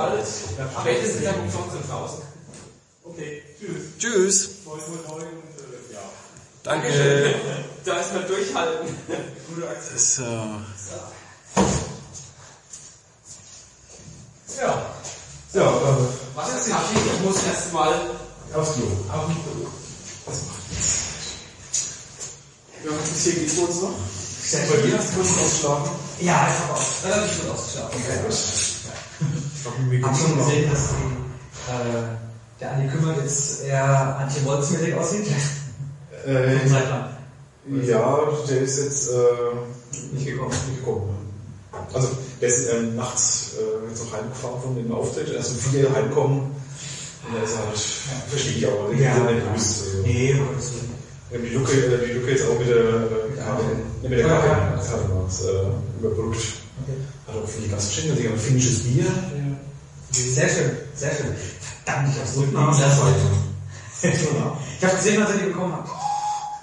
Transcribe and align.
bald. 0.00 0.26
Spätestens 0.80 1.26
am 1.26 1.40
umsonst 1.40 1.76
und 1.76 1.90
draußen. 1.90 2.22
Okay, 3.04 3.42
tschüss. 3.58 3.82
Tschüss. 3.98 4.44
Äh. 4.46 4.50
Danke. 6.62 7.34
Da 7.84 7.96
erstmal 7.96 8.24
durchhalten. 8.24 8.88
Gute 9.48 9.68
Aktion. 9.68 9.98
So. 9.98 10.22
Ja. 14.60 14.86
Ja, 15.52 15.62
äh, 15.62 15.96
Was 16.34 16.48
ist 16.54 16.70
Kaffee? 16.70 16.98
Ich 16.98 17.20
muss 17.24 17.42
erstmal. 17.42 17.92
aufs 18.54 18.74
Klo. 18.74 18.86
Auf 19.10 19.26
dem 19.26 19.34
Klo. 19.42 19.66
Was 20.26 20.36
macht 20.42 20.62
das? 20.70 20.86
Ja, 22.84 22.90
was 23.00 23.10
ist 23.10 23.24
hier 23.24 23.34
geht's 23.34 23.58
uns 23.58 23.82
noch? 23.82 23.94
Sehr 24.44 24.66
Bei 24.68 24.76
dir 24.76 24.98
hast 24.98 25.10
du 25.10 25.16
kurz 25.16 25.28
ausgeschlafen? 25.38 25.90
Ja, 26.20 26.48
ich 26.48 26.60
habe 26.60 26.72
auch 26.74 26.78
ausgeschlafen. 26.78 27.98
Ich 27.98 28.06
glaube, 28.06 28.22
mir 28.22 28.28
Ich 28.28 28.69
geht's 29.90 30.20
schon 30.20 30.36
gesehen, 30.38 30.70
dass 30.70 30.88
die, 30.90 31.70
äh, 31.72 32.02
der 32.60 32.72
Andi 32.72 32.88
Kümmert 32.88 33.18
jetzt 33.18 33.64
eher 33.64 34.16
anti-Wolfsmäßig 34.18 34.94
aussieht. 34.94 35.26
Äh, 36.26 36.56
ja, 37.86 38.18
der 38.48 38.60
ist 38.60 38.78
jetzt 38.78 39.08
äh, 39.10 40.14
Nicht 40.14 40.26
gekommen. 40.26 40.50
nicht 40.68 40.78
gekommen. 40.80 41.16
Also, 41.94 42.08
der 42.40 42.48
ist 42.48 42.68
ähm, 42.72 42.96
nachts 42.96 43.52
äh, 43.58 43.88
jetzt 43.88 44.04
noch 44.04 44.12
heimgefahren 44.12 44.60
von 44.62 44.76
dem 44.76 44.92
Auftritt. 44.92 45.30
Er 45.30 45.40
ist 45.40 45.50
um 45.50 45.56
vier 45.58 45.92
heimgekommen. 45.94 46.40
Und 46.40 47.36
er 47.36 47.44
ist 47.44 47.56
halt, 47.58 47.78
verstehe 48.28 48.52
ich 48.56 48.66
auch, 48.66 48.92
Ja. 48.92 49.16
ja 49.16 49.30
nicht 49.32 49.46
los. 49.52 49.82
Also, 49.84 50.02
Nee, 50.04 50.34
haben 50.34 51.42
die 51.44 51.48
Lücke, 51.54 51.72
äh, 51.72 52.06
die 52.06 52.12
Lücke 52.14 52.30
jetzt 52.32 52.44
auch 52.48 52.58
mit 52.58 52.68
der 52.68 52.76
äh, 52.76 53.36
Karte, 53.38 53.64
ne, 54.02 54.08
mit 54.08 54.12
der 54.12 54.18
Ja, 54.20 54.28
Karte, 54.28 54.48
ja. 54.48 54.90
Karte 54.90 55.08
macht, 55.14 55.40
äh, 55.42 56.00
überbrückt. 56.00 56.40
Okay. 56.82 56.96
Hat 57.28 57.42
auch 57.44 57.48
viele 57.48 57.68
Gastgeschenke, 57.68 58.16
die 58.20 58.26
haben 58.26 58.34
ein 58.34 58.40
finnisches 58.40 58.80
Bier. 58.82 59.04
Sehr 60.12 60.48
schön, 60.48 60.70
sehr 60.94 61.10
schön. 61.14 61.34
Verdammt, 61.84 62.08
ich 62.12 62.20
hab's 62.20 62.34
so 62.34 62.40
Und 62.40 62.46
lieben 62.46 62.66
lassen. 62.66 62.82
Ja. 64.02 64.58
Ich 64.78 64.84
habe 64.84 64.96
gesehen, 64.96 65.22
was 65.22 65.30
ihr 65.34 65.38
die 65.38 65.46
bekommen 65.46 65.74
habt. 65.74 65.90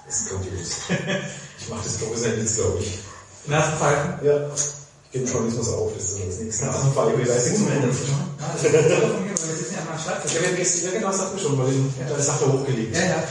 Das 0.06 0.20
ist 0.20 0.30
grandios. 0.30 0.70
Ich 1.60 1.68
mache 1.68 1.82
das 1.84 2.00
jetzt, 2.00 2.56
glaube 2.56 2.78
ich. 2.80 2.98
Den 3.44 3.52
ersten 3.52 3.76
Pfeifen. 3.76 4.26
Ja. 4.26 4.48
Ich 4.54 5.12
gebe 5.12 5.30
Journalismus 5.30 5.68
auf, 5.68 5.92
das 5.94 6.04
ist 6.04 6.18
das 6.18 6.38
nächste. 6.38 6.66
Das 6.66 6.76
ist 6.76 6.82
von 6.94 7.06
mir, 7.06 7.18
weil 7.18 7.18
wir 7.18 7.40
sitzen 7.40 7.66
ja 9.74 9.92
am 9.92 9.98
Schreibtisch. 9.98 10.32
Ich 10.32 10.38
habe 10.38 10.50
ja 10.50 10.56
gestern, 10.56 10.84
ja 10.86 10.98
genau, 10.98 11.08
das 11.08 11.20
hatten 11.20 11.36
wir 11.36 11.42
schon, 11.42 11.58
weil 11.58 11.72
da 12.08 12.16
ist 12.16 12.26
Sache 12.26 12.52
hochgelegt. 12.52 12.96
Ja, 12.96 13.02
ja. 13.02 13.24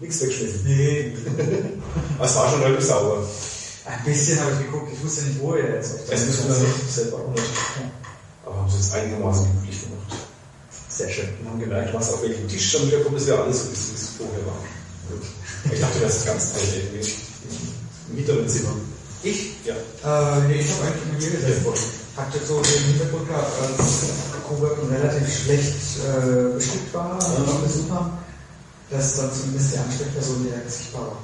Nichts 0.00 0.20
weggeschmissen. 0.22 0.60
Nee. 0.64 1.16
Aber 2.18 2.26
es 2.26 2.34
war 2.34 2.50
schon 2.50 2.62
relativ 2.62 2.84
sauber. 2.84 3.22
Ein 3.84 4.04
bisschen 4.04 4.40
habe 4.40 4.52
ich 4.52 4.58
geguckt, 4.58 4.92
ich 4.92 5.04
wusste 5.04 5.24
nicht, 5.24 5.40
wo 5.40 5.54
ihr 5.54 5.74
jetzt 5.74 5.94
Das 6.08 6.24
müssen 6.24 6.48
wir 6.48 6.68
noch 6.68 6.90
selber 6.90 7.16
auch 7.18 7.30
nicht. 7.30 7.44
Aber 8.44 8.56
haben 8.56 8.70
sie 8.70 8.78
es 8.80 8.92
einigermaßen 8.92 9.46
glücklich 9.52 9.82
gemacht. 9.82 10.26
Sehr 10.88 11.08
schön. 11.08 11.28
Und 11.40 11.48
haben 11.50 11.60
gemerkt, 11.60 11.94
was 11.94 12.12
auf 12.12 12.22
welchem 12.22 12.48
Tisch 12.48 12.70
schon 12.70 12.86
wieder 12.86 13.00
kommt, 13.00 13.16
dass 13.16 13.26
wir 13.26 13.38
alles 13.38 13.64
so 13.64 13.70
ist, 13.72 13.90
wie 13.90 13.94
es 13.94 14.08
vorher 14.18 14.46
war. 14.46 14.58
Gut. 15.08 15.22
Ich 15.72 15.80
dachte, 15.80 16.00
das 16.00 16.16
ist 16.18 16.26
ganz 16.26 16.52
alt 16.54 16.62
irgendwie. 16.76 17.12
Im 18.10 18.16
mittleren 18.16 18.48
Zimmer. 18.48 18.74
Ich? 19.22 19.54
Ja. 19.64 19.74
Äh, 19.74 20.40
nee, 20.48 20.60
ich 20.60 20.70
habe 20.72 20.82
eigentlich 20.88 21.08
immer 21.08 21.18
hier 21.20 21.30
gesessen. 21.30 21.66
Hatte 22.16 22.38
so 22.46 22.60
den 22.60 22.84
Hintergrund 22.84 23.28
als 23.30 24.04
Coburg 24.46 24.76
relativ 24.90 25.42
schlecht 25.44 25.74
äh, 26.04 26.54
bestückt 26.54 26.92
war, 26.92 27.14
Mhm. 27.14 27.46
noch 27.46 27.60
Besucher, 27.62 28.10
dass 28.90 29.16
dann 29.16 29.30
zumindest 29.32 29.72
die 29.72 29.78
Ansprechperson 29.78 30.44
direkt 30.44 30.70
sichtbar 30.70 31.02
war. 31.06 31.18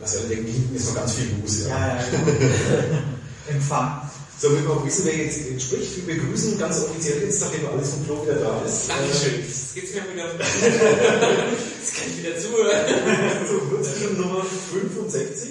Was 0.00 0.16
alle 0.18 0.28
denken, 0.28 0.46
hinten 0.52 0.76
ist 0.76 0.86
noch 0.88 0.94
ganz 0.96 1.14
viel 1.14 1.34
los. 1.42 1.66
ja, 1.66 1.98
genau. 2.10 2.30
Empfang. 3.48 4.03
So, 4.40 4.50
wir 4.52 4.60
mal 4.62 4.84
wissen, 4.84 5.04
wer 5.06 5.16
jetzt 5.16 5.38
jetzt 5.48 5.62
spricht. 5.64 6.06
Wir 6.06 6.14
begrüßen 6.16 6.58
ganz 6.58 6.82
offiziell 6.82 7.22
jetzt, 7.22 7.40
nachdem 7.40 7.66
alles 7.68 7.90
vom 7.90 8.04
Klo 8.04 8.22
wieder 8.24 8.34
da 8.34 8.62
ist. 8.66 8.88
Dankeschön. 8.90 9.40
Jetzt 9.46 9.74
geht's 9.74 9.94
mir 9.94 10.02
wieder. 10.12 10.24
Jetzt 10.34 11.94
kann 11.96 12.08
ich 12.10 12.18
wieder 12.18 12.36
zuhören. 12.38 13.46
So, 13.48 13.58
Kurzfilm 13.76 14.20
Nummer 14.20 14.44
65. 14.44 15.48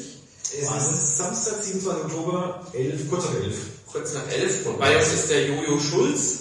Es 0.61 0.69
Was? 0.69 0.91
ist 0.91 1.17
Samstag, 1.17 1.63
27. 1.63 2.05
Oktober, 2.05 2.67
11, 2.73 3.09
kurz 3.09 3.23
auf 3.25 3.35
11. 3.41 3.55
Kurz 3.91 4.13
nach 4.13 4.27
elf. 4.31 4.65
Und 4.65 4.79
bei 4.79 4.97
uns 4.97 5.13
ist 5.13 5.29
der 5.29 5.47
Jojo 5.47 5.79
Schulz. 5.79 6.37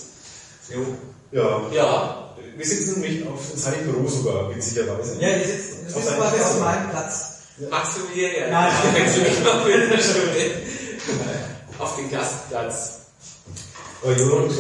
Jo. 0.68 0.84
Ja. 1.30 1.62
Ja. 1.72 2.34
Wir 2.56 2.66
sitzen 2.66 3.00
nämlich 3.00 3.26
auf 3.26 3.40
seinem 3.54 3.84
Büro 3.90 4.06
sogar, 4.08 4.54
witzigerweise. 4.54 5.16
Ja, 5.20 5.38
die 5.38 5.44
sitzt, 5.44 5.70
das 5.86 5.94
Auf 5.94 6.00
ist 6.00 6.08
seinem 6.08 6.18
quasi 6.20 6.36
Platz. 6.36 6.50
auf 6.50 6.60
meinem 6.60 6.90
Platz. 6.90 7.24
Magst 7.70 7.92
du 7.96 8.00
mir 8.18 8.38
ja? 8.38 8.50
Nein. 8.50 8.72
Kannst 8.96 9.16
du 9.16 9.20
mich 9.22 9.40
noch 9.40 9.64
mit 9.64 9.74
einer 9.74 9.98
Stunde 10.02 10.50
auf 11.82 11.96
den 11.96 12.10
Gastplatz. 12.10 12.98
Aber 14.02 14.16
Jonas, 14.16 14.54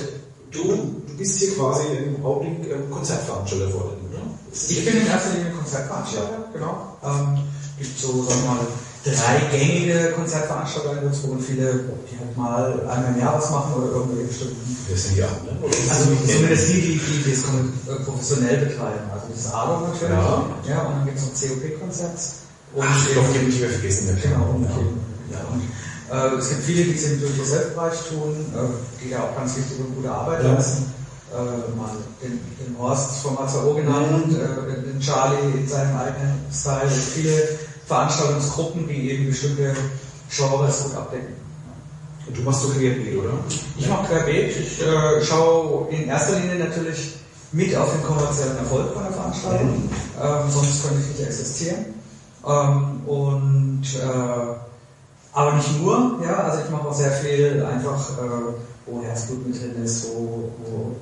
du, 0.50 0.62
du 1.06 1.16
bist 1.16 1.38
hier 1.38 1.54
quasi 1.56 1.84
im 1.96 2.24
Augenblick 2.24 2.70
ähm, 2.70 2.90
Konzertveranstalter 2.90 3.70
vor 3.70 3.92
ne? 4.12 4.18
Ich 4.52 4.84
bin 4.84 4.96
in 5.00 5.06
erster 5.06 5.34
Linie 5.34 5.52
Konzertveranstalter, 5.52 6.38
genau. 6.52 6.96
Ähm, 7.04 7.38
gibt 7.78 7.98
so, 7.98 8.22
sagen 8.24 8.42
wir 8.42 8.50
mal, 8.50 8.66
drei 9.04 9.56
gängige 9.56 10.12
Konzertveranstalter 10.14 10.92
in 10.98 11.02
Würzburg 11.02 11.32
und 11.32 11.42
viele, 11.42 11.84
die 12.10 12.18
halt 12.18 12.36
mal 12.36 12.80
einmal 12.88 13.14
im 13.14 13.20
Jahr 13.20 13.34
was 13.38 13.50
machen 13.50 13.74
oder 13.74 13.90
irgendwelche 13.92 14.28
bestimmten. 14.28 14.76
Das 14.90 15.02
sind 15.04 15.16
die 15.16 15.22
an, 15.22 15.30
ne? 15.44 15.56
Also 15.90 16.10
die- 16.10 16.32
zumindest 16.32 16.68
die, 16.68 16.80
die, 16.82 17.00
die 17.24 17.30
das 17.30 17.42
kon- 17.44 17.72
äh, 17.88 18.04
professionell 18.04 18.56
betreiben. 18.66 19.10
Also 19.12 19.26
das 19.30 19.38
ist 19.46 19.54
ADO 19.54 19.86
natürlich. 19.86 20.10
Ja. 20.10 20.44
ja 20.68 20.82
und 20.86 20.92
dann 20.96 21.04
gibt 21.06 21.18
es 21.18 21.24
noch 21.24 21.32
COP-Konzerts. 21.34 22.34
Und 22.74 22.84
Ach, 22.86 23.06
die 23.06 23.16
habe 23.16 23.36
ich 23.36 23.42
nicht 23.42 23.60
mehr 23.60 23.70
vergessen. 23.70 24.18
Genau, 24.22 24.60
ja. 24.62 25.36
ja. 25.36 25.60
Äh, 26.12 26.36
es 26.38 26.48
gibt 26.50 26.62
viele, 26.62 26.84
die 26.84 26.94
es 26.94 27.04
im 27.04 27.20
Do-it-yourself-Bereich 27.20 27.98
tun, 28.10 28.34
äh, 28.54 29.04
die 29.04 29.10
da 29.10 29.22
auch 29.24 29.36
ganz 29.36 29.56
wichtige 29.56 29.82
und 29.84 29.96
gute 29.96 30.10
Arbeit 30.12 30.42
Ja. 30.44 30.52
leisten. 30.52 30.92
Äh, 31.32 31.76
mal 31.78 31.88
den, 32.22 32.38
den 32.60 32.78
Horst 32.78 33.22
vom 33.22 33.38
AZO 33.38 33.74
genannt, 33.74 34.28
Mhm. 34.28 34.36
äh, 34.36 34.82
den, 34.92 35.00
Charlie 35.00 35.38
in 35.60 35.66
seinem 35.66 35.96
eigenen 35.96 36.38
Style, 36.52 36.90
viele 36.90 37.48
Veranstaltungsgruppen, 37.86 38.86
die 38.86 39.10
eben 39.10 39.26
bestimmte 39.28 39.74
Genres 40.30 40.82
gut 40.84 40.94
abdecken. 40.94 41.34
Und 42.26 42.36
du 42.36 42.42
machst 42.42 42.62
so 42.62 42.68
querbeet, 42.68 43.18
oder? 43.18 43.32
Ich 43.78 43.88
mache 43.88 44.06
querbeet, 44.08 44.56
ich 44.56 44.82
äh, 44.82 45.24
schaue 45.24 45.88
in 45.90 46.06
erster 46.08 46.38
Linie 46.38 46.56
natürlich 46.66 47.14
mit 47.52 47.74
auf 47.76 47.90
den 47.92 48.02
kommerziellen 48.02 48.56
Erfolg 48.58 48.92
von 48.92 49.02
der 49.02 49.12
Veranstaltung, 49.12 49.88
ähm, 50.22 50.50
sonst 50.50 50.82
könnte 50.82 51.00
ich 51.02 51.18
nicht 51.18 51.28
existieren. 51.28 51.86
Ähm, 52.46 53.00
und 53.06 53.82
äh, 53.94 54.54
aber 55.32 55.54
nicht 55.54 55.80
nur, 55.80 56.20
ja, 56.24 56.44
also 56.44 56.62
ich 56.64 56.70
mache 56.70 56.88
auch 56.88 56.94
sehr 56.94 57.12
viel 57.12 57.64
einfach, 57.64 58.10
äh, 58.18 58.52
wo 58.86 59.02
Herzblut 59.02 59.46
mit 59.46 59.60
drin 59.60 59.82
ist, 59.84 60.08
wo, 60.08 60.50
wo 60.64 60.96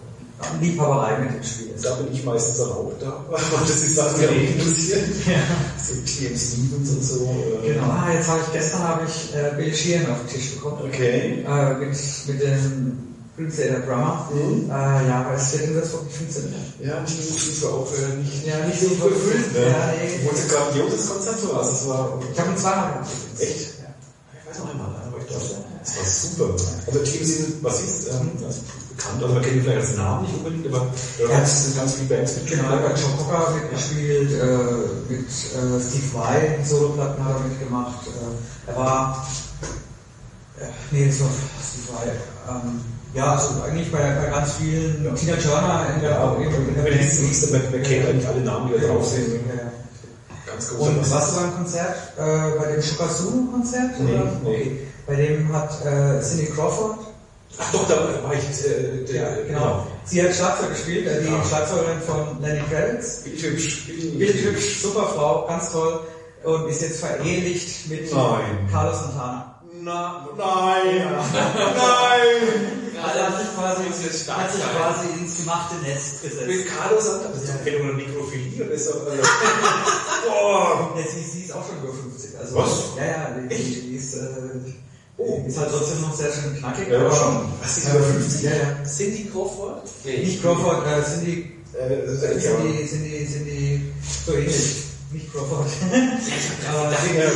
Liebhaberei 0.61 1.19
mit 1.19 1.37
im 1.37 1.43
Spiel 1.43 1.71
ist. 1.75 1.85
Da 1.85 1.95
bin 1.97 2.13
ich 2.13 2.25
meistens 2.25 2.59
dann 2.59 2.71
auch 2.71 2.93
da, 3.01 3.25
weil 3.31 3.41
das 3.61 3.71
ist 3.83 3.95
Sachen, 3.95 4.21
die 4.21 4.35
mich 4.35 4.57
interessieren. 4.57 5.05
Ja. 5.27 5.35
So 5.77 5.95
TM 5.95 6.37
Stevens 6.37 6.91
und 6.91 7.03
so. 7.05 7.25
äh, 7.65 7.73
Genau, 7.75 7.85
ah, 7.85 8.09
jetzt 8.15 8.29
habe 8.29 8.41
ich 8.47 8.53
gestern 8.53 8.83
habe 8.89 9.03
ich 9.07 9.35
äh, 9.35 9.55
Bill 9.57 9.75
Sheehan 9.75 10.11
auf 10.11 10.19
den 10.21 10.29
Tisch 10.29 10.55
bekommen. 10.55 10.79
Okay. 10.87 11.45
Äh, 11.47 11.75
mit, 11.75 11.89
mit 12.27 12.43
dem 12.43 12.99
Prince 13.37 13.83
Drummer. 13.87 14.29
Mhm. 14.33 14.71
Äh, 14.71 15.09
ja, 15.09 15.25
aber 15.27 15.35
es 15.35 15.53
wird 15.53 15.65
in 15.65 15.75
Würzburg 15.75 16.05
nicht 16.05 16.17
funktionieren. 16.17 16.55
Ja, 16.81 17.05
die 17.07 17.13
ist 17.15 17.61
zwar 17.61 17.73
auch 17.75 17.89
äh, 17.93 18.17
nicht, 18.17 18.47
Ja, 18.47 18.65
nicht 18.67 18.81
so 18.81 18.89
verfüllt. 18.89 19.53
Ne? 19.55 19.61
Ja, 19.63 19.93
nee. 19.93 20.31
Es 20.33 20.43
ein 20.43 20.49
grandioses 20.49 21.09
Konzert 21.09 21.49
war. 21.49 21.59
Also 21.59 21.71
es 21.73 21.89
war 21.89 22.19
Ich 22.33 22.41
habe 22.41 22.51
ihn 22.51 22.57
zweimal 22.57 22.93
gehabt. 22.93 23.09
Echt? 23.39 23.80
Ja. 24.53 24.61
Weiß 24.61 24.71
einmal, 24.71 24.89
da 25.05 25.13
war 25.13 25.21
ich. 25.21 25.27
Das 25.31 25.97
war 25.97 26.05
super. 26.05 26.65
Also 26.87 26.99
Team 27.05 27.25
sind, 27.25 27.63
was 27.65 27.81
ist, 27.81 28.09
ähm, 28.09 28.31
das 28.41 28.57
bekannt, 28.91 29.23
also 29.23 29.35
man 29.35 29.43
kennt 29.43 29.57
ihn 29.57 29.63
vielleicht 29.63 29.87
als 29.89 29.97
Namen 29.97 30.23
nicht 30.23 30.35
unbedingt, 30.37 30.67
aber 30.75 30.87
Ja. 31.19 31.29
ganz, 31.29 31.77
ganz 31.77 31.95
viele 31.95 32.09
Bands 32.09 32.37
mit 32.37 32.47
Genau, 32.49 32.65
er 32.65 32.89
hat 32.91 32.99
Joe 33.01 33.11
Cocker 33.17 33.51
mitgespielt, 33.55 34.33
äh, 34.33 35.13
mit 35.13 35.21
äh, 35.29 35.81
Steve 35.81 36.15
Vai, 36.15 36.59
Soloplatten 36.65 37.25
hat 37.25 37.37
er 37.37 37.49
mitgemacht. 37.49 38.07
Äh, 38.09 38.71
er 38.71 38.77
war, 38.77 39.29
äh, 40.61 40.65
nee, 40.91 41.07
das 41.07 41.21
war 41.21 41.29
Steve 41.63 41.97
Vai. 41.97 42.11
Ähm, 42.51 42.81
ja, 43.15 43.35
also 43.35 43.63
eigentlich 43.63 43.91
bei, 43.91 43.99
bei 43.99 44.27
ganz 44.31 44.53
vielen, 44.55 45.15
Tina 45.17 45.37
Turner 45.37 45.87
in 45.95 46.01
der, 46.03 46.11
Ja, 46.11 46.35
in 46.37 46.75
der 46.75 46.85
wenn 46.85 47.01
ich 47.01 47.13
siehst, 47.13 47.53
man, 47.53 47.63
man 47.71 47.83
kennt 47.83 48.07
eigentlich 48.07 48.29
alle 48.29 48.41
Namen, 48.43 48.71
die 48.73 48.81
da 48.81 48.87
drauf 48.89 49.09
sind. 49.09 49.33
Ja, 49.49 49.55
ja. 49.65 49.70
Ganz 50.61 50.77
groß. 50.77 50.89
Und 50.89 51.11
warst 51.11 51.33
du 51.33 51.41
beim 51.41 51.57
Konzert, 51.57 51.97
äh, 52.19 52.59
bei 52.59 52.73
dem 52.73 52.83
Shukasunu-Konzert? 52.83 53.99
Nee, 54.01 54.15
oder? 54.15 54.33
nee. 54.45 54.77
Bei 55.07 55.15
dem 55.17 55.51
hat 55.53 55.71
äh, 55.87 56.21
Cindy 56.21 56.47
Crawford, 56.53 56.99
Ach 57.59 57.73
doch, 57.73 57.89
da 57.89 57.95
war 58.23 58.33
ich, 58.35 58.65
äh, 58.65 59.05
der, 59.11 59.45
genau, 59.45 59.87
sie 60.05 60.23
hat 60.23 60.35
Schlagzeug 60.35 60.71
gespielt, 60.71 61.07
äh, 61.07 61.23
die 61.23 61.33
Ja. 61.33 61.43
Schlagzeugerin 61.45 62.01
von 62.07 62.43
Lenny 62.43 62.61
Kravitz. 62.71 63.23
Billig 63.25 63.43
hübsch, 63.43 63.87
billig 63.87 64.19
Billig 64.19 64.45
hübsch, 64.45 64.83
super 64.83 65.07
Frau, 65.15 65.47
ganz 65.47 65.73
toll. 65.73 66.01
Und 66.45 66.69
ist 66.69 66.83
jetzt 66.83 67.01
verehelicht 67.01 67.89
mit 67.91 68.13
Nein. 68.13 68.69
Carlos 68.71 69.01
Santana. 69.01 69.61
Na, 69.83 70.29
nein, 70.37 71.07
nein. 71.57 72.90
Also 73.03 73.21
hat 73.23 73.39
sich 73.41 73.55
quasi, 73.57 73.83
Muss 73.89 74.03
jetzt 74.05 74.29
hat 74.29 74.51
stark 74.51 74.51
sich 74.53 74.63
quasi 74.63 75.07
ins 75.21 75.37
gemachte 75.39 75.75
Nest 75.83 76.23
gesetzt. 76.23 76.47
Mit 76.47 76.67
Carlos 76.69 77.05
sagt, 77.05 77.25
das 77.35 77.43
ist 77.43 77.49
doch 77.53 77.65
keine 77.65 77.79
oder 77.79 77.95
Nekrophilie, 77.95 78.65
oder 78.65 78.75
ist 78.75 78.87
doch, 78.91 79.07
also, 79.07 79.23
boah. 80.29 80.95
Ja, 80.97 81.03
sie, 81.03 81.23
sie 81.23 81.43
ist 81.45 81.53
auch 81.53 81.67
schon 81.67 81.79
über 81.83 81.93
50. 81.93 82.39
Also, 82.39 82.57
Was? 82.57 82.71
Ja, 82.97 83.05
ja, 83.05 83.31
die, 83.49 83.55
die, 83.55 83.81
die 83.83 83.97
ist, 83.97 84.15
äh, 84.15 84.21
Oh. 85.23 85.45
Ist 85.47 85.59
halt 85.59 85.69
trotzdem 85.71 86.01
noch 86.01 86.15
sehr 86.15 86.33
schön 86.33 86.57
knackig. 86.57 86.89
Ja, 86.89 87.01
aber 87.01 87.15
schon. 87.15 87.53
Was, 87.61 87.77
ist 87.77 87.89
äh, 87.89 87.91
über 87.97 88.05
50? 88.05 88.43
Ja, 88.43 88.51
ja. 88.53 88.85
Cindy 88.85 89.31
Crawford? 89.31 89.83
Nee. 90.05 90.19
Nicht 90.25 90.43
Crawford, 90.43 90.87
äh, 90.87 91.03
sind 91.03 91.27
die, 91.27 91.61
Äh, 91.77 92.07
die, 92.07 92.87
sind 92.87 93.05
die, 93.05 93.27
sind 93.27 93.45
die 93.45 93.93
so 94.27 94.33
ähnlich. 94.33 94.77
Nicht 95.13 95.31
Crawford. 95.33 95.67
Aber 96.69 96.81
Aber 96.87 96.93
Ja, 96.93 97.31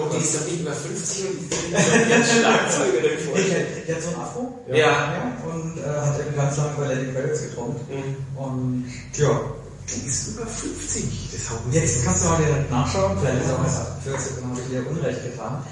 Oh, 0.00 0.08
die 0.14 0.22
ist 0.22 0.34
doch 0.36 0.44
nicht 0.46 0.60
über 0.60 0.72
50 0.72 1.24
und 1.26 1.38
die 1.40 1.72
Nee, 1.72 3.18
voll. 3.26 3.42
der, 3.42 3.60
der 3.86 3.96
hat 3.96 4.02
so 4.02 4.08
ein 4.10 4.14
Afro. 4.16 4.58
Ja. 4.68 4.76
Ja, 4.76 5.32
und 5.50 5.78
äh, 5.78 6.00
hat 6.06 6.20
eben 6.20 6.36
ganz 6.36 6.56
lange 6.56 6.70
bei 6.78 6.86
Lenny 6.94 7.12
Kravitz 7.12 7.42
getrommelt. 7.42 7.80
Mhm. 7.90 8.16
Und 8.36 8.84
ja, 9.16 9.40
Die 9.88 10.06
ist 10.06 10.28
über 10.28 10.46
50. 10.46 11.04
Das 11.32 11.50
haut 11.50 11.60
jetzt 11.72 12.04
kannst 12.04 12.24
du 12.24 12.28
mal 12.28 12.38
direkt 12.42 12.70
nachschauen, 12.70 13.18
vielleicht 13.20 13.42
ist 13.42 13.48
er 13.50 13.56
auch 13.58 13.64
erst 13.64 13.80
48, 14.06 14.32
dann 14.40 14.50
habe 14.50 14.60
ich 14.60 14.68
dir 14.68 14.86
Unrecht 14.90 15.22
getan. 15.24 15.62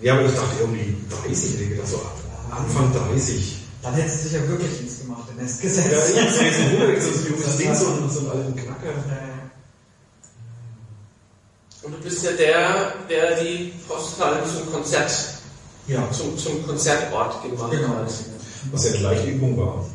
Ja, 0.00 0.12
aber 0.14 0.24
ich 0.26 0.34
dachte 0.34 0.56
irgendwie 0.60 0.96
30, 1.24 1.50
ich 1.52 1.58
denke, 1.68 1.86
so 1.86 2.00
Anfang 2.50 2.92
30. 2.92 3.62
Dann 3.82 3.94
hättest 3.94 4.18
du 4.18 4.28
dich 4.28 4.32
ja 4.40 4.48
wirklich 4.48 4.80
ins 4.82 4.98
gemachte 5.00 5.32
Nest 5.38 5.62
Ja, 5.62 5.68
gesetzt. 5.68 5.88
ich 6.14 6.20
hab's 6.20 6.40
jetzt 6.40 6.58
ein 6.58 7.00
so 7.00 7.10
ein 7.12 7.26
junges 7.30 7.56
Ding, 7.56 7.74
so 7.74 7.86
einen, 7.86 8.10
so 8.10 8.18
einen 8.20 8.30
alten 8.30 8.56
Knacker. 8.56 8.90
Äh, 8.90 9.35
Und 11.86 11.94
du 11.94 11.98
bist 12.02 12.24
ja 12.24 12.32
der, 12.32 12.94
der 13.08 13.40
die 13.40 13.72
Postkarten 13.86 14.42
zum 14.50 14.72
Konzert, 14.72 15.12
ja, 15.86 16.10
zum, 16.10 16.36
zum 16.36 16.66
Konzertort 16.66 17.40
gemacht 17.44 17.70
genau. 17.70 17.88
hat. 17.90 18.12
Was 18.72 18.84
ja 18.86 18.94
eine 18.94 19.02
leichte 19.02 19.30
Übung 19.30 19.56
war. 19.56 19.86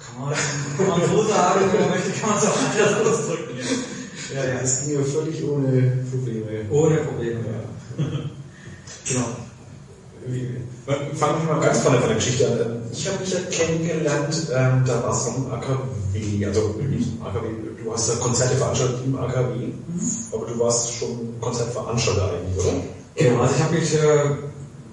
Kann 0.00 0.24
man, 0.24 0.34
kann 0.76 0.88
man 0.88 1.08
so 1.08 1.22
sagen, 1.22 1.70
wenn 1.72 1.80
man 1.82 1.90
möchte, 1.90 2.10
kann 2.10 2.30
man 2.30 2.38
es 2.38 2.46
auch 2.46 2.56
anders 2.58 3.06
ausdrücken. 3.06 3.58
Ja, 4.34 4.44
ja. 4.44 4.60
Das 4.60 4.82
ging 4.82 4.98
ja 4.98 5.04
völlig 5.04 5.44
ohne 5.44 6.04
Probleme. 6.10 6.70
Ohne 6.70 6.96
Probleme, 6.96 7.40
ja. 7.46 8.04
Genau. 9.06 9.26
Fangen 11.16 11.46
wir 11.46 11.54
mal 11.54 11.60
ganz 11.60 11.80
vorne 11.80 11.98
von 11.98 12.08
der 12.08 12.16
Geschichte 12.16 12.46
an. 12.46 12.82
Ich 12.92 13.06
habe 13.06 13.18
mich 13.20 13.32
ja 13.32 13.40
kennengelernt, 13.50 14.34
ähm, 14.54 14.82
da 14.86 15.02
war 15.02 15.12
es 15.12 15.26
noch 15.26 15.36
im 15.36 15.52
AKW, 15.52 16.46
also 16.46 16.74
nicht 16.80 17.08
im 17.16 17.22
AKW, 17.22 17.46
du 17.84 17.92
hast 17.92 18.08
ja 18.08 18.14
Konzerte 18.16 18.56
veranstaltet 18.56 19.00
im 19.04 19.18
AKW, 19.18 19.72
aber 20.32 20.46
du 20.46 20.58
warst 20.58 20.94
schon 20.94 21.34
Konzertveranstalter 21.40 22.32
eigentlich, 22.32 22.64
oder? 22.64 22.74
Genau, 23.16 23.42
also 23.42 23.54
ich 23.54 23.62
habe 23.62 23.74
mich 23.74 23.94
äh, 23.94 24.00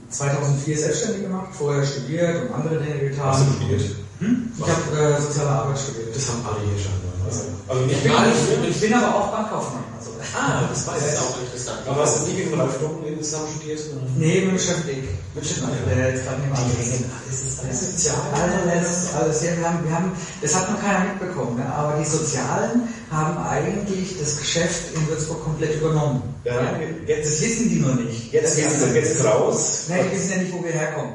2004 0.10 0.78
selbstständig 0.78 1.22
gemacht, 1.24 1.48
vorher 1.58 1.86
studiert 1.86 2.44
und 2.44 2.54
andere 2.54 2.78
Dinge 2.84 3.10
getan. 3.10 3.28
Hast 3.28 3.48
du 3.48 3.54
studiert? 3.54 3.82
Ich 3.82 4.62
habe 4.62 5.16
äh, 5.16 5.22
soziale 5.22 5.50
Arbeit 5.50 5.80
studiert. 5.80 6.16
Das 6.16 6.30
haben 6.30 6.46
alle 6.46 6.60
hier 6.62 6.78
scheinbar. 6.78 7.12
Also, 7.26 7.42
also 7.68 7.84
Ich 7.90 8.04
bin, 8.04 8.70
ich 8.70 8.82
bin 8.82 8.94
aber 8.94 9.16
auch 9.16 9.32
Bankkaufmann. 9.32 9.84
Also, 10.34 10.48
Ah, 10.48 10.68
das 10.70 10.88
weiß 10.88 11.14
ich 11.14 11.20
auch 11.20 11.40
interessant. 11.42 11.80
Aber 11.88 12.02
hast 12.04 12.22
du 12.22 12.32
nie 12.32 12.44
mit 12.44 12.58
Ralf 12.58 12.80
Doppel 12.80 13.20
zusammen 13.20 13.48
studiert? 13.58 13.80
nee, 14.16 14.42
mit 14.42 14.62
Dick. 14.88 15.10
Mit 15.36 15.44
gerade 15.44 16.42
neben 16.42 16.56
Die 16.56 16.62
alles 16.62 17.42
ist. 17.44 17.60
alles 17.64 17.92
sozial. 17.92 18.16
Alles, 18.34 19.14
alles. 19.14 19.44
Ja, 19.44 19.58
wir 19.58 19.68
haben, 19.70 19.84
wir 19.84 19.94
haben, 19.96 20.12
das 20.42 20.56
hat 20.56 20.72
noch 20.72 20.82
keiner 20.82 21.06
mitbekommen, 21.14 21.58
ne? 21.58 21.66
aber 21.66 22.00
die 22.00 22.06
Sozialen 22.06 22.88
haben 23.12 23.38
eigentlich 23.46 24.18
das 24.20 24.38
Geschäft 24.38 24.96
in 24.96 25.08
Würzburg 25.08 25.44
komplett 25.44 25.76
übernommen. 25.76 26.24
Ja, 26.46 26.54
Das 26.62 27.08
jetzt, 27.08 27.42
wissen 27.42 27.70
die 27.70 27.76
nur 27.80 27.96
nicht. 27.96 28.32
jetzt, 28.32 28.58
jetzt, 28.58 28.94
jetzt, 28.94 29.26
raus. 29.26 29.84
Nein, 29.90 30.06
die 30.12 30.18
wissen 30.18 30.32
ja 30.32 30.38
nicht, 30.38 30.54
wo 30.54 30.64
wir 30.64 30.72
herkommen. 30.72 31.14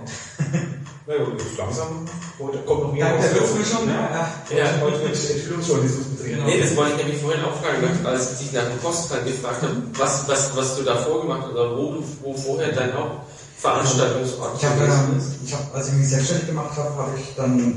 Na 1.06 1.16
gut, 1.24 1.40
langsam 1.56 2.04
heute 2.38 2.58
kommt 2.58 2.82
noch 2.82 2.92
mehr 2.92 3.08
Dank 3.08 3.20
der 3.20 3.30
raus. 3.30 3.40
Würzmischung, 3.40 3.88
ja. 3.88 4.56
Ja. 4.56 4.80
Heute 4.80 4.98
mit 4.98 5.12
betrieben. 5.12 6.44
Nee, 6.44 6.60
das 6.60 6.76
wollte 6.76 6.92
ich 6.92 6.98
nämlich 6.98 7.22
vorhin 7.22 7.42
auch 7.44 7.56
fragen, 7.62 8.06
als 8.06 8.32
ich 8.32 8.38
dich 8.38 8.52
nach 8.52 8.64
dem 8.64 8.78
Postcard 8.78 9.24
gefragt 9.24 9.62
habe, 9.62 9.82
was, 9.96 10.28
was, 10.28 10.56
was 10.56 10.76
du 10.76 10.82
da 10.82 10.96
vorgemacht 10.96 11.42
hast, 11.44 11.52
oder 11.52 11.76
wo 11.76 11.92
du, 11.92 12.04
wo 12.22 12.34
vorher 12.34 12.72
dein 12.72 12.92
Hauptveranstaltungsort 12.94 14.56
Ich 14.56 14.60
gewesen 14.62 15.08
ähm, 15.12 15.18
ist. 15.18 15.30
ich 15.44 15.54
hab, 15.54 15.74
als 15.74 15.88
ich 15.88 15.94
mich 15.94 16.08
selbstständig 16.08 16.46
gemacht 16.48 16.76
habe, 16.76 16.94
habe 16.96 17.10
ich 17.18 17.34
dann 17.36 17.76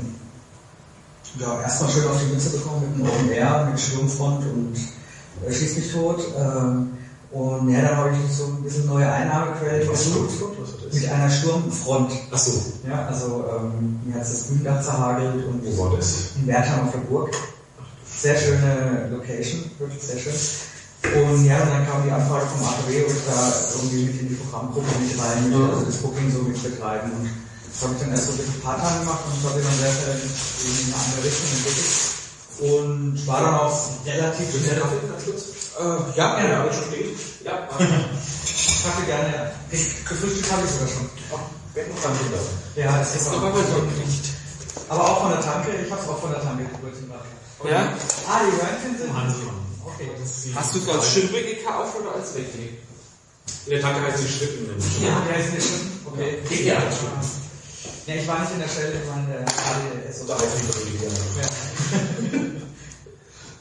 ja, 1.38 1.62
erstmal 1.62 1.90
schön 1.90 2.06
auf 2.06 2.18
die 2.20 2.32
Mütze 2.34 2.50
bekommen 2.50 2.82
mit 2.96 3.06
einem 3.06 3.14
Open 3.14 3.30
Air, 3.30 3.68
mit 3.70 3.80
Sturmfront 3.80 4.44
und 4.44 4.76
äh, 5.46 5.52
Schieß 5.52 5.76
mich 5.76 5.92
tot. 5.92 6.20
Ähm, 6.36 6.90
und 7.32 7.70
ja, 7.70 7.82
dann 7.82 7.96
habe 7.96 8.10
ich 8.10 8.36
so 8.36 8.46
ein 8.46 8.62
bisschen 8.62 8.86
neue 8.86 9.10
Einnahmequellen 9.10 9.88
gesucht 9.88 10.30
das? 10.60 10.94
mit 10.94 11.08
einer 11.08 11.30
Sturmfront. 11.30 12.12
Ach 12.32 12.38
so, 12.38 12.52
Ja, 12.88 13.06
also 13.06 13.44
ähm, 13.48 14.00
mir 14.04 14.14
hat 14.14 14.22
das 14.22 14.48
Gründach 14.48 14.82
zerhagelt 14.82 15.46
und 15.46 15.64
wo 15.64 15.84
war 15.84 15.96
das? 15.96 16.32
in 16.36 16.48
Wertheim 16.48 16.86
auf 16.86 16.92
der 16.92 16.98
Burg. 16.98 17.30
Sehr 18.18 18.36
schöne 18.36 19.08
Location, 19.12 19.70
wirklich 19.78 20.02
sehr 20.02 20.18
schön. 20.18 20.34
Und 21.22 21.46
ja, 21.46 21.58
dann 21.58 21.86
kam 21.86 22.02
die 22.04 22.10
Anfrage 22.10 22.46
vom 22.46 22.66
AKW, 22.66 23.04
ob 23.04 23.10
ich 23.10 23.24
da 23.24 23.52
irgendwie 23.78 24.04
mit 24.04 24.20
in 24.20 24.28
die 24.28 24.34
Programmgruppe 24.34 24.90
mit 25.00 25.16
rein, 25.16 25.48
mit, 25.48 25.70
also 25.70 25.86
das 25.86 25.96
Booking 25.98 26.30
so 26.30 26.42
mit 26.42 26.60
betreiben. 26.62 27.12
Und 27.12 27.30
das 27.64 27.82
habe 27.82 27.94
ich 27.94 28.00
dann 28.00 28.10
erst 28.10 28.26
so 28.26 28.32
ein 28.32 28.38
bisschen 28.38 28.60
Part-Time 28.60 29.00
gemacht 29.00 29.20
und 29.24 29.32
das 29.38 29.50
habe 29.50 29.60
ich 29.60 29.66
dann 29.66 29.78
sehr 29.78 29.92
schnell 29.94 30.18
in 30.18 30.92
eine 30.92 30.98
andere 30.98 31.20
Richtung 31.24 31.48
entwickelt. 31.56 31.94
Und 32.60 33.26
war 33.26 33.40
dann 33.40 33.54
auch 33.54 33.78
relativ 34.04 34.50
schnell. 34.50 34.82
Äh, 35.78 36.18
ja, 36.18 36.34
gerne. 36.40 36.66
Ja, 36.66 36.72
schon 36.72 36.84
steht. 36.90 37.16
Ja, 37.44 37.68
Kaffee 37.68 39.06
gerne, 39.06 39.34
ja. 39.34 39.50
Ich- 39.70 40.04
Gefrühstückt 40.04 40.50
habe 40.52 40.62
ich 40.64 40.70
sogar 40.72 40.88
schon. 40.88 41.10
Noch 41.30 42.02
dran 42.02 42.12
hinter. 42.18 42.42
Ja, 42.76 42.98
das 42.98 43.14
ist 43.16 43.28
aber 43.28 43.52
so 43.54 43.82
nicht. 43.82 44.24
Aber 44.88 45.04
auch 45.08 45.20
von 45.22 45.30
der 45.30 45.40
Tanke, 45.40 45.70
ich 45.84 45.90
habe 45.90 46.02
es 46.02 46.08
auch 46.08 46.18
von 46.20 46.30
der 46.32 46.42
Tanke 46.42 46.64
geholt. 46.64 46.94
Ja? 47.70 47.92
Ah, 48.26 48.40
die 48.42 48.56
Röntgen 48.56 48.98
sind. 48.98 49.10
Okay. 49.84 50.10
Hast 50.54 50.74
du 50.74 50.78
es 50.78 50.88
als 50.88 51.12
Schimpel 51.12 51.42
gekauft 51.44 51.94
oder 52.00 52.14
als 52.16 52.34
richtig? 52.34 52.78
In 53.66 53.70
der 53.70 53.80
Tanke 53.80 54.02
heißt 54.02 54.22
die 54.22 54.28
Schritten. 54.28 54.66
Ja, 55.00 55.20
der 55.28 55.44
ist 55.44 55.52
nicht 55.54 55.68
schon. 55.68 56.12
Okay. 56.12 56.38
Ja. 56.64 56.74
Ja, 58.06 58.14
ich 58.14 58.26
war 58.26 58.40
nicht 58.40 58.52
in 58.52 58.60
der 58.60 58.68
Stelle, 58.68 59.00
ich 59.02 59.08
war 59.08 59.16
in 59.18 59.26
der 59.28 59.40
ADS 59.40 60.24
heißt 60.28 60.58
die 60.58 60.72
Familie. 60.72 61.08
Ja. 61.40 61.98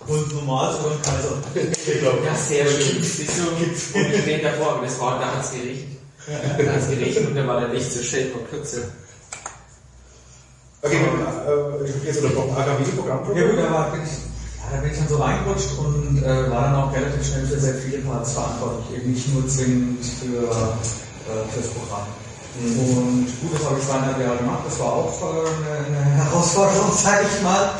Und 0.09 0.33
normal 0.35 0.73
so 0.73 0.89
ein 0.89 1.01
Kaiser. 1.03 1.37
Ich 1.85 1.99
glaube, 2.01 2.17
Ja, 2.25 2.35
sehr 2.35 2.65
schön. 2.65 3.03
Siehst 3.03 3.37
du, 3.37 3.49
und 3.49 3.61
ich 3.61 4.21
stehe 4.21 4.41
davor, 4.41 4.73
aber 4.73 4.85
das 4.85 4.99
war, 4.99 5.19
da 5.19 5.35
hat 5.35 5.45
es 5.45 5.51
geregnet. 5.51 5.99
Da 6.25 6.73
hat 6.73 6.81
es 6.81 6.89
geregnet 6.89 7.27
und 7.27 7.35
da 7.35 7.47
war 7.47 7.59
der 7.59 7.69
Licht 7.69 7.91
so 7.91 8.01
schön 8.01 8.31
und 8.33 8.49
kürzer. 8.49 8.81
Okay, 10.81 10.95
äh, 10.95 11.85
ich 11.85 11.95
habe 11.95 12.05
jetzt 12.05 12.23
unter 12.23 12.57
AKW-Programm. 12.57 13.35
Ja 13.35 13.47
gut, 13.47 13.59
da 13.59 13.71
war, 13.71 13.91
bin 13.91 14.01
ich, 14.01 14.09
ja, 14.09 14.75
da 14.75 14.81
bin 14.81 14.91
ich 14.91 14.97
dann 14.97 15.07
so 15.09 15.17
reingerutscht 15.17 15.77
und 15.77 16.23
äh, 16.23 16.49
war 16.49 16.61
dann 16.63 16.75
auch 16.75 16.93
relativ 16.93 17.27
schnell 17.27 17.45
für 17.45 17.59
sehr 17.59 17.75
viele 17.75 17.97
Parts 17.99 18.31
verantwortlich, 18.33 18.97
eben 18.97 19.11
nicht 19.11 19.33
nur 19.33 19.47
zwingend 19.47 20.03
für 20.05 20.41
äh, 20.41 21.53
fürs 21.53 21.67
Programm. 21.67 22.07
Und 22.59 23.27
gut, 23.41 23.59
das 23.59 23.69
habe 23.69 23.79
ich 23.79 23.85
zweieinhalb 23.85 24.19
Jahre 24.19 24.37
gemacht, 24.37 24.63
das 24.65 24.79
war 24.79 24.93
auch 24.93 25.21
äh, 25.21 25.85
eine, 25.85 25.97
eine 25.99 26.23
Herausforderung, 26.23 26.91
sage 26.97 27.25
ich 27.29 27.43
mal. 27.43 27.71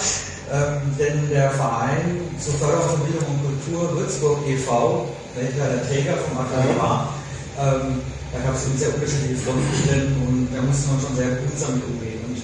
Ähm, 0.52 0.82
denn 0.98 1.30
der 1.30 1.52
Verein 1.52 2.22
zur 2.40 2.56
Förderung 2.56 2.90
von 2.90 3.02
Bildung 3.06 3.28
und 3.30 3.46
Kultur 3.46 3.96
Würzburg 3.96 4.40
e.V., 4.48 5.08
welcher 5.36 5.70
der 5.70 5.88
Träger 5.88 6.18
vom 6.18 6.40
AKW 6.40 6.76
war, 6.80 7.14
ähm, 7.60 8.02
da 8.34 8.40
gab 8.40 8.56
es 8.56 8.66
eben 8.66 8.76
sehr 8.78 8.94
unterschiedliche 8.94 9.38
Fronten 9.38 9.88
drin 9.88 10.16
und 10.26 10.50
da 10.54 10.62
musste 10.62 10.90
man 10.90 11.02
schon 11.02 11.16
sehr 11.16 11.30
behutsam 11.38 11.76
mit 11.76 11.86
umgehen. 11.86 12.20
Und 12.26 12.42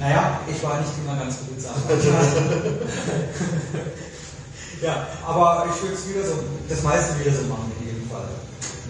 naja, 0.00 0.40
ich 0.50 0.60
war 0.62 0.80
nicht 0.80 0.92
immer 0.98 1.16
ganz 1.18 1.36
behutsam. 1.36 1.74
ja, 4.82 5.06
aber 5.24 5.66
ich 5.70 5.82
würde 5.82 5.94
es 5.94 6.08
wieder 6.08 6.24
so, 6.26 6.42
das 6.68 6.82
meiste 6.82 7.16
wieder 7.20 7.30
so 7.30 7.44
machen. 7.46 7.70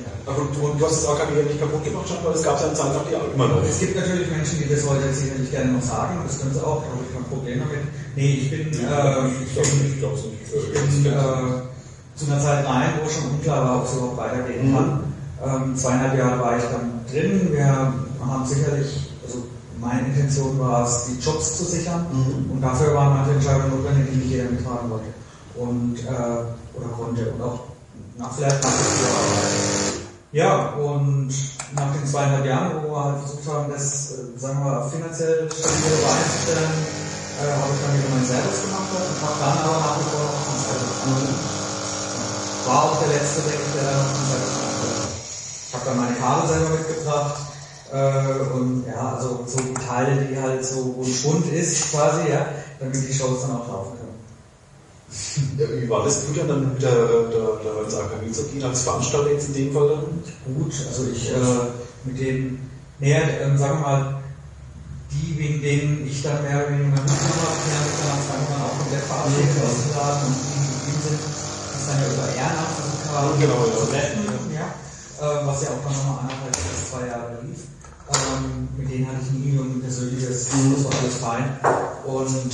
Ja. 0.00 0.12
Aber 0.26 0.44
du, 0.50 0.78
du 0.78 0.84
hast 0.84 1.02
das 1.02 1.08
AKW 1.08 1.38
ja 1.38 1.44
nicht 1.46 1.60
kaputt 1.60 1.84
gemacht, 1.84 2.08
schon, 2.08 2.18
weil 2.24 2.34
es 2.34 2.42
gab 2.42 2.60
ja 2.60 2.66
eine 2.66 2.74
Zeit 2.74 2.92
lang 2.94 3.04
die 3.08 3.34
immer 3.34 3.48
noch. 3.48 3.62
Es 3.62 3.78
gibt 3.78 3.96
natürlich 3.96 4.30
Menschen, 4.30 4.58
die 4.58 4.68
das 4.68 4.82
heute 4.88 5.12
sicherlich 5.12 5.50
gerne 5.50 5.72
noch 5.72 5.82
sagen, 5.82 6.18
das 6.26 6.38
können 6.40 6.54
sie 6.54 6.60
auch, 6.60 6.82
da 6.82 6.90
habe 6.92 7.04
ich 7.06 7.12
kein 7.14 7.24
Problem 7.30 7.58
damit. 7.60 7.84
Nee, 8.16 8.32
ich 8.42 8.50
bin, 8.50 8.60
äh, 8.60 9.28
ich 9.40 9.52
bin, 9.54 9.68
Ich 9.86 10.02
es 10.02 10.22
nicht. 10.28 10.46
ich 10.52 11.02
bin 11.02 11.12
äh, 11.12 11.66
zu 12.16 12.26
einer 12.26 12.40
Zeit 12.40 12.66
rein, 12.66 13.00
wo 13.02 13.08
schon 13.08 13.30
unklar 13.30 13.64
war, 13.64 13.76
ob 13.78 13.84
es 13.84 13.94
überhaupt 13.94 14.16
weitergehen 14.16 14.74
kann. 14.74 15.14
Ähm, 15.44 15.76
zweieinhalb 15.76 16.18
Jahre 16.18 16.40
war 16.40 16.56
ich 16.56 16.64
dann 16.64 17.00
drin. 17.10 17.52
Wir 17.52 17.66
haben 17.66 18.46
sicherlich, 18.46 19.10
also 19.24 19.44
meine 19.78 20.08
Intention 20.08 20.58
war 20.58 20.84
es, 20.84 21.06
die 21.06 21.22
Jobs 21.22 21.58
zu 21.58 21.64
sichern. 21.64 22.06
Und 22.50 22.60
dafür 22.60 22.94
waren 22.94 23.14
manche 23.14 23.32
Entscheidungen 23.32 23.70
notwendig, 23.70 24.06
die 24.10 24.16
nicht 24.16 24.30
jeder 24.30 24.50
mittragen 24.50 24.90
wollte. 24.90 25.12
Und, 25.56 25.98
äh, 25.98 26.78
oder 26.78 26.88
konnte. 26.96 27.30
Und 27.32 27.42
auch 27.42 27.60
nach 28.18 28.32
vielleicht 28.32 28.62
nach 28.62 29.85
Ja, 30.36 30.76
und 30.76 31.32
nach 31.72 31.96
den 31.96 32.04
zweieinhalb 32.04 32.44
Jahren, 32.44 32.84
wo 32.84 32.92
wir 32.92 33.04
halt 33.04 33.24
versucht 33.24 33.48
haben, 33.48 33.72
das, 33.72 34.12
äh, 34.12 34.36
sagen 34.36 34.60
wir 34.60 34.68
mal, 34.68 34.84
finanziell 34.84 35.48
stabile 35.48 35.96
Beine 36.04 36.28
zu 36.28 36.38
stellen, 36.44 36.76
äh, 37.40 37.56
habe 37.56 37.72
ich 37.72 37.80
dann 37.80 37.96
wieder 37.96 38.12
mein 38.12 38.26
Service 38.28 38.60
gemacht 38.68 38.92
und 38.92 39.16
habe 39.16 39.40
dann 39.40 39.56
aber 39.64 39.80
nach 39.80 39.96
wie 39.96 40.04
vor 40.12 40.28
noch 40.28 40.44
Konzerte 40.44 40.84
gemacht. 40.92 41.40
War 42.68 42.84
auch 42.84 43.00
der 43.00 43.16
letzte, 43.16 43.48
ich, 43.48 43.80
der 43.80 43.96
noch 43.96 44.12
Konzerte 44.12 44.44
gemacht 44.44 44.76
hat. 44.76 45.08
Ich 45.08 45.72
habe 45.72 45.84
dann 45.88 45.96
meine 46.04 46.16
Kabel 46.20 46.48
selber 46.52 46.68
mitgebracht. 46.68 47.36
Äh, 47.96 48.52
und 48.52 48.84
ja, 48.84 49.16
also 49.16 49.40
so 49.46 49.56
die 49.56 49.72
Teile, 49.88 50.20
die 50.20 50.36
halt 50.36 50.62
so 50.66 51.00
Schwund 51.00 51.48
ist, 51.48 51.92
quasi, 51.92 52.28
ja, 52.28 52.44
damit 52.78 52.92
die 52.92 53.14
Shows 53.14 53.40
dann 53.40 53.56
auch 53.56 53.68
laufen 53.72 53.96
können. 53.96 54.15
Ja, 55.56 55.66
wie 55.70 55.88
war 55.88 56.04
das 56.04 56.26
gut 56.26 56.36
dann 56.38 56.72
mit 56.74 56.82
der, 56.82 56.90
der, 56.90 57.62
der 57.62 57.84
ins 57.84 57.94
AKW 57.94 58.30
zu 58.32 58.42
gehen, 58.48 58.64
als 58.64 58.82
Veranstalter 58.82 59.30
jetzt 59.30 59.48
in 59.48 59.54
dem 59.54 59.72
Fall 59.72 59.88
dann? 59.88 60.54
Gut, 60.54 60.74
also 60.88 61.06
ich, 61.12 61.30
äh, 61.30 61.36
mit 62.04 62.18
denen, 62.18 62.70
näher, 62.98 63.22
ähm, 63.40 63.56
sagen 63.56 63.78
wir 63.78 63.86
mal, 63.86 64.22
die, 65.12 65.38
wegen 65.38 65.62
denen 65.62 66.06
ich 66.06 66.22
dann 66.22 66.42
mehr 66.42 66.58
oder 66.58 66.70
weniger 66.74 66.90
mitgenommen 67.00 67.38
habe, 67.38 67.58
die 67.62 67.72
haben 67.72 67.86
mich 67.86 68.00
dann 68.02 68.20
zwei 68.26 68.38
Monaten 68.44 68.64
auch 68.66 68.78
komplett 68.82 69.04
verabschiedet 69.06 69.56
aus 69.62 69.76
dem 69.78 69.90
Laden 69.94 70.26
und 70.26 70.36
die 70.42 70.58
geblieben 70.74 71.02
sind, 71.06 71.20
das 71.22 71.86
dann 71.86 71.98
ja 72.02 72.06
über 72.10 72.26
Ehrenamt 72.34 72.74
versucht 72.76 73.04
haben, 73.06 73.40
Genau, 73.40 73.60
ja. 73.62 73.76
zu 73.78 73.84
retten, 73.94 74.22
ja. 74.52 74.66
Ähm, 75.16 75.46
was 75.46 75.62
ja 75.62 75.68
auch 75.70 75.82
dann 75.86 75.96
nochmal 75.96 76.18
anderthalb 76.26 76.52
bis 76.52 76.90
zwei 76.90 77.06
Jahre 77.06 77.38
lief. 77.46 77.62
Ähm, 78.10 78.68
mit 78.76 78.90
denen 78.90 79.06
hatte 79.06 79.22
ich 79.22 79.32
nie 79.38 79.54
ein 79.56 79.80
persönliches, 79.80 80.50
das 80.50 80.84
war 80.84 80.92
alles 80.98 81.16
fein. 81.22 81.46
Und 82.04 82.52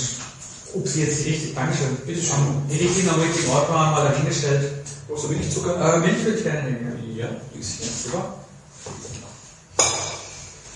ob 0.74 0.88
sie 0.88 1.04
jetzt 1.04 1.24
die 1.24 1.54
Dankeschön, 1.54 1.96
Bitte 2.06 2.20
schön. 2.22 2.36
die 2.70 2.76
richtigen 2.76 3.08
am 3.10 3.20
richtigen 3.20 3.50
Ort 3.50 3.68
waren, 3.68 3.92
mal 3.92 4.04
dahingestellt. 4.10 4.72
Brauchst 5.08 5.24
du 5.24 5.30
wenig 5.30 5.50
Zucker? 5.50 5.76
Äh, 5.76 5.98
Milch 5.98 6.24
würde 6.24 6.38
ich 6.38 6.44
gerne 6.44 6.70
nehmen, 6.70 7.16
ja. 7.16 7.26
ja, 7.26 7.30
bisschen. 7.54 7.88
Super. 8.04 8.34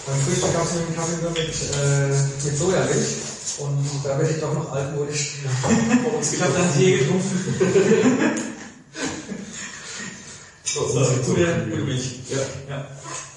Beim 0.06 0.20
Frühstück 0.20 0.52
gab 0.52 0.64
es 0.64 0.72
einen 0.72 0.94
Kaffee 0.94 1.22
nur 1.22 1.30
mit, 1.30 1.40
äh, 1.40 2.46
mit 2.46 2.58
Sojamilch. 2.58 3.16
Und 3.58 3.88
da 4.04 4.18
werde 4.18 4.30
ich 4.30 4.40
doch 4.40 4.52
noch 4.52 4.70
altmodisch. 4.70 5.36
ich 6.32 6.42
habe 6.42 6.52
dann 6.52 6.74
Tee 6.76 6.98
getrunken. 6.98 8.42
So, 10.64 10.98
das 10.98 11.08
ist 11.10 11.24
Gute, 11.24 11.66
gute 11.70 11.82
Milch. 11.82 12.20
Ja. 12.28 12.76
Ja. 12.76 12.86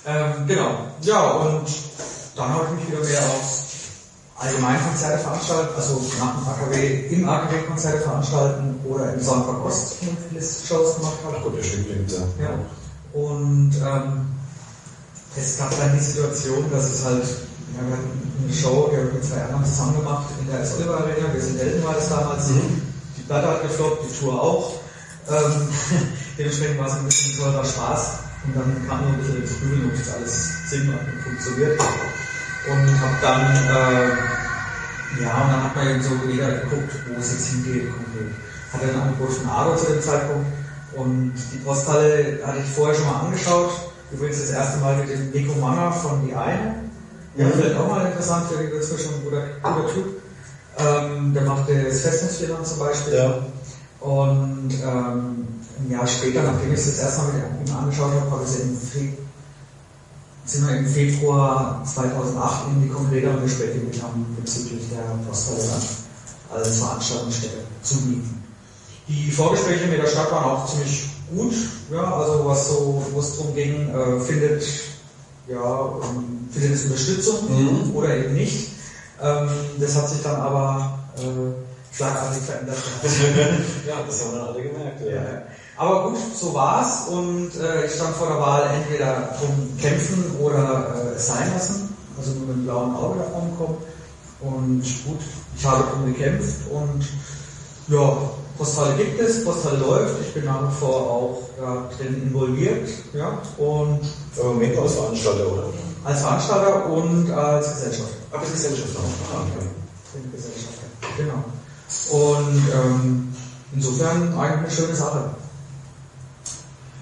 Ähm, 0.06 0.48
genau. 0.48 0.88
Ja, 1.02 1.32
und 1.32 1.68
dann 2.36 2.50
habe 2.50 2.66
ich 2.66 2.80
mich 2.80 2.98
wieder 2.98 3.08
mehr 3.08 3.30
auf 3.30 3.59
allgemein 4.40 4.82
Konzerte 4.82 5.20
veranstalten, 5.20 5.76
also 5.76 6.02
nach 6.18 6.36
dem 6.36 6.48
AKW, 6.48 7.08
im 7.10 7.30
AKW 7.30 7.58
Konzerte 7.68 8.00
veranstalten 8.00 8.80
oder 8.86 9.14
im 9.14 9.22
Soundpark 9.22 9.66
Ost, 9.66 9.96
Shows 10.68 10.96
gemacht 10.96 11.18
habe. 11.26 11.36
Ach 11.40 11.44
gut, 11.44 11.58
der 11.58 11.64
klingt, 11.64 12.12
ja. 12.12 12.20
Ja. 12.42 12.60
Und 13.12 13.74
ähm, 13.76 14.28
es 15.36 15.58
gab 15.58 15.78
dann 15.78 15.94
die 15.94 16.04
Situation, 16.04 16.72
dass 16.72 16.90
es 16.90 17.06
halt, 17.06 17.24
ja, 17.24 17.88
wir 17.88 17.98
hatten 17.98 18.32
eine 18.44 18.54
Show, 18.54 18.90
die 18.92 18.98
haben 18.98 19.08
wir 19.08 19.14
mit 19.14 19.26
zwei 19.26 19.44
anderen 19.44 19.66
zusammen 19.66 19.98
gemacht 19.98 20.26
in 20.40 20.48
der 20.48 20.62
S. 20.62 20.76
Oliver 20.78 20.98
Arena, 20.98 21.34
wir 21.34 21.42
sind 21.42 21.60
Elten 21.60 21.84
war 21.84 21.94
das 21.94 22.10
damals, 22.10 22.48
die 23.18 23.22
Platte 23.24 23.48
hat 23.48 23.62
gefloppt, 23.64 24.06
die 24.10 24.20
Tour 24.20 24.42
auch. 24.42 24.74
Ähm, 25.30 25.68
dementsprechend 26.38 26.80
war 26.80 26.88
es 26.88 26.94
ein 26.94 27.06
bisschen 27.06 27.38
teurer 27.38 27.66
Spaß 27.66 28.12
und 28.46 28.56
dann 28.56 28.88
kam 28.88 29.02
nur 29.02 29.14
ein 29.14 29.20
bisschen 29.20 29.42
das 29.42 29.52
Grübeln, 29.60 29.92
ob 29.92 29.98
das 29.98 30.14
alles 30.16 30.70
Sinn 30.70 30.88
macht 30.88 31.02
und 31.02 31.22
funktioniert. 31.24 31.80
Und 32.68 33.02
hab 33.02 33.22
dann, 33.22 33.56
äh, 33.56 35.22
ja, 35.24 35.42
und 35.42 35.52
dann 35.52 35.64
hat 35.64 35.76
man 35.76 35.90
eben 35.90 36.02
so 36.02 36.12
jeder 36.30 36.52
geguckt, 36.60 36.92
wo 37.08 37.20
es 37.20 37.32
jetzt 37.32 37.48
hingeht 37.48 37.90
konkret. 37.92 38.34
Hatte 38.74 38.86
ein 38.86 39.02
Angebot 39.02 39.32
von 39.32 39.50
Aro 39.50 39.76
zu 39.76 39.94
dem 39.94 40.02
Zeitpunkt 40.02 40.46
und 40.96 41.34
die 41.54 41.58
Posthalle 41.58 42.40
hatte 42.46 42.60
ich 42.60 42.70
vorher 42.70 42.96
schon 42.96 43.06
mal 43.06 43.22
angeschaut. 43.22 43.72
Übrigens 44.12 44.42
das 44.42 44.52
erste 44.52 44.80
Mal 44.80 44.98
mit 44.98 45.10
dem 45.10 45.32
Nico 45.32 45.60
Manger 45.60 45.92
von 45.92 46.26
Die 46.28 46.36
Eine. 46.36 46.76
Ja, 47.36 47.48
vielleicht 47.54 47.76
auch 47.76 47.88
mal 47.88 48.06
interessant, 48.06 48.48
die 48.50 48.76
ist 48.76 49.02
schon 49.02 49.14
ein 49.14 49.24
guter, 49.24 49.44
guter 49.62 49.94
Typ. 49.94 50.06
Ähm, 50.80 51.34
der 51.34 51.44
macht 51.44 51.70
das 51.70 52.00
Festungsfirma 52.02 52.64
zum 52.64 52.80
Beispiel. 52.80 53.14
Ja. 53.14 53.40
Und 54.00 54.74
ähm, 54.84 55.48
ein 55.80 55.92
Jahr 55.92 56.08
später, 56.08 56.44
nachdem 56.44 56.74
ich 56.74 56.80
es 56.80 56.92
das 56.92 57.00
erste 57.00 57.22
Mal 57.22 57.34
mit 57.34 57.70
ihm 57.70 57.76
angeschaut 57.76 58.12
habe, 58.12 58.32
habe 58.32 58.44
ich 58.44 58.50
es 58.50 58.60
im 58.60 58.78
Fe 58.78 59.14
sind 60.50 60.68
wir 60.68 60.78
im 60.78 60.88
Februar 60.88 61.84
2008 61.86 62.68
in 62.70 62.84
die 62.84 62.90
konkretere 62.90 63.40
Gespräche 63.42 63.78
mit 63.80 64.02
haben 64.02 64.26
bezüglich 64.40 64.82
der 64.90 65.04
Posthalle 65.28 65.62
als 66.52 66.78
Veranstaltungsstätte 66.78 67.58
zu 67.84 67.96
mieten. 67.98 68.44
Die 69.08 69.30
Vorgespräche 69.32 69.88
mit 69.88 70.02
der 70.02 70.08
Stadt 70.08 70.32
waren 70.32 70.46
auch 70.46 70.66
ziemlich 70.68 71.04
gut, 71.32 71.54
ja, 71.92 72.16
also 72.16 72.46
was 72.46 72.68
so, 72.68 73.06
wo 73.12 73.20
es 73.20 73.38
darum 73.38 73.54
ging, 73.54 73.90
äh, 73.90 74.20
findet, 74.22 74.64
ja, 75.48 75.90
ähm, 76.04 76.50
findet 76.52 76.74
es 76.74 76.84
Unterstützung 76.86 77.36
Mhm. 77.50 77.96
oder 77.96 78.16
eben 78.18 78.34
nicht. 78.34 78.72
Ähm, 79.22 79.50
das 79.80 79.96
hat 79.96 80.10
sich 80.10 80.24
dann 80.24 80.36
aber 80.42 81.00
äh, 81.18 81.96
schlagartig 81.96 82.42
verändert. 82.42 82.78
Ja, 83.88 84.02
das 84.06 84.26
haben 84.26 84.32
dann 84.36 84.48
alle 84.48 84.64
gemerkt. 84.64 85.02
Ja. 85.02 85.44
Aber 85.80 86.10
gut, 86.10 86.18
so 86.36 86.54
war's 86.54 87.08
und 87.08 87.56
äh, 87.56 87.86
ich 87.86 87.94
stand 87.94 88.14
vor 88.18 88.28
der 88.28 88.42
Wahl 88.42 88.70
entweder 88.76 89.30
drum 89.40 89.78
kämpfen 89.80 90.26
oder 90.42 90.94
äh, 90.94 91.16
es 91.16 91.28
sein 91.28 91.50
lassen, 91.54 91.96
also 92.18 92.32
nur 92.32 92.48
mit 92.48 92.58
dem 92.58 92.64
blauen 92.66 92.94
Auge 92.98 93.20
davon 93.20 93.58
kommen. 93.58 93.78
Und 94.42 94.84
gut, 95.06 95.22
ich 95.56 95.66
habe 95.66 95.86
drum 95.90 96.06
gekämpft 96.06 96.70
und 96.70 97.08
ja, 97.88 98.18
Posthalle 98.58 98.96
gibt 98.98 99.22
es, 99.22 99.46
Posthalle 99.46 99.78
läuft, 99.78 100.16
ich 100.20 100.34
bin 100.34 100.44
nach 100.44 100.70
wie 100.70 100.76
vor 100.82 100.96
auch 100.96 101.38
da 101.58 101.90
drin 101.98 102.24
involviert, 102.24 102.90
ja, 103.14 103.42
und 103.58 104.02
Aber 104.38 104.50
Moment 104.50 104.78
als 104.80 104.96
Veranstalter, 104.96 105.48
oder? 105.50 105.64
als 106.04 106.20
Veranstalter 106.20 106.86
und 106.88 107.32
als 107.32 107.70
Gesellschafter. 107.70 108.16
Aber 108.32 108.42
das 108.42 108.52
Gesellschaft 108.52 108.98
auch. 108.98 109.34
Ah, 109.34 109.44
okay. 109.44 109.66
Bin 110.14 110.30
Gesellschafter, 110.30 110.88
genau. 111.16 111.44
Und 112.12 112.64
ähm, 112.74 113.34
insofern 113.74 114.38
eigentlich 114.38 114.60
eine 114.60 114.72
schöne 114.72 114.96
Sache. 114.96 115.30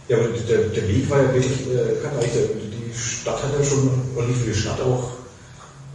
Ja, 0.07 0.17
aber 0.17 0.27
der, 0.27 0.57
der 0.69 0.87
Weg 0.87 1.09
war 1.09 1.21
ja 1.21 1.33
wirklich, 1.33 1.67
äh, 1.67 2.01
kann 2.01 2.13
eigentlich, 2.13 2.31
die 2.31 2.97
Stadt 2.97 3.43
hat 3.43 3.51
ja 3.57 3.63
schon, 3.63 3.89
oder 4.15 4.27
nicht 4.27 4.39
für 4.39 4.51
die 4.51 4.53
Stadt 4.53 4.79
auch, 4.81 5.11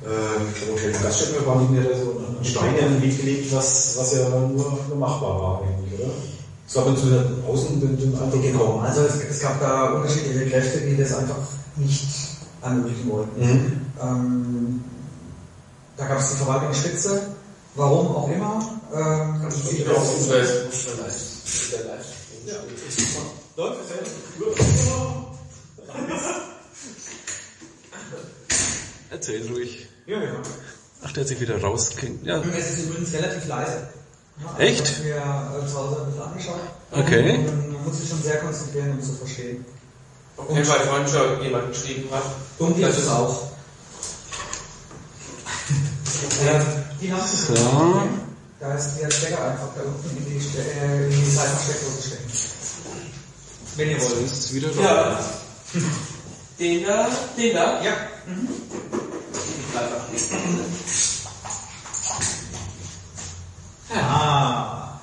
äh, 0.05 0.51
ich 0.53 0.65
glaube, 0.65 0.81
Hotel 0.81 1.03
Gaststätten 1.03 1.47
waren 1.47 1.61
nicht 1.61 1.71
mehr 1.73 1.83
da 1.85 1.97
so 1.97 2.19
einen 2.19 2.45
Stein 2.45 2.77
in 2.77 2.95
den 2.95 3.03
Weg 3.03 3.17
gelegt, 3.19 3.55
was, 3.55 3.97
was 3.97 4.13
ja 4.13 4.29
nur, 4.29 4.79
nur 4.89 4.99
machbar 4.99 5.41
war 5.41 5.63
eigentlich, 5.63 5.99
oder? 5.99 6.11
Es 6.67 6.75
gab 6.75 6.97
zu 6.97 7.07
den 7.07 7.45
Außen 7.47 7.81
den 7.81 8.15
Eindruck 8.19 8.43
Genau, 8.43 8.79
also 8.79 9.03
es, 9.03 9.17
es, 9.31 9.41
gab 9.41 9.61
da 9.61 9.91
unterschiedliche 9.93 10.47
Kräfte, 10.47 10.81
die 10.81 10.97
das 10.97 11.15
einfach 11.15 11.37
nicht 11.77 12.09
ermöglichen 12.63 13.11
wollten. 13.11 13.41
Mhm. 13.41 13.81
Ähm, 14.01 14.85
da 15.97 16.07
gab 16.07 16.19
es 16.19 16.31
die 16.31 16.37
Verwaltungsspitze, 16.37 17.23
warum 17.75 18.09
auch 18.09 18.31
immer. 18.31 18.81
Ähm, 18.93 19.43
also, 19.45 19.71
ich 19.71 19.89
auch, 19.89 20.03
ich 20.03 20.31
weiß, 20.31 20.51
ich. 20.73 21.73
Ja, 22.47 22.55
9% 23.57 23.73
Erzähl 29.11 29.47
ruhig. 29.53 29.87
Ja, 30.07 30.23
ja. 30.23 30.33
Ach, 31.03 31.13
der 31.13 31.23
hat 31.23 31.29
sich 31.29 31.41
wieder 31.41 31.61
rausklingt. 31.61 32.25
Ja. 32.25 32.41
Es 32.57 32.71
ist 32.71 32.87
übrigens 32.87 33.13
relativ 33.13 33.47
leise. 33.47 33.89
Ja, 34.41 34.59
Echt? 34.59 34.89
Ich 34.89 34.97
habe 34.97 35.05
mir 35.05 35.65
äh, 35.65 35.69
zu 35.69 35.77
Hause 35.77 36.07
mit 36.11 36.21
angeschaut. 36.21 36.61
Okay. 36.91 37.39
Und, 37.39 37.73
man 37.73 37.85
muss 37.85 37.99
sich 37.99 38.09
schon 38.09 38.23
sehr 38.23 38.39
konzentrieren, 38.39 38.93
um 38.93 39.03
zu 39.03 39.13
verstehen. 39.13 39.65
Okay, 40.37 40.67
weil 40.67 40.81
vorhin 40.81 41.09
schon 41.09 41.43
jemand 41.43 41.69
geschrieben 41.69 42.09
hat. 42.11 42.25
Und 42.59 42.77
die 42.79 42.81
das 42.81 42.99
ist 42.99 43.09
auch. 43.09 43.51
die 47.01 47.13
haben 47.13 47.21
es. 47.23 47.47
So. 47.49 47.55
Da 48.61 48.75
ist 48.75 48.99
der 48.99 49.11
Stecker 49.11 49.45
einfach 49.45 49.69
da 49.75 49.83
unten 49.83 50.17
in 50.17 50.25
die, 50.25 50.59
äh, 50.59 51.05
in 51.05 51.11
die 51.11 51.31
Seitensteckdose 51.31 51.97
gesteckt. 51.97 52.52
Wenn 53.77 53.91
ihr 53.91 54.01
wollt. 54.01 54.23
Ist 54.25 54.55
wieder 54.55 54.71
Ja. 54.81 55.19
Den 56.59 56.85
da, 56.85 57.09
den 57.37 57.55
da? 57.55 57.83
Ja. 57.83 57.93
Ich 59.33 59.73
bleib 59.73 59.85
einfach 59.85 60.19
stehen. 60.19 60.61
Ah. 63.95 65.01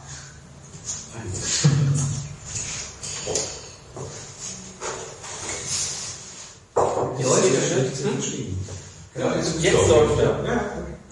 Die 7.18 7.24
Leute, 7.24 7.50
geschrieben. 8.16 8.66
Ja, 9.16 9.36
jetzt 9.36 9.88
läuft 9.88 10.20
er. 10.20 10.46
Ja, 10.46 10.62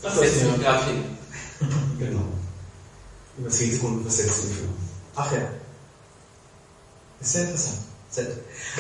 Das 0.02 0.16
setzt 0.16 0.44
mich 0.44 0.62
gerade 0.62 0.86
hin. 0.86 1.04
Genau. 2.00 2.22
Über 3.40 3.50
10 3.50 3.72
Sekunden 3.72 4.04
Versetzung 4.04 4.46
für. 4.52 4.66
Ach 5.16 5.32
ja. 5.32 5.40
Ist 7.28 7.34
sehr 7.34 7.44
interessant. 7.44 7.78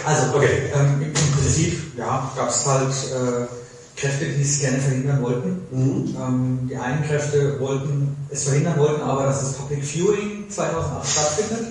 Also, 0.05 0.37
Okay. 0.37 0.71
ähm, 0.73 1.01
im 1.01 1.13
Prinzip, 1.13 1.97
ja, 1.97 2.31
gab 2.35 2.49
es 2.49 2.65
halt 2.65 2.91
äh, 2.91 3.99
Kräfte, 3.99 4.25
die 4.25 4.41
es 4.41 4.59
gerne 4.59 4.79
verhindern 4.79 5.21
wollten. 5.21 5.61
Mhm. 5.69 6.15
Ähm, 6.17 6.67
die 6.69 6.77
einen 6.77 7.03
Kräfte 7.03 7.59
wollten 7.59 8.15
es 8.29 8.43
verhindern 8.43 8.79
wollten, 8.79 9.01
aber 9.01 9.23
dass 9.23 9.41
das 9.41 9.53
Public 9.53 9.83
Viewing 9.83 10.49
2008 10.49 11.09
stattfindet, 11.09 11.67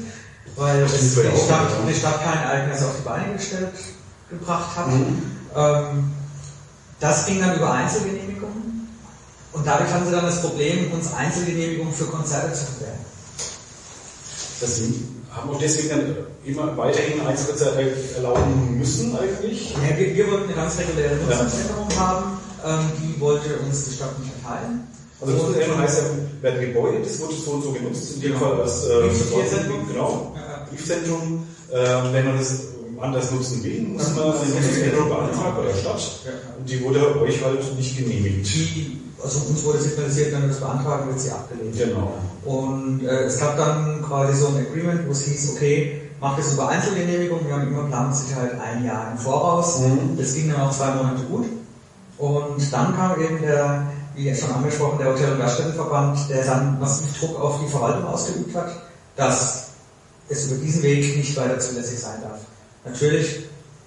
weil 0.56 0.82
es 0.82 1.14
die, 1.14 1.20
Stadt, 1.20 1.70
ja. 1.70 1.88
die 1.88 1.94
Stadt 1.94 2.22
kein 2.22 2.42
Ereignis 2.42 2.82
auf 2.82 2.96
die 2.98 3.08
Beine 3.08 3.32
gestellt 3.32 3.72
gebracht 4.28 4.76
hat. 4.76 4.88
Mhm. 4.88 5.22
Ähm, 5.56 6.12
das 7.00 7.24
ging 7.24 7.40
dann 7.40 7.56
über 7.56 7.70
Einzelgenehmigungen 7.72 8.88
und 9.52 9.66
dadurch 9.66 9.90
hatten 9.90 10.04
sie 10.04 10.12
dann 10.12 10.26
das 10.26 10.42
Problem, 10.42 10.92
uns 10.92 11.12
Einzelgenehmigungen 11.14 11.94
für 11.94 12.06
Konzerte 12.06 12.52
zu 12.52 12.66
gewähren. 12.74 12.98
Das 14.60 14.80
haben 15.36 15.50
auch 15.50 15.58
deswegen 15.60 15.88
dann 15.90 16.16
immer 16.44 16.76
weiterhin 16.76 17.20
Einzelkonzerte 17.26 17.92
erlauben 18.16 18.78
müssen 18.78 19.16
eigentlich. 19.16 19.74
Ja, 19.74 19.96
wir, 19.98 20.14
wir 20.16 20.30
wollten 20.30 20.44
eine 20.44 20.54
ganz 20.54 20.78
reguläre 20.78 21.16
Nutzungsänderung 21.16 21.88
haben, 21.98 22.38
ähm, 22.64 22.80
die 23.02 23.20
wollte 23.20 23.56
uns 23.66 23.84
die 23.84 23.94
Stadt 23.96 24.18
nicht 24.18 24.32
erteilen. 24.42 24.86
Also 25.20 25.32
Nutzungsänderung 25.34 25.78
heißt 25.80 25.98
ja, 25.98 26.42
werden 26.42 26.60
Gebäude, 26.60 26.98
das 27.02 27.20
wurde 27.20 27.34
so 27.34 27.50
und 27.52 27.62
so 27.62 27.72
genutzt, 27.72 28.14
in 28.16 28.20
dem 28.22 28.32
Genau. 28.32 28.40
Fall 28.46 28.60
als 28.62 28.84
äh, 28.86 29.00
Briefzentrum. 29.34 29.88
genau, 29.88 30.34
Ja. 30.36 30.66
Briefzentrum. 30.70 31.46
Äh, 31.72 32.12
wenn 32.12 32.24
man 32.26 32.38
das 32.38 32.60
anders 33.00 33.30
nutzen 33.32 33.62
will, 33.64 33.82
muss 33.82 34.14
man 34.14 34.24
eine 34.32 34.48
Nutzungsänderung 34.50 35.08
beantragen 35.08 35.56
bei 35.58 35.64
der 35.72 35.74
Stadt. 35.78 36.00
Ja. 36.24 36.32
Und 36.58 36.68
die 36.70 36.82
wurde 36.82 37.20
euch 37.20 37.42
halt 37.44 37.76
nicht 37.76 37.96
genehmigt. 37.98 38.46
Die, 38.54 39.00
also 39.26 39.40
uns 39.50 39.64
wurde 39.64 39.80
signalisiert, 39.80 40.32
wenn 40.32 40.42
wir 40.42 40.48
das 40.48 40.60
beantragen, 40.60 41.08
wird 41.08 41.20
sie 41.20 41.30
abgelehnt. 41.30 41.76
Genau. 41.76 42.14
Und 42.44 43.04
äh, 43.04 43.24
es 43.24 43.38
gab 43.38 43.56
dann 43.56 44.02
quasi 44.02 44.38
so 44.38 44.48
ein 44.48 44.66
Agreement, 44.66 45.06
wo 45.06 45.12
es 45.12 45.22
hieß, 45.22 45.54
okay, 45.56 46.02
macht 46.20 46.38
es 46.38 46.52
über 46.52 46.68
Einzelgenehmigung, 46.68 47.40
wir 47.46 47.54
haben 47.54 47.68
immer 47.68 47.84
Planungssicherheit 47.84 48.52
ein 48.60 48.84
Jahr 48.84 49.12
im 49.12 49.18
Voraus. 49.18 49.80
Mhm. 49.80 50.16
Das 50.16 50.34
ging 50.34 50.50
dann 50.50 50.60
auch 50.60 50.70
zwei 50.70 50.94
Monate 50.94 51.22
gut. 51.28 51.46
Und 52.18 52.72
dann 52.72 52.96
kam 52.96 53.20
eben 53.20 53.42
der, 53.42 53.86
wie 54.14 54.34
schon 54.34 54.50
angesprochen, 54.50 54.98
der 54.98 55.08
Hotel- 55.08 55.32
und 55.32 55.38
Gaststättenverband, 55.40 56.30
der 56.30 56.44
dann 56.44 56.78
massiv 56.80 57.18
Druck 57.18 57.40
auf 57.40 57.60
die 57.60 57.68
Verwaltung 57.68 58.06
ausgeübt 58.06 58.54
hat, 58.54 58.70
dass 59.16 59.68
es 60.28 60.46
über 60.46 60.56
diesen 60.56 60.82
Weg 60.82 61.16
nicht 61.16 61.36
weiter 61.36 61.58
zulässig 61.58 61.98
sein 61.98 62.22
darf. 62.22 62.38
Natürlich, 62.84 63.44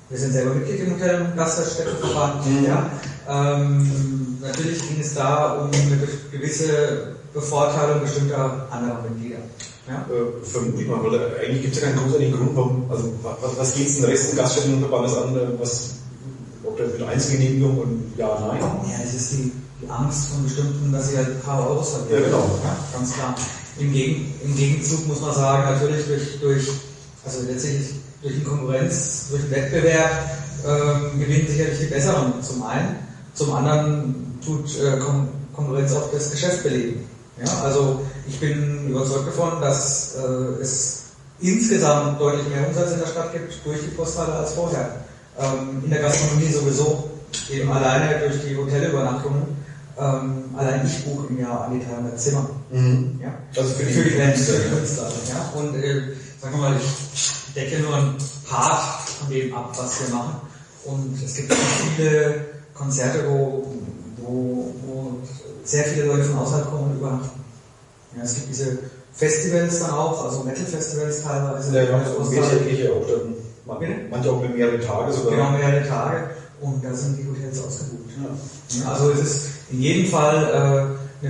wir 0.09 0.17
sind 0.17 0.33
selber 0.33 0.53
Mitglied 0.53 0.81
im 0.81 0.93
Hotel- 0.95 1.21
und 1.21 1.35
Gaststättenverband, 1.35 2.43
ja. 2.67 2.89
Ähm, 3.29 4.37
natürlich 4.41 4.79
ging 4.87 4.99
es 5.01 5.13
da 5.13 5.53
um 5.55 5.69
eine 5.71 5.99
gewisse 6.31 7.15
Bevorteilung 7.33 8.01
bestimmter 8.01 8.67
anderer 8.71 9.03
Mitglieder. 9.03 9.37
Ja? 9.87 10.05
Äh, 10.09 10.45
vermute 10.45 10.81
ich 10.81 10.87
mal, 10.87 11.03
weil 11.03 11.19
eigentlich 11.45 11.61
gibt 11.63 11.75
es 11.75 11.81
ja 11.81 11.87
keinen 11.89 11.99
großartigen 11.99 12.33
Grund, 12.35 12.55
warum, 12.55 12.85
also 12.89 13.13
wa- 13.21 13.37
was, 13.41 13.57
was 13.57 13.73
geht 13.75 13.87
es 13.87 13.95
den 13.97 14.05
Rest 14.05 14.29
des 14.31 14.35
Gaststättenverbandes 14.37 15.17
an, 15.17 15.35
äh, 15.35 15.39
was, 15.59 15.89
ob 16.63 16.77
das 16.77 16.91
mit 16.93 17.07
Einzelgenehmigung 17.07 17.77
und 17.77 18.13
ja, 18.17 18.39
nein? 18.47 18.59
Ja, 18.61 18.95
es 19.03 19.13
ist 19.13 19.31
die, 19.33 19.51
die 19.81 19.89
Angst 19.89 20.29
von 20.29 20.43
bestimmten, 20.43 20.91
dass 20.91 21.09
sie 21.09 21.17
halt 21.17 21.29
ein 21.29 21.39
paar 21.41 21.67
Euros 21.69 21.89
verlieren. 21.91 22.21
Ja, 22.23 22.25
genau. 22.29 22.59
Ja, 22.63 22.77
ganz 22.93 23.13
klar. 23.13 23.35
Im, 23.77 23.93
Gegen, 23.93 24.33
Im 24.43 24.55
Gegenzug 24.55 25.07
muss 25.07 25.21
man 25.21 25.33
sagen, 25.33 25.71
natürlich 25.71 26.05
durch, 26.07 26.39
durch 26.41 26.67
also 27.25 27.39
letztlich 27.47 27.91
durch 28.21 28.35
die 28.35 28.43
Konkurrenz, 28.43 29.27
durch 29.29 29.43
den 29.43 29.51
Wettbewerb 29.51 30.29
ähm, 30.67 31.19
gewinnen 31.19 31.47
sicherlich 31.47 31.79
die 31.79 31.85
Besseren 31.85 32.33
zum 32.41 32.63
einen. 32.63 32.97
Zum 33.33 33.53
anderen 33.53 34.39
tut 34.45 34.79
äh, 34.79 34.97
Kon 34.97 35.29
Konkurrenz 35.55 35.93
auch 35.93 36.09
das 36.11 36.31
Geschäft 36.31 36.63
beleben. 36.63 37.05
Ja, 37.43 37.63
also 37.63 38.01
ich 38.27 38.39
bin 38.39 38.89
überzeugt 38.89 39.27
davon, 39.27 39.59
dass 39.61 40.15
äh, 40.15 40.61
es 40.61 41.03
insgesamt 41.41 42.19
deutlich 42.19 42.47
mehr 42.49 42.67
Umsatz 42.67 42.91
in 42.91 42.99
der 42.99 43.07
Stadt 43.07 43.33
gibt 43.33 43.53
durch 43.65 43.79
die 43.81 43.95
Posthalle 43.95 44.33
als 44.33 44.53
vorher. 44.53 44.97
Ähm, 45.37 45.81
in 45.83 45.89
der 45.89 46.01
Gastronomie 46.01 46.51
sowieso, 46.51 47.09
eben 47.49 47.71
alleine 47.71 48.19
durch 48.19 48.41
die 48.45 48.55
Hotelübernachtungen. 48.55 49.43
Ähm, 49.97 50.45
allein 50.55 50.85
ich 50.85 51.03
buche 51.03 51.27
im 51.27 51.39
Jahr 51.39 51.65
an 51.65 51.79
die 51.79 51.85
300 51.85 52.19
Zimmer. 52.19 52.49
Mhm. 52.71 53.19
Ja? 53.21 53.33
Also 53.55 53.73
für 53.73 53.83
die, 53.83 53.91
für 53.91 54.03
die 54.03 54.09
für 54.11 54.53
die. 54.53 54.69
Künstler. 54.69 55.11
Ja? 55.29 55.59
Und 55.59 55.75
äh, 55.75 56.01
sagen 56.41 56.55
wir 56.55 56.69
mal, 56.69 56.75
ich 56.77 57.53
decke 57.53 57.79
nur 57.79 57.95
einen 57.95 58.15
Part 58.47 59.09
von 59.09 59.29
dem 59.29 59.53
ab, 59.53 59.71
was 59.77 60.01
wir 60.01 60.15
machen. 60.15 60.35
Und 60.85 61.21
es 61.23 61.35
gibt 61.35 61.53
viele 61.53 62.48
Konzerte, 62.79 63.25
wo, 63.27 63.65
wo, 64.17 64.73
wo 64.85 65.17
sehr 65.65 65.83
viele 65.83 66.05
Leute 66.05 66.23
von 66.23 66.39
außerhalb 66.39 66.69
kommen 66.69 66.91
und 66.91 66.97
übernachten. 66.97 67.41
Ja, 68.15 68.23
es 68.23 68.35
gibt 68.35 68.49
diese 68.49 68.79
Festivals 69.13 69.79
dann 69.81 69.91
auch, 69.91 70.23
also 70.23 70.43
Metal-Festivals 70.43 71.23
teilweise. 71.23 71.75
Ja, 71.75 71.95
und 71.95 72.07
Australien. 72.07 72.41
wesentliche 72.41 72.93
auch 72.93 73.05
dann, 73.05 73.35
man, 73.65 74.09
manche 74.09 74.31
auch 74.31 74.41
mit 74.41 74.55
mehrere 74.55 74.79
Tage 74.79 75.11
sogar. 75.11 75.31
Genau, 75.31 75.51
mehrere 75.51 75.87
Tage. 75.87 76.29
Und 76.61 76.83
da 76.83 76.93
sind 76.93 77.17
die 77.17 77.27
Hotels 77.27 77.61
ausgebucht. 77.61 78.09
Ja. 78.79 78.91
Also 78.91 79.11
es 79.11 79.19
ist 79.19 79.49
in 79.71 79.81
jedem 79.81 80.11
Fall 80.11 80.97
äh, 81.23 81.27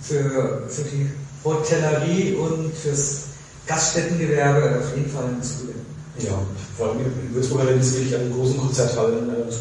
für, 0.00 0.62
für 0.68 0.82
die 0.82 1.10
Hotellerie 1.44 2.34
und 2.34 2.72
fürs 2.74 3.24
Gaststättengewerbe 3.66 4.78
auf 4.78 4.96
jeden 4.96 5.10
Fall 5.10 5.24
ein 5.24 5.42
Zugewinn. 5.42 5.86
Ja, 6.18 6.40
vor 6.76 6.88
allem 6.88 7.00
in 7.00 7.34
Würzburg 7.34 7.62
hat 7.62 7.68
es 7.68 7.94
wirklich 7.94 8.16
an 8.16 8.32
großen 8.32 8.58
Konzerthallen 8.58 9.28
äh. 9.30 9.52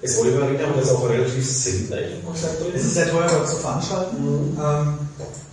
Es 0.00 0.18
wurde 0.18 0.30
über 0.30 0.44
Arena, 0.44 0.64
aber 0.64 0.76
das 0.80 0.90
ist 0.90 0.94
auch 0.96 1.08
relativ 1.08 1.88
drin. 1.88 2.72
Es 2.74 2.84
ist 2.84 2.94
sehr 2.94 3.10
teuer 3.10 3.46
zu 3.46 3.56
veranstalten. 3.56 4.16
Ähm, 4.16 4.98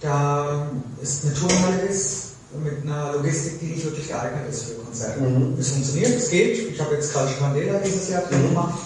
da 0.01 0.67
ist 1.01 1.25
eine 1.25 1.33
Turnhalle 1.33 1.81
ist 1.89 2.25
mit 2.63 2.83
einer 2.83 3.13
Logistik, 3.13 3.59
die 3.59 3.65
nicht 3.67 3.83
wirklich 3.83 4.07
geeignet 4.07 4.49
ist 4.49 4.63
für 4.63 4.75
Konzerte. 4.75 5.21
Mhm. 5.21 5.55
Es 5.59 5.69
funktioniert, 5.69 6.15
es 6.15 6.29
geht. 6.29 6.69
Ich 6.69 6.79
habe 6.79 6.95
jetzt 6.95 7.11
Karl 7.11 7.27
Spandela 7.27 7.79
dieses 7.79 8.09
Jahr 8.09 8.23
Mhm. 8.29 8.49
gemacht. 8.49 8.79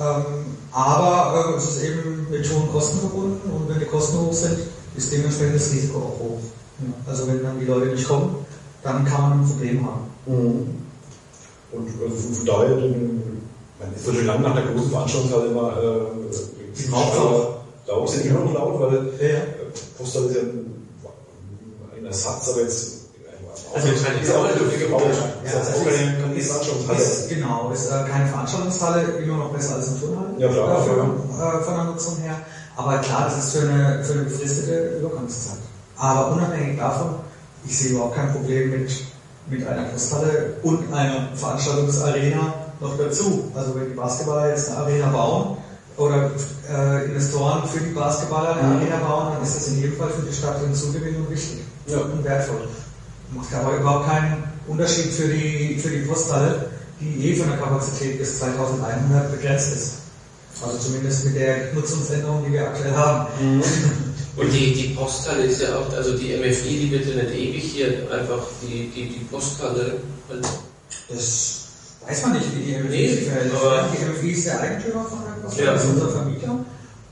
Ähm, 0.00 0.24
aber 0.72 1.52
äh, 1.52 1.56
es 1.56 1.64
ist 1.64 1.82
eben 1.82 2.26
mit 2.30 2.48
hohen 2.52 2.70
Kosten 2.70 2.98
verbunden 3.00 3.50
und 3.50 3.68
wenn 3.68 3.80
die 3.80 3.86
Kosten 3.86 4.18
hoch 4.18 4.32
sind, 4.32 4.58
ist 4.96 5.12
dementsprechend 5.12 5.56
das 5.56 5.72
Risiko 5.72 5.98
auch 5.98 6.18
hoch. 6.20 6.40
Ja. 6.80 7.10
Also 7.10 7.26
wenn 7.26 7.42
dann 7.42 7.58
die 7.58 7.66
Leute 7.66 7.86
nicht 7.86 8.06
kommen, 8.06 8.36
dann 8.82 9.04
kann 9.04 9.22
man 9.22 9.40
ein 9.40 9.48
Problem 9.48 9.86
haben. 9.86 10.02
Mhm. 10.26 10.74
Und 11.70 11.88
äh, 11.88 12.34
von, 12.34 12.46
daher, 12.46 12.76
man 13.78 13.94
ist 13.94 14.04
schon 14.04 14.26
lange 14.26 14.40
nach 14.48 14.54
der 14.54 14.64
großen 14.64 14.90
Veranstaltungshalle 14.90 15.46
immer 15.46 15.72
äh, 15.82 16.92
Hauptsache. 16.92 17.48
laut, 17.86 18.10
sind 18.10 18.26
immer 18.26 18.40
noch 18.40 18.54
laut, 18.54 18.80
weil 18.80 18.94
Ja. 19.20 19.26
äh, 19.28 19.40
Postal 19.96 20.24
ist 20.26 20.34
ja 20.36 20.42
ein, 20.42 20.88
ein 21.98 22.06
Ersatz, 22.06 22.48
aber 22.50 22.60
jetzt 22.62 22.94
Also 23.74 23.88
ist 23.88 24.28
ja 24.28 24.36
auch 24.38 24.44
eine 24.44 24.54
Lücke 24.54 24.78
gebaut. 24.78 25.02
Ist 25.10 25.20
Ja, 25.52 25.58
das 25.58 25.68
ist- 25.68 25.84
keine, 25.84 26.42
Veranstaltungshalle. 26.42 26.98
Ist, 26.98 27.28
genau, 27.28 27.70
ist 27.72 27.86
äh, 27.90 28.04
keine 28.10 28.26
Veranstaltungshalle, 28.28 29.02
immer 29.22 29.36
noch 29.38 29.50
besser 29.52 29.74
als 29.76 29.88
eine 29.88 30.00
Turnhalle. 30.00 30.28
Ja, 30.38 30.48
klar, 30.48 30.78
äh, 30.78 30.88
von, 30.88 30.96
ja. 31.38 31.58
äh, 31.58 31.62
von 31.64 31.74
der 31.74 31.84
Nutzung 31.84 32.16
her. 32.18 32.36
Aber 32.76 32.98
klar, 32.98 33.24
das 33.24 33.38
ist 33.38 33.56
für 33.56 33.68
eine, 33.68 34.04
für 34.04 34.12
eine 34.14 34.22
befristete 34.22 34.98
Übergangszeit. 35.00 35.58
Aber 35.96 36.32
unabhängig 36.32 36.78
davon, 36.78 37.16
ich 37.66 37.76
sehe 37.76 37.90
überhaupt 37.90 38.14
kein 38.14 38.32
Problem 38.32 38.70
mit, 38.70 38.90
mit 39.50 39.66
einer 39.66 39.82
Posthalle 39.84 40.54
und 40.62 40.92
einer 40.92 41.28
Veranstaltungsarena 41.34 42.54
noch 42.80 42.96
dazu. 42.98 43.50
Also 43.54 43.74
wenn 43.74 43.88
die 43.90 43.94
Basketballer 43.96 44.50
jetzt 44.50 44.68
eine 44.70 44.78
Arena 44.78 45.08
bauen 45.08 45.56
oder 45.96 46.30
äh, 46.70 47.04
Investoren 47.06 47.66
für 47.68 47.80
die 47.80 47.90
Basketballer 47.92 48.56
eine 48.56 48.62
Mhm. 48.68 48.76
Arena 48.76 48.96
bauen, 49.06 49.32
dann 49.34 49.42
ist 49.42 49.56
das 49.56 49.68
in 49.68 49.80
jedem 49.80 49.96
Fall 49.96 50.10
für 50.10 50.22
die 50.26 50.32
Stadt 50.34 50.56
ein 50.64 50.74
Zugewinn 50.74 51.16
und 51.16 51.30
wichtig 51.30 51.60
Ja. 51.86 51.98
und 51.98 52.22
wertvoll. 52.24 52.68
Macht 53.32 53.52
aber 53.54 53.76
überhaupt 53.76 54.06
keinen 54.06 54.44
Unterschied 54.66 55.12
für 55.12 55.28
die, 55.28 55.78
für 55.78 55.90
die 55.90 55.98
Posthalle, 56.06 56.66
die 57.00 57.30
eh 57.32 57.36
von 57.36 57.48
der 57.48 57.58
Kapazität 57.58 58.18
bis 58.18 58.38
2100 58.38 59.30
begrenzt 59.32 59.72
ist. 59.74 59.92
Also 60.64 60.78
zumindest 60.78 61.24
mit 61.24 61.36
der 61.36 61.72
Nutzungsänderung, 61.74 62.44
die 62.46 62.52
wir 62.52 62.66
aktuell 62.68 62.94
haben. 62.94 63.26
Und 64.38 64.52
die, 64.52 64.72
die 64.72 64.94
Posthalle 64.94 65.44
ist 65.44 65.60
ja 65.62 65.76
auch, 65.76 65.92
also 65.94 66.16
die 66.16 66.36
MFI, 66.36 66.68
die 66.78 66.90
wird 66.92 67.06
ja 67.06 67.22
nicht 67.22 67.34
ewig 67.34 67.64
hier 67.64 67.88
einfach 68.12 68.46
die, 68.62 68.88
die, 68.94 69.08
die 69.08 69.24
Posthalle. 69.30 69.96
halt- 70.28 70.48
Das 71.08 71.64
weiß 72.06 72.22
man 72.22 72.32
nicht, 72.34 72.46
wie 72.56 72.62
die 72.62 72.72
MFI 72.76 72.88
Nee, 72.88 73.08
sich 73.08 73.24
verhält. 73.28 73.52
aber- 73.54 73.88
Die 73.92 74.04
MFI 74.04 74.30
ist 74.30 74.46
der 74.46 74.60
Eigentümer 74.60 75.04
von 75.04 75.18
der 75.24 75.42
Posthalle, 75.42 75.66
Ja. 75.66 75.72
das 75.74 75.84
ist 75.84 75.90
unser 75.90 76.08
Vermieter. 76.10 76.64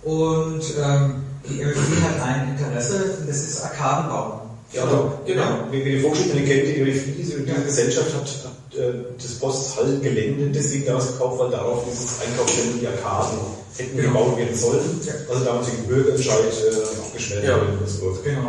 Und 0.04 0.62
ähm, 0.80 1.14
die 1.48 1.62
MFI 1.64 2.00
hat 2.02 2.22
ein 2.22 2.56
Interesse, 2.56 3.18
das 3.26 3.36
ist 3.38 3.60
Arkadenbau. 3.64 4.42
Ja, 4.76 4.82
Also, 4.84 5.12
genau. 5.26 5.42
Wie 5.70 5.84
wir 5.84 5.92
die 5.96 6.00
Vorgeschichte 6.00 6.36
kennt, 6.44 6.68
die 6.68 6.82
RFI, 6.82 7.12
diese 7.18 7.40
diese 7.40 7.60
Gesellschaft 7.64 8.12
hat, 8.14 8.22
hat 8.22 8.78
äh, 8.78 8.92
das 9.20 9.32
Posthallengelände 9.34 10.50
deswegen 10.54 10.84
damals 10.86 11.06
gekauft, 11.08 11.38
weil 11.40 11.50
darauf 11.50 11.84
dieses 11.90 12.20
Einkaufsgelände 12.20 12.78
die 12.80 12.86
Arkaden 12.86 13.38
hätten 13.76 13.96
Genau. 13.96 14.08
gebaut 14.08 14.38
werden 14.38 14.54
sollen. 14.56 15.00
Ja. 15.06 15.12
Also 15.32 15.44
damals 15.44 15.66
den 15.68 15.84
Bürgerentscheid 15.86 16.38
äh, 16.40 16.98
abgeschnellt 17.00 17.44
Ja. 17.44 17.56
in 17.58 17.80
Würzburg. 17.80 18.22
Genau. 18.24 18.48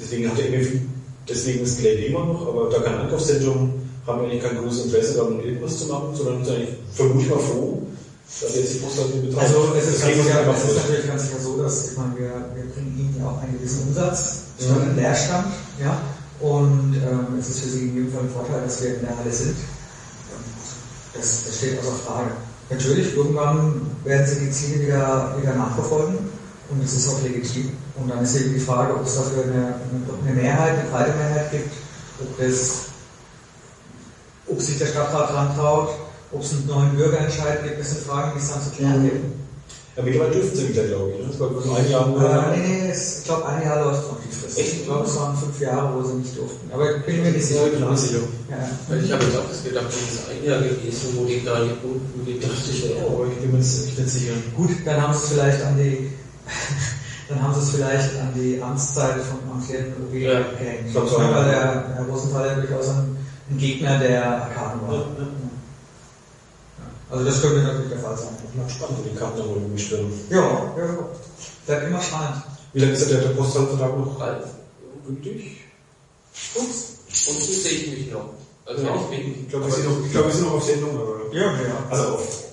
Deswegen 0.00 0.28
hat 0.30 0.38
der 0.38 0.50
MFI 0.50 0.80
deswegen 1.28 1.60
das 1.64 1.76
Gelände 1.76 2.04
immer 2.06 2.24
noch, 2.26 2.46
aber 2.48 2.68
da 2.70 2.80
kein 2.80 2.98
Einkaufszentrum 3.00 3.72
haben 4.06 4.22
wir 4.22 4.28
eigentlich 4.30 4.42
kein 4.42 4.58
großes 4.58 4.86
Interesse 4.86 5.14
daran, 5.14 5.40
irgendwas 5.44 5.78
zu 5.78 5.86
machen, 5.86 6.08
sondern 6.14 6.44
sind 6.44 6.56
eigentlich 6.56 6.70
vermutlich 6.92 7.30
mal 7.30 7.38
froh, 7.38 7.82
dass 8.40 8.54
jetzt 8.56 8.74
die 8.74 9.26
Betracht 9.26 9.46
Also 9.46 9.74
es 9.76 9.88
ist, 9.88 10.00
ganz 10.00 10.16
sicher, 10.16 10.50
es 10.50 10.64
ist 10.64 10.76
natürlich 10.76 11.06
ganz 11.06 11.22
sicher 11.22 11.40
so, 11.40 11.62
dass 11.62 11.90
ich 11.90 11.96
meine, 11.98 12.16
wir, 12.16 12.30
wir 12.54 12.64
bringen 12.72 12.96
ihnen 12.98 13.16
ja 13.18 13.28
auch 13.28 13.42
einen 13.42 13.52
gewissen 13.58 13.88
Umsatz, 13.88 14.42
statt 14.58 14.80
einen 14.80 14.96
Leerstand, 14.96 15.46
ja. 15.82 16.00
Und 16.40 16.96
ähm, 16.96 17.38
es 17.38 17.50
ist 17.50 17.60
für 17.60 17.68
sie 17.68 17.88
in 17.88 17.94
jedem 17.94 18.12
Fall 18.12 18.22
ein 18.22 18.30
Vorteil, 18.30 18.62
dass 18.64 18.82
wir 18.82 18.96
in 18.96 19.00
der 19.02 19.16
Halle 19.16 19.30
sind. 19.30 19.56
Das, 21.14 21.44
das 21.46 21.56
steht 21.56 21.78
außer 21.78 21.94
Frage. 22.04 22.30
Natürlich, 22.70 23.14
irgendwann 23.14 23.82
werden 24.02 24.26
sie 24.26 24.40
die 24.40 24.50
Ziele 24.50 24.86
wieder, 24.86 25.36
wieder 25.40 25.54
nachverfolgen 25.54 26.18
und 26.70 26.82
es 26.82 26.94
ist 26.94 27.08
auch 27.08 27.22
legitim. 27.22 27.70
Und 27.96 28.08
dann 28.08 28.24
ist 28.24 28.34
eben 28.34 28.54
die 28.54 28.60
Frage, 28.60 28.94
ob 28.94 29.04
es 29.04 29.14
dafür 29.14 29.44
eine, 29.44 29.52
eine, 29.52 30.24
eine 30.24 30.40
Mehrheit, 30.40 30.78
eine 30.78 30.88
breite 30.88 31.16
Mehrheit 31.16 31.50
gibt, 31.50 31.70
ob, 32.20 32.38
das, 32.38 32.70
ob 34.48 34.60
sich 34.60 34.78
der 34.78 34.86
Stadtrat 34.86 35.30
dran 35.30 35.54
traut, 35.54 35.90
ob 36.32 36.42
es 36.42 36.52
einen 36.52 36.66
neuen 36.66 36.96
Bürgerentscheid 36.96 37.62
gibt, 37.64 37.80
das 37.80 37.90
sind 37.90 38.06
Fragen, 38.06 38.32
die 38.34 38.40
es 38.42 38.50
dann 38.50 38.62
zu 38.62 38.70
klären 38.70 39.04
gibt. 39.04 39.24
Ja, 39.94 40.02
mittlerweile 40.02 40.32
dürfen 40.32 40.56
sie 40.56 40.68
wieder, 40.70 40.84
glaube 40.84 41.10
ich. 41.12 41.18
Ne? 41.20 41.26
Das 41.28 41.40
war 41.40 41.50
vor 41.50 41.76
ein 41.76 41.90
Jahr 41.90 42.06
nur. 42.08 42.22
Äh, 42.24 42.56
nee, 42.56 42.66
nee, 42.66 42.90
es, 42.90 43.18
ich 43.18 43.24
glaube, 43.26 43.44
ein 43.46 43.62
Jahr 43.62 43.84
läuft 43.84 44.08
noch 44.08 44.16
die 44.24 44.34
Frist. 44.34 44.58
Echt? 44.58 44.72
Ich 44.72 44.84
glaube, 44.86 45.04
es 45.04 45.16
waren 45.20 45.36
fünf 45.36 45.60
Jahre, 45.60 45.94
wo 45.94 46.02
sie 46.08 46.14
nicht 46.14 46.34
durften. 46.34 46.72
Aber 46.72 46.96
ich 46.96 47.02
bin 47.04 47.22
mir 47.22 47.30
nicht 47.30 47.44
sicher. 47.44 47.66
Ja, 47.78 47.94
sicher. 47.94 48.20
Ja. 48.48 48.56
Weil 48.88 49.04
ich 49.04 49.12
habe 49.12 49.22
jetzt 49.24 49.36
auch 49.36 49.48
das 49.50 49.62
gedacht, 49.62 49.88
ist 49.90 50.30
ein 50.30 50.48
Jahr 50.48 50.60
gewesen, 50.62 51.08
wo 51.14 51.26
die 51.26 51.42
gar 51.44 51.62
nicht 51.62 51.82
gut, 51.82 52.00
wo 52.16 52.24
die 52.24 52.40
dachte 52.40 52.70
ich, 52.70 52.84
Ja, 52.88 53.04
aber 53.04 53.26
ich 53.28 53.36
bin 53.36 53.50
mir 53.52 53.58
nicht 53.58 53.68
sicher. 53.68 54.32
Gut, 54.56 54.70
dann 54.86 55.02
haben 55.02 55.12
sie 55.12 55.24
es 55.24 55.28
vielleicht 55.28 55.62
an 55.62 55.76
die, 55.76 56.10
dann 57.28 57.42
haben 57.42 57.52
sie 57.54 57.60
es 57.60 57.70
vielleicht 57.70 58.10
an 58.18 58.32
die 58.34 58.62
Amtszeit 58.62 59.20
von 59.20 59.38
amtierenden 59.52 60.08
OB 60.08 60.14
Ja. 60.14 60.40
gehängt. 60.56 60.86
Ich 60.86 60.92
glaub 60.92 61.06
so, 61.06 61.18
weil 61.18 61.28
ja. 61.28 61.44
der 61.44 61.94
Herr 61.96 62.06
Rosenthal 62.08 62.46
ja 62.46 62.54
durchaus 62.54 62.88
ein 62.88 63.58
Gegner 63.58 63.98
der 63.98 64.24
Arkaden 64.24 64.80
war. 64.88 64.94
Ja. 64.94 65.26
Also 67.12 67.24
das 67.26 67.42
könnte 67.42 67.62
natürlich 67.62 67.90
der 67.90 67.98
Fall 68.00 68.16
sein. 68.16 68.28
Ich 68.42 68.50
bin 68.50 68.64
gespannt, 68.66 68.92
wo 68.96 69.02
die 69.08 69.14
Karten 69.14 69.38
da 69.38 69.46
wohl 69.46 69.60
gemischt 69.60 69.92
werden. 69.92 70.10
Ja, 70.30 70.72
ja, 70.78 70.86
ja. 70.86 71.08
Bleibt 71.66 71.86
immer 71.86 72.00
spannend. 72.00 72.42
Wie 72.72 72.80
lange 72.80 72.92
ist 72.94 73.10
der, 73.10 73.20
der 73.20 73.28
Posthaltvertrag 73.30 73.98
noch 73.98 74.18
Ralf, 74.18 74.46
gültig? 75.06 75.58
Ups, 76.54 76.84
und 77.28 77.38
so 77.42 77.52
sehe 77.52 77.72
ich 77.72 77.98
mich 77.98 78.10
noch. 78.10 78.30
Also 78.64 78.82
Ja. 78.82 78.94
wenn 78.94 79.02
ich 79.02 79.08
bin, 79.34 79.42
Ich 79.42 79.48
glaube, 79.50 79.66
wir, 79.66 79.72
sind 79.74 79.84
noch- 79.84 80.06
ich 80.06 80.10
glaube, 80.12 80.28
wir 80.28 80.34
sind 80.34 80.44
noch 80.46 80.54
auf 80.54 80.64
Sendung, 80.64 80.90
aber. 80.98 81.34
Ja, 81.36 81.42
ja. 81.52 81.86
Also 81.90 82.08
auf 82.14 82.44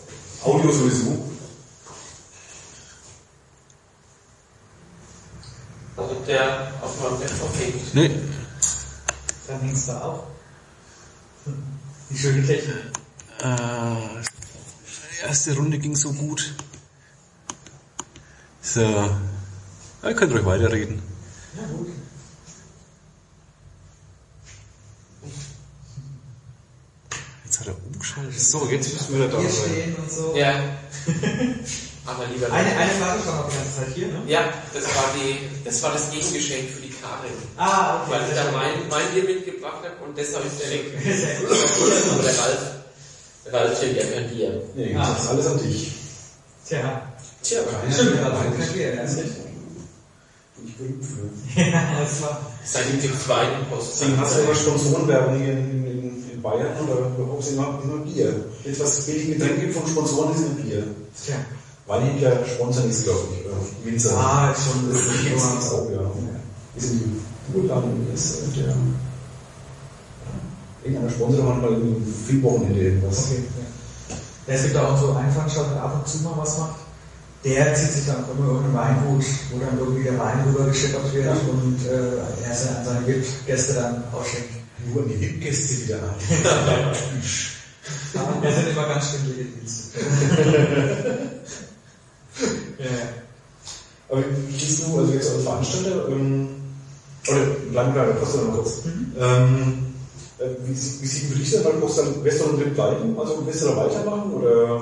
Audio 0.43 0.71
sowieso. 0.73 1.25
also 5.97 6.15
der 6.27 6.71
auf 6.81 7.01
meinem 7.01 7.19
Laptop 7.21 7.49
hängt. 7.59 7.93
Nee, 7.95 8.11
Dann 9.47 9.59
hängst 9.61 9.87
du 9.89 9.91
auch. 9.93 10.23
Die 12.09 12.17
schöne 12.17 12.45
Technik. 12.45 12.75
äh, 13.41 14.21
erste 15.23 15.55
Runde 15.55 15.77
ging 15.79 15.95
so 15.95 16.13
gut. 16.13 16.53
So. 18.62 18.82
Ja, 18.82 19.19
ihr 20.03 20.13
könnt 20.15 20.34
ruhig 20.34 20.45
weiterreden. 20.45 21.01
Ja, 21.55 21.67
gut. 21.67 21.88
Jetzt 27.45 27.60
hat 27.62 27.67
er 27.67 27.75
umgeschaltet. 27.86 28.39
So, 28.39 28.67
jetzt 28.69 28.93
müssen 28.93 29.19
wir 29.19 29.27
da 29.27 29.39
Hier 29.39 29.49
sein. 29.49 29.69
stehen 29.71 29.95
und 29.95 30.12
so. 30.12 30.36
Ja. 30.36 30.53
Aber 32.05 32.25
lieber 32.25 32.51
Eine, 32.51 32.75
eine 32.75 32.91
Frage 32.91 33.21
stand 33.21 33.38
noch 33.38 33.49
die 33.49 33.55
ganze 33.55 33.75
Zeit 33.75 33.95
hier, 33.95 34.08
ne? 34.08 34.21
Ja, 34.27 34.51
das 34.73 34.84
war 34.95 35.13
die, 35.15 35.38
das 35.63 35.84
war 35.84 35.91
das 35.93 36.10
Gegengeschenk 36.12 36.69
für 36.69 36.82
die 36.82 36.89
Karin. 36.89 37.32
Ah, 37.58 38.01
okay. 38.01 38.12
Weil 38.12 38.21
ich 38.21 38.34
sehr 38.34 38.43
da 38.45 38.51
mein, 38.51 38.88
mein 38.89 39.13
Bier 39.13 39.23
mitgebracht 39.25 39.84
habe 39.84 40.03
und 40.03 40.17
deshalb 40.17 40.43
ist 40.45 40.60
der. 40.60 40.69
Sehr 40.69 40.79
gut. 41.39 41.49
Der 42.25 42.38
Ralf, 42.39 42.78
Ralf 43.51 43.79
trinkt 43.79 43.97
ja 43.97 44.03
kein 44.05 44.29
Bier. 44.29 44.62
Nee, 44.75 44.95
Ah. 44.95 45.09
das 45.13 45.23
ist 45.23 45.29
alles 45.29 45.47
an 45.47 45.59
dich. 45.63 45.91
Tja, 46.67 47.01
Tja, 47.41 47.59
stimmt, 47.91 48.15
ja, 48.17 48.23
also 48.29 48.57
kein 48.57 48.73
Bier, 48.73 48.95
ja, 48.95 49.01
ist 49.03 49.17
richtig. 49.17 49.43
Bin 50.57 50.67
ich 50.67 50.75
berühmt 50.77 51.03
für. 51.05 51.59
Ja, 51.71 51.99
das 52.01 52.21
war. 52.21 52.41
seit 52.65 52.85
dem 52.91 53.19
zweiten 53.19 53.65
Post. 53.69 54.01
Deswegen 54.01 54.19
hast 54.19 54.35
du 54.38 54.41
immer 54.41 54.55
Sponsorenwerbung 54.55 55.35
hier 55.41 55.53
in, 55.53 55.85
in, 55.88 56.31
in 56.33 56.41
Bayern 56.41 56.73
oder 56.83 57.07
überhaupt 57.17 57.47
immer, 57.47 57.79
immer 57.83 57.97
Bier. 58.05 58.45
Jetzt 58.65 58.79
was 58.81 59.05
billige 59.05 59.33
Getränke 59.35 59.62
gibt 59.62 59.73
von 59.73 59.88
Sponsoren 59.88 60.35
ist 60.35 60.41
immer 60.41 60.55
Bier. 60.55 60.83
Tja. 61.25 61.35
Weinhändler 61.88 62.45
sponsern 62.45 62.88
ist, 62.89 63.03
glaube 63.03 63.19
ich, 63.33 63.45
oder 63.47 63.55
Winzer. 63.83 64.15
Ah, 64.15 64.51
ist 64.51 64.63
schon 64.63 64.91
ein 64.91 64.93
das 65.55 65.73
auch, 65.73 65.89
ja. 65.89 66.01
Wir 66.75 66.81
sind 66.83 67.01
die 67.01 67.57
Urladen, 67.57 68.07
ist 68.13 68.41
der. 68.55 68.75
Irgendeiner 70.83 71.11
Sponsor 71.11 71.45
macht 71.45 71.61
mal 71.61 71.73
ein 71.73 72.13
Filmwochenende 72.25 72.79
irgendwas. 72.79 73.25
Okay, 73.25 73.43
ja. 73.57 74.15
ja. 74.15 74.53
Es 74.53 74.63
gibt 74.63 74.77
auch 74.77 74.99
so 74.99 75.13
einen 75.13 75.31
Veranstalter, 75.31 75.73
der 75.73 75.83
ab 75.83 75.95
und 75.95 76.07
zu 76.07 76.23
mal 76.23 76.37
was 76.37 76.57
macht. 76.57 76.79
Der 77.43 77.73
zieht 77.73 77.91
sich 77.91 78.05
dann 78.05 78.25
immer 78.37 78.47
irgendeinen 78.47 78.73
Weingut, 78.75 79.25
wo 79.51 79.59
dann 79.59 79.79
irgendwie 79.79 80.03
der 80.03 80.19
Wein 80.19 80.43
rüber 80.45 80.65
geschippert 80.65 81.13
wird 81.13 81.37
und 81.49 81.85
äh, 81.85 82.17
er 82.43 82.77
an 82.77 82.85
seine 82.85 83.07
VIP-Gäste 83.07 83.73
dann 83.73 84.03
ausschenkt. 84.11 84.49
Nur 84.87 85.03
an 85.03 85.09
die 85.09 85.21
VIP-Gäste 85.21 85.83
wieder 85.83 86.03
an. 86.03 86.15
Ja, 88.13 88.51
sind 88.51 88.69
immer 88.71 88.87
ganz 88.87 89.09
schwindelige 89.09 89.45
Dienste. 89.45 89.99
ja, 92.79 92.85
ja. 92.85 93.07
Aber 94.09 94.23
wie 94.47 94.57
hieß 94.57 94.83
du, 94.83 94.99
also 94.99 95.13
jetzt 95.13 95.31
als 95.31 95.43
Veranstalter, 95.43 96.09
ähm, 96.09 96.49
oder 97.27 97.45
bleiben 97.71 97.95
wir 97.95 98.05
der 98.05 98.13
Post 98.13 98.35
noch 98.37 98.53
kurz. 98.55 98.81
Ähm, 98.85 99.15
äh, 99.17 99.88
wie, 100.65 100.73
sie- 100.73 101.02
wie 101.02 101.08
sieht 101.08 101.30
für 101.32 101.39
dich 101.39 101.52
das? 101.52 101.63
Weil 101.65 101.73
du 101.73 101.80
dann, 101.88 102.23
wirst 102.23 102.39
du 102.41 102.45
dann 102.45 102.58
drin 102.60 102.73
bleiben? 102.73 103.19
Also 103.19 103.45
wirst 103.45 103.62
du 103.62 103.65
da 103.67 103.78
weitermachen? 103.78 104.34
Oder? 104.34 104.82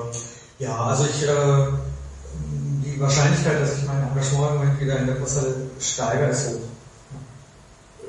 Ja, 0.58 0.76
also 0.86 1.04
ich, 1.04 1.22
äh, 1.22 1.66
die 2.84 3.00
Wahrscheinlichkeit, 3.00 3.60
dass 3.62 3.78
ich 3.78 3.84
mein 3.86 4.02
Engagement 4.08 4.50
im 4.52 4.58
Moment 4.58 4.80
wieder 4.80 4.98
in 4.98 5.06
der 5.06 5.14
Posthalle 5.14 5.54
steigere, 5.80 6.30
ist 6.30 6.48
hoch. 6.48 6.60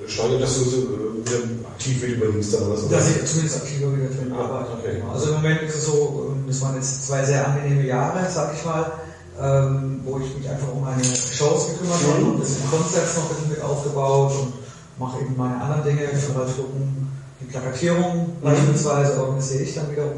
Steigert, 0.08 0.42
dass 0.42 0.58
du 0.58 0.64
so 0.64 0.78
äh, 0.78 0.82
wieder 1.26 1.68
aktiv 1.70 2.02
mit 2.02 2.12
übernimmst 2.12 2.54
dann 2.54 2.64
oder 2.64 2.78
so? 2.78 2.88
Dass 2.88 3.10
ich 3.10 3.26
zumindest 3.26 3.58
aktiver 3.58 3.96
wieder 3.96 4.08
drin 4.10 4.34
Ah, 4.34 4.44
arbeite. 4.46 4.72
okay. 4.80 5.04
Also 5.14 5.30
im 5.30 5.36
Moment 5.36 5.62
ist 5.64 5.76
es 5.76 5.86
so, 5.86 6.34
ähm, 6.36 6.44
das 6.48 6.62
waren 6.62 6.76
jetzt 6.76 7.06
zwei 7.08 7.24
sehr 7.26 7.48
angenehme 7.48 7.86
Jahre, 7.86 8.26
sag 8.32 8.54
ich 8.56 8.66
mal, 8.66 8.92
ähm, 9.40 10.02
wo 10.06 10.20
ich 10.20 10.36
mich 10.38 10.50
einfach 10.50 10.68
um 10.74 10.82
meine 10.84 11.04
Shows 11.04 11.68
gekümmert 11.68 12.00
habe 12.08 12.20
Mhm. 12.22 12.30
und 12.32 12.42
das 12.42 12.50
Konzert 12.72 13.16
noch 13.18 13.30
ein 13.30 13.36
bisschen 13.36 13.50
mit 13.52 13.62
aufgebaut 13.62 14.34
und 14.42 14.54
mache 14.98 15.22
eben 15.22 15.38
meine 15.38 15.62
anderen 15.62 15.84
Dinge 15.84 16.08
für 16.10 16.36
Ralf 16.40 16.56
Drucken, 16.56 17.09
die 17.40 17.46
Plakatierung 17.46 18.28
Mhm. 18.28 18.42
beispielsweise 18.42 19.20
organisiere 19.22 19.64
ich 19.64 19.76
dann 19.76 19.92
wiederum 19.92 20.14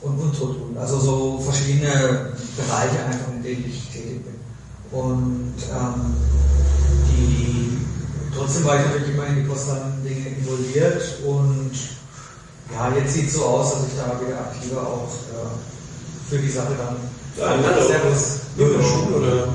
und 0.00 0.18
und 0.20 0.40
und 0.40 0.62
und. 0.62 0.78
Also 0.78 0.98
so 0.98 1.40
verschiedene 1.40 2.32
Bereiche 2.56 3.04
einfach, 3.04 3.32
in 3.34 3.42
denen 3.42 3.64
ich 3.66 3.88
tätig 3.90 4.22
bin. 4.24 4.34
Und 4.90 5.54
ähm, 5.70 6.14
die 7.08 7.78
trotzdem 8.34 8.64
war 8.64 8.76
ich 8.76 8.86
natürlich 8.86 9.14
immer 9.14 9.26
in 9.26 9.36
die 9.36 9.48
Postalen-Dinge 9.48 10.28
involviert 10.38 11.02
und 11.26 11.70
ja, 12.72 12.94
jetzt 12.96 13.14
sieht 13.14 13.28
es 13.28 13.34
so 13.34 13.44
aus, 13.44 13.72
dass 13.72 13.82
ich 13.88 13.94
da 13.96 14.20
wieder 14.20 14.38
aktiver 14.40 14.82
auch 14.82 15.08
äh, 15.32 16.30
für 16.30 16.38
die 16.38 16.50
Sache 16.50 16.74
dann. 16.78 16.96
Ja, 17.36 17.54
ja, 17.54 17.82
Servus. 17.86 18.40
Nur 18.56 18.72
in 18.72 18.78
der 18.78 18.84
Schule 18.86 19.16
oder? 19.16 19.48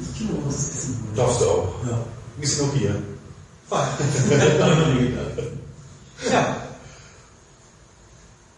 Ich 0.00 0.18
kann 0.18 0.36
auch 0.36 0.46
was 0.46 0.54
essen. 0.54 1.04
Darfst 1.16 1.40
du 1.40 1.44
auch. 1.46 1.74
Ja. 1.88 1.98
Wir 2.38 2.48
sind 2.48 2.66
noch 2.66 2.74
hier. 2.74 3.02
Fein. 3.68 3.88
ja, 6.28 6.56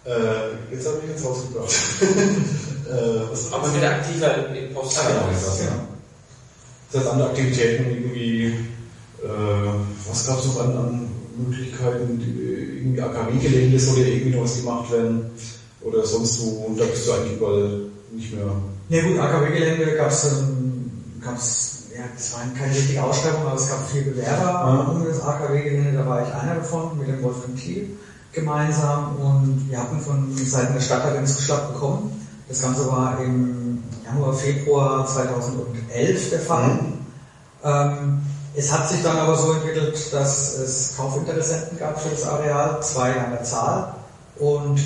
Äh, 0.05 0.75
jetzt 0.75 0.87
habe 0.88 0.98
ich 1.05 1.11
jetzt 1.11 1.25
rausgebracht. 1.25 1.70
äh, 2.03 3.31
was 3.31 3.53
Aber 3.53 3.75
wieder 3.75 3.90
aktiver 3.90 4.48
in 4.48 4.55
den 4.55 4.75
Post. 4.75 4.98
Ah, 4.98 5.09
genau, 5.09 5.29
das 5.31 5.59
genau. 5.59 5.72
Das 6.90 7.01
heißt, 7.01 7.12
andere 7.12 7.29
Aktivitäten 7.29 7.90
irgendwie, 7.90 8.46
äh, 9.22 9.29
was 10.09 10.27
gab 10.27 10.40
es 10.40 10.46
noch 10.46 10.61
an, 10.61 10.77
an 10.77 11.11
Möglichkeiten, 11.37 12.18
die, 12.18 12.79
irgendwie 12.79 13.01
AKW-Gelände 13.01 13.79
soll 13.79 14.01
ja 14.01 14.07
irgendwie 14.09 14.37
noch 14.37 14.42
was 14.42 14.57
gemacht 14.57 14.90
werden 14.90 15.31
oder 15.83 16.05
sonst 16.05 16.40
wo, 16.42 16.75
da 16.77 16.85
bist 16.85 17.07
du 17.07 17.12
eigentlich 17.12 17.37
überall 17.37 17.81
nicht 18.11 18.35
mehr. 18.35 18.44
Ja 18.88 19.03
gut, 19.03 19.18
AKW-Gelände 19.18 19.94
gab 19.94 20.11
es, 20.11 20.27
gab's, 21.20 21.82
ja, 22.03 22.09
das 22.17 22.33
war 22.33 22.41
keine 22.59 22.75
richtige 22.75 23.03
Ausschreibung, 23.03 23.47
aber 23.47 23.55
es 23.55 23.69
gab 23.69 23.88
vier 23.88 24.05
Bewerber 24.05 24.65
Mhm. 24.73 24.91
um 24.97 25.07
das 25.07 25.21
AKW-Gelände, 25.23 25.99
da 25.99 26.07
war 26.07 26.27
ich 26.27 26.35
einer 26.35 26.57
davon 26.57 26.99
mit 26.99 27.09
dem 27.09 27.23
Wolfgang 27.23 27.57
Thiel 27.57 27.97
gemeinsam 28.33 29.17
und 29.17 29.69
wir 29.69 29.79
hatten 29.79 30.01
von 30.01 30.37
Seiten 30.37 30.75
der 30.75 30.81
Stadt 30.81 31.05
halt 31.05 31.17
den 31.17 31.27
Zuschlag 31.27 31.73
bekommen. 31.73 32.27
Das 32.49 32.61
Ganze 32.62 32.91
war 32.91 33.21
im 33.23 33.83
Januar, 34.05 34.33
Februar 34.35 35.07
2011 35.07 36.31
der 36.31 36.41
Fall. 36.41 36.69
Mhm. 36.69 36.93
Ähm, 37.65 38.23
es 38.55 38.73
hat 38.73 38.88
sich 38.88 39.03
dann 39.03 39.17
aber 39.17 39.37
so 39.37 39.53
entwickelt, 39.53 39.97
dass 40.12 40.59
es 40.59 40.97
Kaufinteressenten 40.97 41.79
gab 41.79 42.01
für 42.01 42.11
das 42.11 42.25
Areal, 42.27 42.83
zwei 42.83 43.12
an 43.19 43.31
der 43.31 43.45
Zahl. 43.45 43.95
Und 44.38 44.81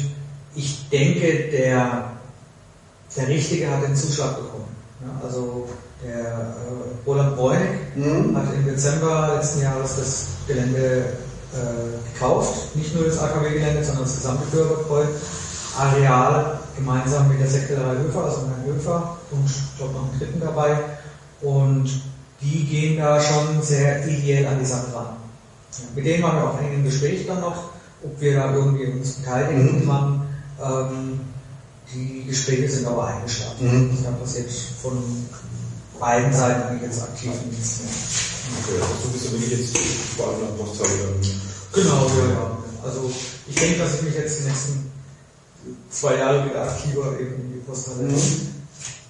ich 0.55 0.89
denke, 0.91 1.51
der, 1.51 2.13
der 3.17 3.29
Richtige 3.29 3.71
hat 3.71 3.83
den 3.83 3.97
Zuschlag 3.97 4.37
bekommen. 4.37 4.69
Ja, 5.01 5.27
also 5.27 5.69
der 6.05 6.19
äh, 6.19 7.07
Roland 7.07 7.37
Bräunig 7.37 7.69
Mhm. 7.95 8.37
hat 8.37 8.53
im 8.55 8.65
Dezember 8.67 9.33
letzten 9.37 9.63
Jahres 9.63 9.97
das 9.97 10.27
Gelände 10.47 11.15
äh, 11.55 12.13
gekauft. 12.13 12.75
Nicht 12.77 12.95
nur 12.95 13.05
das 13.05 13.19
AKW-Gelände, 13.19 13.83
sondern 13.83 14.05
das 14.05 14.17
gesamte 14.17 14.45
Bürgerbetreu-Areal 14.51 16.59
gemeinsam 16.77 17.29
mit 17.29 17.41
der 17.41 17.49
Sekretärin 17.49 18.03
Höfer, 18.05 18.25
also 18.25 18.43
mit 18.43 18.51
Herrn 18.57 18.67
Höfer 18.77 19.17
und 19.31 19.47
ich 19.49 19.77
glaube 19.79 19.95
noch 19.95 20.11
einen 20.11 20.19
dritten 20.19 20.41
dabei. 20.41 20.77
Und 21.41 21.89
die 22.43 22.65
gehen 22.67 22.99
da 22.99 23.19
schon 23.21 23.63
sehr 23.63 24.07
ideell 24.07 24.47
an 24.47 24.59
die 24.61 24.67
Sache 24.67 24.95
ran. 24.95 25.07
Mit 25.95 26.05
denen 26.07 26.23
waren 26.23 26.37
wir 26.37 26.51
auch 26.51 26.61
eng 26.61 26.75
im 26.75 26.85
Gespräch 26.85 27.27
dann 27.27 27.41
noch, 27.41 27.71
ob 28.03 28.21
wir 28.21 28.35
da 28.37 28.55
irgendwie 28.55 28.85
uns 28.87 29.15
beteiligen 29.15 29.85
Mhm. 29.85 29.89
kann. 29.89 30.23
Ähm, 30.63 31.21
die 31.95 32.25
Gespräche 32.27 32.69
sind 32.69 32.87
aber 32.87 33.07
eingeschlafen. 33.07 33.89
Mhm. 33.91 34.05
Da 34.05 34.11
passiert 34.11 34.51
von 34.51 34.93
beiden 35.99 36.33
Seiten 36.33 36.63
eigentlich 36.63 36.83
jetzt 36.83 37.03
aktiv 37.03 37.33
nichts 37.51 37.81
mehr. 37.81 37.93
Okay, 38.63 38.81
also 38.83 38.95
du 39.05 39.13
bist 39.13 39.25
ja 39.27 39.33
wirklich 39.33 39.59
jetzt 39.61 39.79
vor 40.17 40.29
allem 40.29 40.57
Postteil 40.57 40.89
dann. 40.99 41.31
Genau, 41.73 42.07
ja, 42.09 42.33
ja. 42.33 42.59
Also 42.85 43.11
ich 43.49 43.55
denke, 43.55 43.79
dass 43.79 43.95
ich 43.97 44.03
mich 44.03 44.15
jetzt 44.15 44.41
die 44.41 44.45
nächsten 44.45 44.91
zwei 45.91 46.17
Jahre 46.17 46.45
wieder 46.49 46.63
aktiver 46.63 47.19
eben 47.19 47.35
um 47.35 47.53
die 47.53 47.61
Posthalle 47.67 48.03
Mhm. 48.05 48.53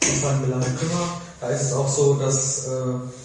Posthallenbelange 0.01 0.65
kümmere. 0.79 1.09
Da 1.41 1.49
ist 1.49 1.63
es 1.63 1.73
auch 1.75 1.89
so, 1.89 2.15
dass 2.15 2.67
äh, 2.67 2.71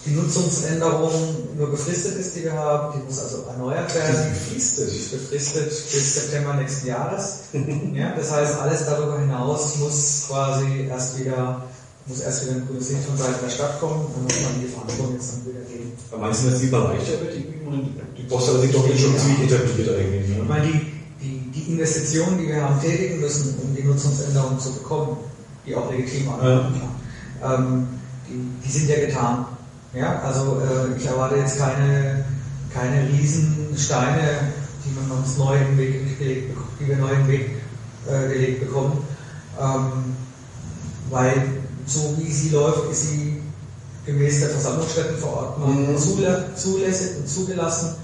die 0.05 0.11
Nutzungsänderung 0.11 1.11
nur 1.57 1.71
befristet 1.71 2.17
ist, 2.17 2.35
die 2.35 2.43
wir 2.43 2.53
haben. 2.53 2.99
Die 2.99 3.05
muss 3.05 3.19
also 3.19 3.45
erneuert 3.49 3.93
werden. 3.95 4.33
befristet. 4.33 4.89
Befristet 5.11 5.69
bis 5.69 6.15
September 6.15 6.55
nächsten 6.55 6.87
Jahres. 6.87 7.43
ja, 7.93 8.13
das 8.15 8.31
heißt, 8.31 8.59
alles 8.59 8.85
darüber 8.85 9.17
hinaus 9.19 9.77
muss 9.77 10.25
quasi 10.27 10.87
erst 10.89 11.19
wieder 11.19 11.63
muss 12.07 12.19
erst 12.21 12.43
wieder 12.45 12.55
ein 12.55 12.67
Licht 12.73 13.03
von 13.07 13.17
Seiten 13.17 13.39
der 13.43 13.49
Stadt 13.49 13.79
kommen 13.79 14.05
und 14.05 14.15
dann 14.15 14.23
muss 14.23 14.41
man 14.43 14.61
die 14.61 14.67
Verantwortung 14.67 15.13
jetzt 15.15 15.31
dann 15.33 15.45
wieder 15.45 15.63
geben. 15.69 15.91
Aber 16.11 16.21
meinst 16.21 16.43
du, 16.43 16.49
dass 16.49 16.59
die 16.59 16.67
Bereiche 16.67 17.11
wird? 17.21 17.35
Die 18.17 18.23
Post 18.23 18.53
hat 18.53 18.61
sich 18.61 18.71
doch 18.71 18.87
jetzt 18.87 19.01
schon 19.01 19.17
ziemlich 19.17 19.51
etabliert 19.51 19.89
eigentlich. 19.97 20.29
Ich 20.31 20.37
Ne? 20.37 20.43
meine, 20.47 20.65
die, 20.67 20.81
die, 21.21 21.51
die 21.53 21.71
Investitionen, 21.73 22.37
die 22.39 22.47
wir 22.47 22.61
haben 22.61 22.79
tätigen 22.81 23.19
müssen, 23.21 23.55
um 23.61 23.75
die 23.75 23.83
Nutzungsänderung 23.83 24.59
zu 24.59 24.73
bekommen, 24.73 25.17
die 25.65 25.75
auch 25.75 25.89
legitim 25.91 26.27
waren, 26.27 26.73
ähm, 27.43 27.87
die, 28.27 28.41
die 28.65 28.71
sind 28.71 28.89
ja 28.89 28.99
getan. 28.99 29.45
Ja, 29.93 30.19
also 30.21 30.59
äh, 30.61 30.97
ich 30.97 31.05
erwarte 31.05 31.35
jetzt 31.35 31.57
keine, 31.57 32.25
keine 32.73 33.07
Riesensteine, 33.09 34.53
die 34.85 34.91
man 34.99 35.19
uns 35.19 35.37
neu 35.37 35.55
in 35.57 35.67
den 35.67 35.77
Weg 35.77 36.17
gelegt, 36.19 36.51
bek- 36.51 36.79
die 36.79 36.87
wir 36.87 36.97
neu 36.97 37.11
in 37.11 37.19
den 37.19 37.27
Weg 37.27 37.49
äh, 38.09 38.33
gelegt 38.33 38.61
bekommen. 38.61 39.03
Ähm, 39.59 40.15
weil 41.09 41.33
so 41.85 42.15
wie 42.17 42.31
sie 42.31 42.49
läuft, 42.49 42.91
ist 42.91 43.09
sie 43.09 43.41
gemäß 44.05 44.39
der 44.39 44.49
Versammlungsstättenverordnung 44.49 45.93
Mhm. 45.93 45.97
zulässig 46.55 47.17
und 47.19 47.29
zugelassen 47.29 47.95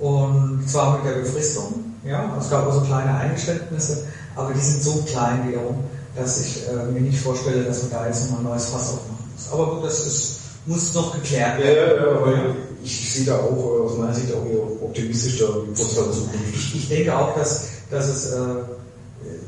und 0.00 0.64
zwar 0.68 0.98
mit 0.98 1.06
der 1.06 1.20
Befristung. 1.20 1.84
Ja, 2.04 2.36
es 2.38 2.50
gab 2.50 2.66
also 2.66 2.82
kleine 2.82 3.14
Eingeständnisse, 3.16 4.04
aber 4.36 4.52
die 4.52 4.60
sind 4.60 4.82
so 4.82 5.02
klein 5.06 5.48
wiederum, 5.48 5.76
dass 6.14 6.40
ich 6.40 6.62
äh, 6.68 6.92
mir 6.92 7.00
nicht 7.00 7.18
vorstelle, 7.20 7.64
dass 7.64 7.82
man 7.82 7.90
da 7.92 8.06
jetzt 8.06 8.24
nochmal 8.24 8.40
ein 8.40 8.44
neues 8.50 8.66
Fass 8.66 8.90
aufmachen 8.90 9.26
muss. 9.34 9.52
Aber 9.52 9.74
gut, 9.76 9.84
das 9.86 10.06
ist, 10.06 10.32
muss 10.66 10.94
noch 10.94 11.12
geklärt 11.14 11.58
Ja, 11.58 11.64
werden. 11.64 12.02
ja, 12.04 12.10
ja, 12.10 12.16
aber 12.18 12.54
ich 12.82 13.12
sehe 13.12 13.24
da 13.24 13.36
auch 13.38 13.56
äh, 13.56 13.84
aus 13.86 13.98
meiner 13.98 14.14
Sicht 14.14 14.32
auch 14.32 14.44
eher 14.46 14.82
optimistisch 14.82 15.38
da 15.40 15.46
die 15.66 15.70
Post 15.72 15.96
in 15.98 16.12
Zukunft. 16.12 16.74
Ich, 16.74 16.88
denke 16.88 17.16
auch, 17.16 17.34
dass, 17.36 17.62
dass 17.90 18.06
es, 18.06 18.26
äh, 18.32 18.38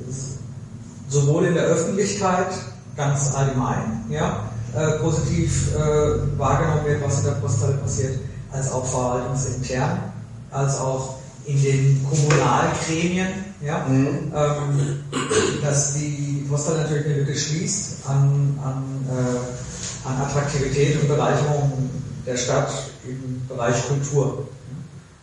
es 0.08 0.38
sowohl 1.08 1.44
in 1.46 1.54
der 1.54 1.64
Öffentlichkeit 1.64 2.48
ganz 2.98 3.32
allgemein 3.34 4.04
ja, 4.10 4.50
äh, 4.74 4.98
positiv 4.98 5.74
äh, 5.74 6.38
wahrgenommen 6.38 6.84
wird, 6.84 7.02
was 7.02 7.20
in 7.20 7.24
der 7.26 7.32
Posthalle 7.32 7.74
passiert, 7.74 8.18
als 8.52 8.70
auch 8.72 8.84
verwaltungsintern, 8.84 10.00
als 10.50 10.78
auch 10.80 11.14
in 11.46 11.62
den 11.62 12.06
Kommunalgremien, 12.10 13.28
ja, 13.62 13.86
Mhm. 13.88 14.32
ähm, 14.34 15.04
dass 15.62 15.94
die 15.94 16.44
Posthalle 16.50 16.82
natürlich 16.82 17.06
eine 17.06 17.14
Lücke 17.20 17.34
schließt 17.34 18.06
an, 18.06 18.58
an, 18.62 19.06
äh, 19.08 20.08
an 20.08 20.20
Attraktivität 20.20 21.00
und 21.00 21.08
Bereicherung 21.08 21.90
der 22.26 22.36
Stadt 22.36 22.70
im 23.06 23.46
Bereich 23.48 23.88
Kultur. 23.88 24.48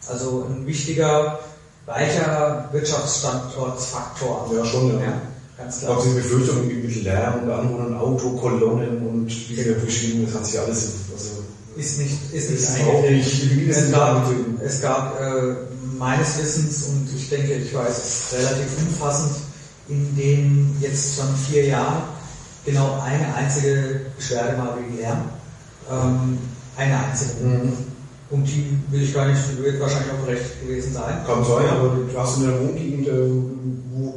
Also 0.10 0.48
ein 0.50 0.66
wichtiger, 0.66 1.40
reicher 1.88 2.70
Wirtschaftsstandortfaktor. 2.72 4.52
Ja, 4.56 4.66
schon, 4.66 5.00
ja. 5.00 5.06
Ja, 5.06 5.22
ganz 5.58 5.80
klar. 5.80 5.94
glaube, 5.94 6.08
diese 6.10 6.22
Befürchtung 6.22 6.58
irgendwie 6.70 6.88
mit 6.88 7.04
Lärm 7.04 7.44
und 7.44 7.52
Anwohnern, 7.52 7.94
Autokolonnen 7.98 8.98
und 9.08 9.28
wie 9.28 9.56
sie 9.56 9.64
da 9.64 9.80
beschrieben, 9.84 10.26
das 10.26 10.36
hat 10.36 10.46
sich 10.46 10.60
alles, 10.60 10.92
also, 11.14 11.30
Ist 11.78 12.00
nicht, 12.00 12.34
ist 12.34 12.50
nicht 12.52 12.64
ist 12.64 12.80
auch 12.82 13.02
nicht- 13.02 13.70
Es 13.70 13.92
gab, 13.92 14.32
es 14.64 14.82
gab 14.82 15.20
äh, 15.22 15.56
meines 15.98 16.38
Wissens, 16.40 16.84
und 16.88 17.08
ich 17.16 17.30
denke, 17.30 17.54
ich 17.54 17.74
weiß 17.74 17.98
es 17.98 18.38
relativ 18.38 18.68
umfassend, 18.88 19.36
in 19.88 20.16
den 20.16 20.76
jetzt 20.82 21.16
schon 21.16 21.28
vier 21.50 21.66
Jahren 21.66 22.04
genau 22.66 23.00
eine 23.04 23.34
einzige 23.36 24.02
Beschwerde 24.18 24.58
mal 24.58 24.76
wegen 24.80 24.98
Lärm. 24.98 25.26
Ähm, 25.92 26.38
eine 26.78 27.00
einzige. 27.06 27.32
Und 28.32 28.44
die 28.48 28.78
will 28.90 29.04
ich 29.04 29.14
gar 29.14 29.28
nicht, 29.28 29.40
wird 29.62 29.80
wahrscheinlich 29.80 30.12
auch 30.12 30.28
recht 30.28 30.60
gewesen 30.62 30.94
sein. 30.94 31.24
kann 31.26 31.46
sein, 31.46 31.70
aber 31.70 31.90
du 31.96 32.20
hast 32.20 32.38
in 32.38 32.46
einer 32.46 32.60
Wohngegend, 32.60 33.08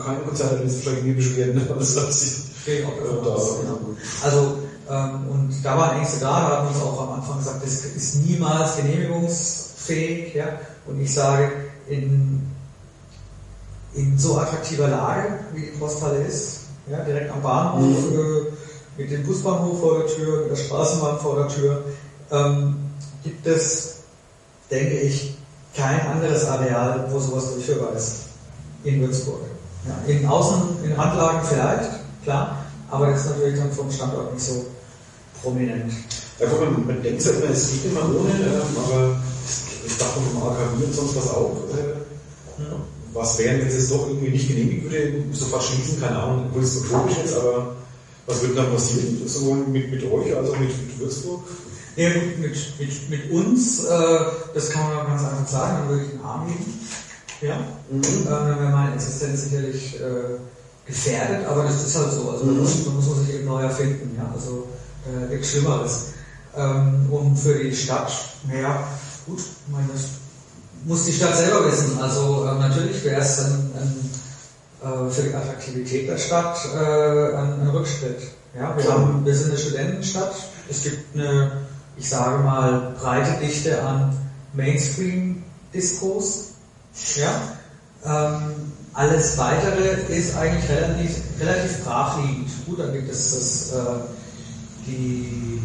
kein 0.08 0.26
Konzert 0.26 0.64
ist, 0.64 0.76
wahrscheinlich 0.84 1.04
nie 1.04 1.12
Beschwerden, 1.12 1.68
das 1.78 1.96
hat 1.96 2.12
sich, 2.12 2.32
Gehe 2.64 2.80
ich 2.80 2.86
auch 2.86 2.96
davon 2.96 3.24
Da- 3.24 3.60
genau. 3.62 3.78
Also, 4.22 4.58
ähm, 4.90 5.26
und 5.30 5.54
da 5.64 5.76
waren 5.78 5.98
Ängste 5.98 6.20
da, 6.20 6.40
da 6.50 6.56
haben 6.58 6.68
wir 6.68 6.74
uns 6.76 6.82
auch 6.84 7.02
am 7.08 7.14
Anfang 7.20 7.38
gesagt, 7.38 7.62
das 7.64 7.84
ist 7.84 8.16
niemals 8.26 8.76
genehmigungsfähig, 8.76 10.34
ja. 10.34 10.46
Und 10.86 11.00
ich 11.00 11.12
sage, 11.14 11.50
in, 11.88 12.46
in 13.94 14.18
so 14.18 14.38
attraktiver 14.38 14.88
Lage, 14.88 15.40
wie 15.54 15.62
die 15.62 15.78
Posthalle 15.78 16.22
ist, 16.24 16.60
ja, 16.90 17.00
direkt 17.04 17.30
am 17.32 17.42
Bahnhof, 17.42 17.96
äh, 18.12 19.00
mit 19.00 19.10
dem 19.10 19.24
Busbahnhof 19.24 19.80
vor 19.80 19.98
der 19.98 20.06
Tür, 20.08 20.40
mit 20.42 20.50
der 20.50 20.56
Straßenbahn 20.56 21.18
vor 21.18 21.36
der 21.36 21.48
Tür, 21.48 21.84
ähm, 22.30 22.76
gibt 23.22 23.46
es, 23.46 23.94
denke 24.70 24.94
ich, 25.00 25.36
kein 25.74 26.00
anderes 26.00 26.44
Areal, 26.46 27.06
wo 27.10 27.18
sowas 27.20 27.52
durchführbar 27.54 27.92
ist 27.94 28.16
in 28.84 29.00
Würzburg. 29.00 29.40
Ja, 29.88 30.12
in 30.12 30.26
Außen, 30.26 30.84
in 30.84 30.92
Randlagen 30.92 31.40
vielleicht, 31.48 31.90
klar, 32.22 32.64
aber 32.90 33.10
das 33.10 33.24
ist 33.24 33.30
natürlich 33.30 33.58
dann 33.58 33.72
vom 33.72 33.90
Standort 33.90 34.34
nicht 34.34 34.44
so 34.44 34.66
prominent. 35.42 35.92
Ja, 36.38 36.46
guck 36.50 36.60
mal, 36.60 36.70
man 36.70 37.02
denkt 37.02 37.24
ja 37.24 37.32
immer, 37.32 37.50
es 37.50 37.70
geht 37.70 37.90
immer 37.90 38.04
ohne, 38.04 38.30
ähm, 38.30 38.76
aber 38.76 39.16
ich 39.84 39.96
dachte 39.96 40.20
vom 40.20 40.42
AKW 40.42 40.84
und 40.84 40.94
sonst 40.94 41.16
was 41.16 41.30
auch. 41.30 41.56
Äh, 41.72 41.98
was 43.14 43.38
wären, 43.38 43.60
wenn 43.60 43.68
es 43.68 43.74
jetzt 43.74 43.90
doch 43.90 44.06
irgendwie 44.08 44.30
nicht 44.30 44.48
genehmigt 44.48 44.84
würde, 44.84 45.24
sofort 45.32 45.62
schließen, 45.62 46.00
keine 46.00 46.18
Ahnung, 46.18 46.46
obwohl 46.48 46.62
es 46.62 46.76
utopisch 46.76 47.18
ist, 47.24 47.36
aber 47.36 47.74
was 48.26 48.42
wird 48.42 48.56
dann 48.56 48.70
passieren? 48.70 49.26
Sowohl 49.26 49.58
mit, 49.66 49.90
mit 49.90 50.04
euch 50.04 50.36
als 50.36 50.50
auch 50.50 50.58
mit, 50.58 50.68
mit 50.68 50.98
Würzburg? 50.98 51.42
Ja, 51.96 52.10
gut, 52.10 52.38
mit, 52.38 52.56
mit, 52.78 53.10
mit 53.10 53.30
uns, 53.32 53.84
äh, 53.84 54.18
das 54.54 54.70
kann 54.70 54.82
man 54.82 55.06
ganz 55.06 55.24
einfach 55.24 55.48
sagen, 55.48 55.78
dann 55.78 55.88
würde 55.88 56.04
ich 56.04 56.10
den 56.10 56.20
Arm 56.20 56.46
heben. 56.46 56.80
Ja. 57.40 57.54
Äh, 57.54 58.28
dann 58.28 58.58
wäre 58.58 58.70
meine 58.70 58.94
Existenz 58.94 59.44
sicherlich 59.44 60.00
äh, 60.00 60.38
gefährdet, 60.86 61.46
aber 61.46 61.64
das 61.64 61.86
ist 61.86 61.96
halt 61.96 62.12
so. 62.12 62.30
Also 62.30 62.44
muss, 62.46 62.84
da 62.84 62.90
muss 62.90 63.06
man 63.06 63.24
sich 63.24 63.34
eben 63.34 63.46
neu 63.46 63.62
erfinden. 63.62 64.16
Ja. 64.16 64.30
Also 64.34 64.66
äh, 65.06 65.32
nichts 65.32 65.50
Schlimmeres. 65.50 66.06
Ähm, 66.56 67.06
und 67.10 67.36
für 67.36 67.54
die 67.54 67.74
Stadt, 67.74 68.10
naja, 68.48 68.82
gut, 69.26 69.40
meine, 69.68 69.88
das 69.92 70.02
muss 70.84 71.04
die 71.04 71.12
Stadt 71.12 71.36
selber 71.36 71.70
wissen. 71.70 72.00
Also 72.00 72.46
äh, 72.46 72.58
natürlich 72.58 73.04
wäre 73.04 73.20
es 73.20 73.38
ein, 73.38 73.70
ein, 73.76 74.10
äh, 74.82 75.10
für 75.10 75.22
die 75.22 75.34
Attraktivität 75.34 76.08
der 76.08 76.18
Stadt 76.18 76.58
äh, 76.74 77.36
ein, 77.36 77.60
ein 77.60 77.68
Rückschritt. 77.68 78.20
Ja, 78.56 78.76
wir, 78.76 78.92
haben, 78.92 79.24
wir 79.24 79.34
sind 79.34 79.50
eine 79.50 79.58
Studentenstadt. 79.58 80.34
Es 80.68 80.82
gibt 80.82 81.14
eine, 81.14 81.52
ich 81.96 82.08
sage 82.08 82.42
mal, 82.42 82.96
breite 82.98 83.38
Dichte 83.40 83.80
an 83.82 84.16
Mainstream-Diskos. 84.54 86.47
Ja? 87.16 87.42
Ähm, 88.04 88.72
alles 88.94 89.36
weitere 89.38 90.00
ist 90.12 90.36
eigentlich 90.36 90.68
relativ, 90.70 91.16
relativ 91.40 91.84
brachliegend. 91.84 92.48
Gut, 92.66 92.78
dann 92.80 92.92
gibt 92.92 93.10
es 93.10 93.34
das, 93.70 93.78
äh, 93.78 93.84
die, 94.86 95.60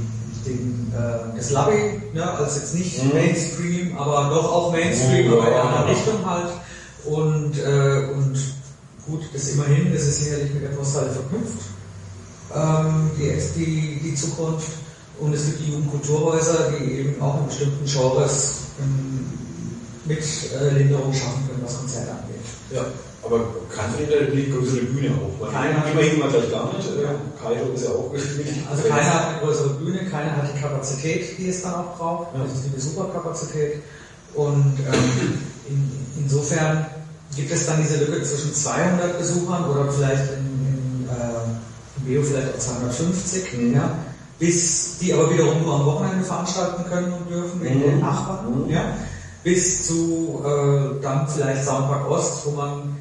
den, 0.46 0.94
äh, 0.96 1.36
das 1.38 1.52
Lobby, 1.52 2.02
ne, 2.14 2.30
als 2.32 2.56
jetzt 2.58 2.76
nicht 2.76 3.14
Mainstream, 3.14 3.98
aber 3.98 4.30
doch 4.34 4.52
auch 4.52 4.72
Mainstream, 4.72 5.32
Ja. 5.32 5.38
aber 5.38 5.48
in 5.48 5.54
einer 5.54 5.88
Richtung 5.90 6.26
halt. 6.26 6.50
Und, 7.06 7.58
äh, 7.60 8.14
und 8.14 8.38
gut, 9.08 9.22
das 9.34 9.50
immerhin, 9.50 9.92
das 9.94 10.04
ist 10.04 10.24
sicherlich 10.24 10.54
mit 10.54 10.64
der 10.64 10.70
Posthalle 10.70 11.12
verknüpft, 11.12 11.60
ähm, 12.56 13.12
die, 13.18 13.40
die, 13.60 14.00
die 14.04 14.16
Zukunft. 14.16 14.68
Und 15.20 15.34
es 15.34 15.46
gibt 15.46 15.60
die 15.62 15.72
Jugendkulturhäuser, 15.72 16.72
die 16.72 16.92
eben 16.92 17.22
auch 17.22 17.40
in 17.42 17.48
bestimmten 17.48 17.86
Genres 17.86 18.56
ähm, 18.80 19.26
mit 20.06 20.20
äh, 20.20 20.78
Linderung 20.78 21.14
schaffen 21.14 21.48
können, 21.48 21.64
was 21.64 21.78
Konzerte 21.80 22.12
angeht. 22.12 22.44
Ja. 22.72 22.86
Aber 23.26 23.40
hat 23.40 23.96
eine 23.96 24.44
größere 24.44 24.82
Bühne 24.82 25.12
auch. 25.16 25.52
Keiner. 25.52 25.86
Immerhin 25.92 26.20
mal 26.20 26.30
gleich 26.30 26.52
gar 26.52 26.74
nicht. 26.76 26.88
Äh, 26.90 27.42
Kaito 27.42 27.72
ist 27.74 27.86
ja 27.86 27.92
auch 27.92 28.12
wirklich. 28.12 28.48
Also 28.70 28.84
keiner 28.84 29.14
hat 29.14 29.28
eine 29.30 29.40
größere 29.40 29.70
Bühne, 29.76 30.06
keiner 30.10 30.36
hat 30.36 30.50
die 30.54 30.60
Kapazität, 30.60 31.38
die 31.38 31.48
es 31.48 31.62
dann 31.62 31.76
auch 31.76 31.98
braucht, 31.98 32.28
also 32.36 32.54
die 32.66 32.76
Besucherkapazität. 32.76 33.82
Und 34.34 34.78
ähm, 34.80 35.40
in, 35.70 35.92
insofern 36.24 36.86
gibt 37.36 37.52
es 37.52 37.66
dann 37.66 37.82
diese 37.82 38.04
Lücke 38.04 38.24
zwischen 38.24 38.54
200 38.54 39.18
Besuchern 39.18 39.70
oder 39.70 39.92
vielleicht 39.92 40.24
äh, 40.24 40.38
im 41.98 42.06
Beo 42.06 42.24
vielleicht 42.24 42.56
auch 42.56 42.60
250, 42.60 43.54
Mhm. 43.54 43.76
ja, 43.76 43.90
bis 44.40 44.98
die 45.00 45.14
aber 45.14 45.32
wiederum 45.32 45.62
nur 45.64 45.76
am 45.76 45.86
Wochenende 45.86 46.26
veranstalten 46.26 46.84
können 46.90 47.14
und 47.14 47.30
dürfen, 47.30 47.64
in 47.66 47.82
den 47.82 48.00
Nachbarn, 48.00 48.70
ja, 48.70 48.96
bis 49.44 49.88
zu 49.88 50.42
äh, 50.46 51.02
dann 51.02 51.28
vielleicht 51.28 51.66
Soundpark 51.66 52.10
Ost, 52.10 52.46
wo 52.46 52.52
man 52.52 52.96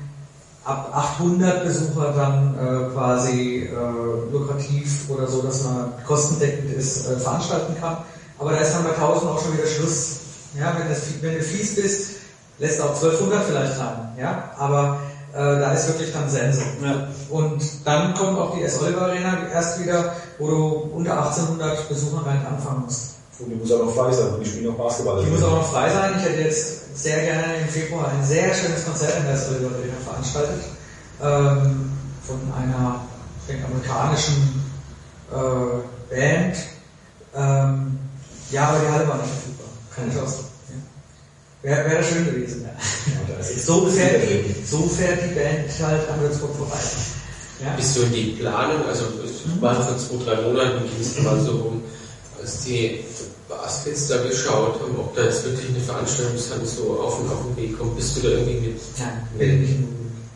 ab 0.65 0.91
800 0.95 1.65
Besucher 1.65 2.13
dann 2.17 2.55
äh, 2.55 2.93
quasi 2.93 3.69
äh, 3.71 4.33
lukrativ 4.33 5.09
oder 5.09 5.27
so, 5.27 5.43
dass 5.43 5.65
man 5.65 5.93
kostendeckend 6.07 6.73
ist, 6.73 7.09
äh, 7.09 7.17
veranstalten 7.17 7.77
kann. 7.81 7.99
Aber 8.39 8.53
da 8.53 8.59
ist 8.59 8.73
dann 8.73 8.85
bei 8.85 8.91
1000 8.91 9.31
auch 9.31 9.43
schon 9.43 9.55
wieder 9.55 9.67
Schluss. 9.67 10.19
Ja, 10.59 10.77
wenn, 10.79 10.89
das, 10.89 11.01
wenn 11.21 11.35
du 11.35 11.43
fies 11.43 11.77
bist, 11.77 12.11
lässt 12.59 12.81
auch 12.81 12.95
1200 12.95 13.45
vielleicht 13.45 13.79
rein. 13.79 14.13
Ja, 14.19 14.51
aber 14.59 14.99
äh, 15.33 15.39
da 15.39 15.73
ist 15.73 15.89
wirklich 15.89 16.13
dann 16.13 16.29
Sense. 16.29 16.61
Ja. 16.83 17.09
Und 17.31 17.63
dann 17.85 18.15
kommt 18.15 18.39
auch 18.39 18.55
die 18.55 18.63
S-Oliver 18.63 19.03
Arena 19.03 19.49
erst 19.53 19.83
wieder, 19.83 20.15
wo 20.39 20.49
du 20.49 20.67
unter 20.95 21.17
1800 21.19 21.89
Besuchern 21.89 22.25
rein 22.25 22.47
anfangen 22.47 22.83
musst. 22.85 23.15
Und 23.39 23.49
die 23.51 23.55
muss 23.57 23.73
auch 23.73 23.87
noch 23.87 23.95
frei 23.95 24.13
sein. 24.13 24.35
Die 24.41 24.49
spielen 24.49 24.73
auch 24.73 24.79
Basketball. 24.79 25.25
Die 25.25 25.31
muss 25.31 25.43
auch 25.43 25.57
noch 25.57 25.73
frei 25.73 25.91
sein. 25.91 26.15
Ich 26.19 26.25
hätte 26.25 26.43
jetzt 26.43 27.03
sehr 27.03 27.21
gerne 27.23 27.57
im 27.63 27.69
Februar 27.69 28.09
ein 28.09 28.25
sehr 28.25 28.55
schönes 28.55 28.85
Konzert 28.85 29.17
in 29.19 29.25
der 29.25 29.35
Arena 29.35 29.95
veranstaltet. 30.05 30.65
Ähm, 31.23 31.91
von 32.27 32.39
einer, 32.57 33.01
ich 33.41 33.53
denke, 33.53 33.67
amerikanischen 33.67 34.63
äh, 35.33 36.15
Band. 36.15 36.57
Ähm, 37.35 37.99
ja, 38.51 38.69
aber 38.69 38.79
die 38.81 38.93
Halle 38.93 39.09
war 39.09 39.17
nicht 39.17 39.31
verfügbar. 39.31 39.69
Keine 39.97 40.13
Chance. 40.15 40.45
Ja. 40.69 41.71
Wäre 41.71 41.91
wär 41.91 42.03
schön 42.03 42.27
gewesen. 42.27 42.63
Ja. 42.63 43.35
Ja, 43.39 43.43
So 43.43 43.87
fährt, 43.87 44.23
die, 44.23 44.65
so 44.65 44.83
fährt 44.83 45.21
die 45.25 45.35
Band 45.35 45.69
halt 45.83 46.09
an 46.11 46.21
Würzburg 46.21 46.55
vorbei. 46.57 46.77
Ja. 47.65 47.75
Bist 47.77 47.97
du 47.97 48.03
in 48.03 48.13
die 48.13 48.25
Planung, 48.41 48.85
also 48.87 49.05
es 49.25 49.61
war 49.61 49.75
vor 49.77 49.97
zwei, 49.97 50.25
drei 50.25 50.43
Monaten 50.43 50.83
ging 50.83 51.01
es 51.01 51.23
mal 51.23 51.39
so 51.41 51.53
rum, 51.53 51.82
als 52.43 52.65
die 52.65 53.01
Baskets 53.49 54.09
da 54.09 54.23
geschaut 54.23 54.81
haben, 54.81 54.97
ob 54.99 55.15
da 55.15 55.25
jetzt 55.25 55.45
wirklich 55.45 55.69
eine 55.71 55.81
Veranstaltungshalle 55.81 56.67
so 56.67 56.99
auf 57.01 57.19
den, 57.19 57.29
auf 57.31 57.39
den 57.47 57.57
Weg 57.57 57.79
kommt. 57.79 57.97
Bist 57.97 58.17
du 58.17 58.21
da 58.23 58.29
irgendwie 58.29 58.69
mit? 58.69 58.81
Nein, 58.99 59.61
nicht 59.61 59.71
in 59.71 59.89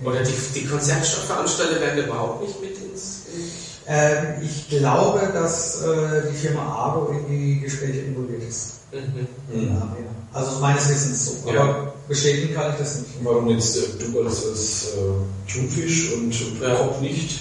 Oder 0.06 0.22
die, 0.22 0.32
die 0.54 0.66
Konzertveranstalter 0.66 1.80
werden 1.80 2.04
überhaupt 2.04 2.42
nicht 2.42 2.60
mit 2.60 2.72
ins... 2.78 3.22
in- 3.34 3.42
ähm, 3.88 4.26
Ich 4.42 4.68
glaube, 4.68 5.30
dass 5.32 5.82
äh, 5.82 6.30
die 6.32 6.36
Firma 6.36 6.62
Argo 6.62 7.12
in 7.12 7.28
die 7.30 7.60
Gespräche 7.60 8.00
involviert 8.00 8.42
ist. 8.48 8.72
Mhm. 8.92 9.26
Ja, 9.68 9.68
ja. 9.74 9.86
Also 10.32 10.58
meines 10.60 10.88
Wissens 10.88 11.26
so. 11.26 11.48
Aber 11.48 11.54
Ja. 11.54 11.92
bestätigen 12.08 12.54
kann 12.54 12.72
ich 12.72 12.78
das 12.78 12.98
nicht. 12.98 13.10
Warum 13.22 13.48
jetzt 13.48 13.76
äh, 13.76 13.80
du 14.12 14.22
als, 14.22 14.44
als 14.44 14.84
äh, 14.96 15.50
Thunfisch 15.52 16.12
und, 16.14 16.24
und 16.26 16.60
Ja. 16.62 16.74
Kopf 16.74 17.00
nicht? 17.00 17.40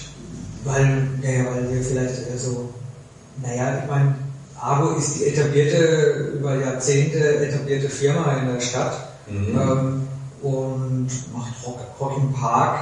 Weil, 0.63 1.08
ja, 1.21 1.45
weil 1.51 1.73
wir 1.73 1.82
vielleicht 1.84 2.15
äh, 2.15 2.38
so, 2.38 2.69
naja, 3.41 3.80
ich 3.84 3.89
meine, 3.89 4.15
Argo 4.62 4.96
ist 4.98 5.15
die 5.20 5.26
etablierte, 5.26 6.32
über 6.38 6.56
Jahrzehnte 6.56 7.46
etablierte 7.46 7.89
Firma 7.89 8.38
in 8.41 8.54
der 8.54 8.62
Stadt 8.62 9.10
Mhm. 9.28 9.58
ähm, 9.60 10.08
und 10.44 11.08
macht 11.34 11.52
Rock, 11.65 11.80
Rock 12.00 12.18
im 12.18 12.32
Park, 12.34 12.80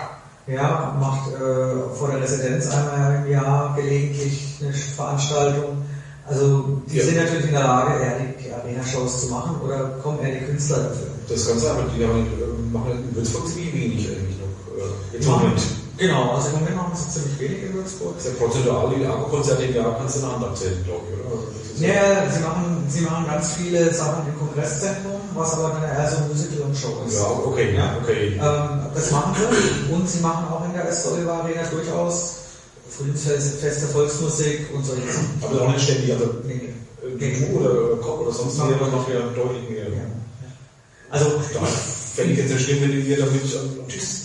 ja, 0.48 0.96
macht 1.00 1.30
äh, 1.34 1.96
vor 1.96 2.10
der 2.12 2.22
Residenz 2.22 2.68
einmal 2.70 3.24
im 3.26 3.32
Jahr 3.32 3.74
gelegentlich 3.78 4.58
eine 4.62 4.74
Veranstaltung. 4.74 5.78
Also 6.28 6.82
die 6.92 6.98
Ja. 6.98 7.04
sind 7.06 7.18
natürlich 7.18 7.46
in 7.46 7.52
der 7.54 7.64
Lage, 7.64 7.94
eher 8.04 8.20
die, 8.20 8.44
die 8.44 8.52
Arena-Shows 8.54 9.22
zu 9.22 9.28
machen 9.28 9.56
oder 9.64 9.78
kommen 10.04 10.20
eher 10.20 10.40
die 10.40 10.46
Künstler 10.46 10.78
dafür. 10.80 11.08
Das 11.30 11.48
Ganze 11.48 11.72
aber 11.72 11.84
die 11.96 12.02
äh, 12.02 12.08
machen 12.72 12.92
in 13.10 13.16
Würzburg 13.16 13.48
ziemlich 13.48 13.74
wenig 13.74 14.10
eigentlich 14.10 14.38
noch. 14.40 15.16
Äh, 15.16 15.18
im 15.18 15.26
Moment. 15.32 15.62
Genau, 15.98 16.32
also 16.34 16.48
im 16.50 16.54
Moment 16.60 16.76
machen 16.76 16.92
sie 16.96 17.10
ziemlich 17.10 17.40
wenig 17.40 17.64
in 17.64 17.74
Würzburg. 17.76 18.16
Ja 18.24 18.32
prozentual, 18.40 18.94
die 18.98 19.06
Akku-Konzerte 19.06 19.64
im 19.64 19.76
Jahr 19.76 19.96
kannst 19.98 20.16
du 20.16 20.20
in 20.20 20.26
der 20.26 20.34
Hand 20.36 20.44
abzählen, 20.46 20.84
glaube 20.86 21.04
ich, 21.06 21.20
oder? 21.22 21.38
Ist 21.74 21.82
Ja, 21.82 22.30
sie 22.32 22.40
machen, 22.42 22.84
sie 22.90 23.02
machen 23.02 23.26
ganz 23.28 23.52
viele 23.54 23.94
Sachen 23.94 24.26
im 24.28 24.38
Kongresszentrum, 24.40 25.22
was 25.36 25.54
aber 25.54 25.70
dann 25.78 25.84
eher 25.84 26.10
so 26.10 26.18
ein 26.18 26.28
Musical 26.30 26.62
und 26.66 26.76
Show 26.78 27.04
ist. 27.08 27.14
Ja, 27.16 27.30
okay, 27.30 27.76
Ja. 27.76 27.98
okay. 28.02 28.34
Ähm, 28.42 28.90
das 28.94 29.12
machen 29.12 29.34
sie 29.38 29.94
und 29.94 30.10
sie 30.10 30.20
machen 30.22 30.46
auch 30.52 30.66
in 30.66 30.74
der 30.74 30.88
Westoliver 30.88 31.34
Arena 31.34 31.62
durchaus 31.70 32.34
Frühlingsfeste, 32.90 33.88
Volksmusik 33.88 34.70
und 34.74 34.86
solche 34.86 35.08
Sachen. 35.12 35.42
Aber 35.42 35.62
auch 35.62 35.70
nicht 35.74 35.84
ständig, 35.84 36.12
also 36.14 36.26
Nee, 36.46 36.74
du 37.04 37.60
oder 37.60 37.98
Kopf 37.98 38.22
oder 38.22 38.32
sonst 38.32 38.58
jemand 38.58 38.92
noch 38.92 39.08
ja 39.10 39.20
deutlich 39.36 39.70
mehr. 39.70 39.90
ja. 39.90 40.04
Also, 41.10 41.26
Da 41.54 41.60
fände 42.16 42.34
ich 42.34 42.40
jetzt 42.40 42.52
nicht 42.54 42.66
schlimm, 42.66 42.82
wenn 42.82 43.06
ihr 43.06 43.18
damit 43.18 43.42
am 43.56 43.88
Tisch 43.88 44.23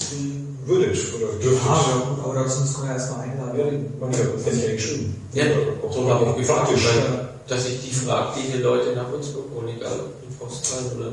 würdet 0.69 0.97
oder 1.15 1.29
dürftet. 1.43 1.67
ja, 1.67 1.73
aber, 1.73 2.19
aber 2.25 2.35
dazu 2.45 2.61
muss 2.61 2.77
man 2.79 2.87
ja 2.89 2.93
erstmal 2.95 3.27
Ja, 3.27 3.33
einladen. 3.33 3.95
man 4.01 4.11
ja, 4.13 4.19
fände 4.19 4.61
ich 4.61 4.65
eigentlich 4.69 4.87
schön. 4.87 5.15
Ja, 5.33 5.45
so 5.93 6.09
habe 6.11 6.27
ich 6.31 6.37
gefragt, 6.47 6.69
weil, 6.73 7.29
dass 7.49 7.67
ich 7.67 7.77
die 7.89 7.95
frage, 7.95 8.29
die 8.37 8.43
hier 8.53 8.61
Leute 8.63 8.95
nach 8.95 9.11
Würzburg 9.11 9.45
wohnen, 9.55 9.69
egal 9.77 9.93
ob 10.01 10.23
in 10.29 10.35
Postrein 10.37 10.85
oder... 10.97 11.13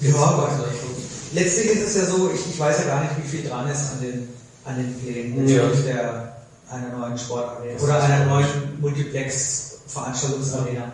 Ja, 0.00 0.14
aber- 0.16 0.50
Letztlich 1.32 1.66
ist 1.72 1.86
es 1.88 1.96
ja 1.96 2.04
so, 2.06 2.30
ich, 2.32 2.40
ich 2.48 2.58
weiß 2.60 2.78
ja 2.80 2.84
gar 2.86 3.02
nicht, 3.02 3.12
wie 3.22 3.28
viel 3.28 3.42
dran 3.48 3.68
ist 3.68 3.90
an 3.92 4.00
den, 4.02 4.28
an 4.64 4.76
den 4.76 4.94
Plänen 5.00 5.48
Ja. 5.48 5.66
der, 5.84 6.36
einer 6.70 6.96
neuen 6.96 7.18
Sportarena 7.18 7.80
oder 7.82 8.02
einer 8.02 8.24
neuen 8.26 8.46
Multiplex-Veranstaltungsarena. 8.80 10.92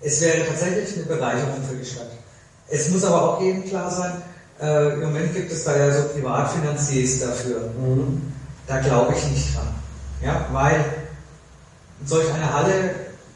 Es 0.00 0.20
wäre 0.20 0.46
tatsächlich 0.46 0.94
eine 0.96 1.06
Bereicherung 1.06 1.62
für 1.68 1.74
die 1.76 1.84
Stadt. 1.84 2.10
Es 2.68 2.88
muss 2.90 3.02
aber 3.04 3.22
auch 3.36 3.40
jedem 3.42 3.64
klar 3.64 3.90
sein, 3.90 4.22
äh, 4.60 4.92
im 4.94 5.00
Moment 5.02 5.34
gibt 5.34 5.52
es 5.52 5.64
da 5.64 5.76
ja 5.76 5.92
so 5.92 6.08
Privatfinanziers 6.08 7.20
dafür. 7.20 7.70
Da 8.66 8.78
glaube 8.80 9.14
ich 9.16 9.24
nicht 9.30 9.56
dran. 9.56 9.68
Ja, 10.22 10.46
weil 10.52 10.84
solch 12.04 12.32
eine 12.32 12.52
Halle, 12.52 12.90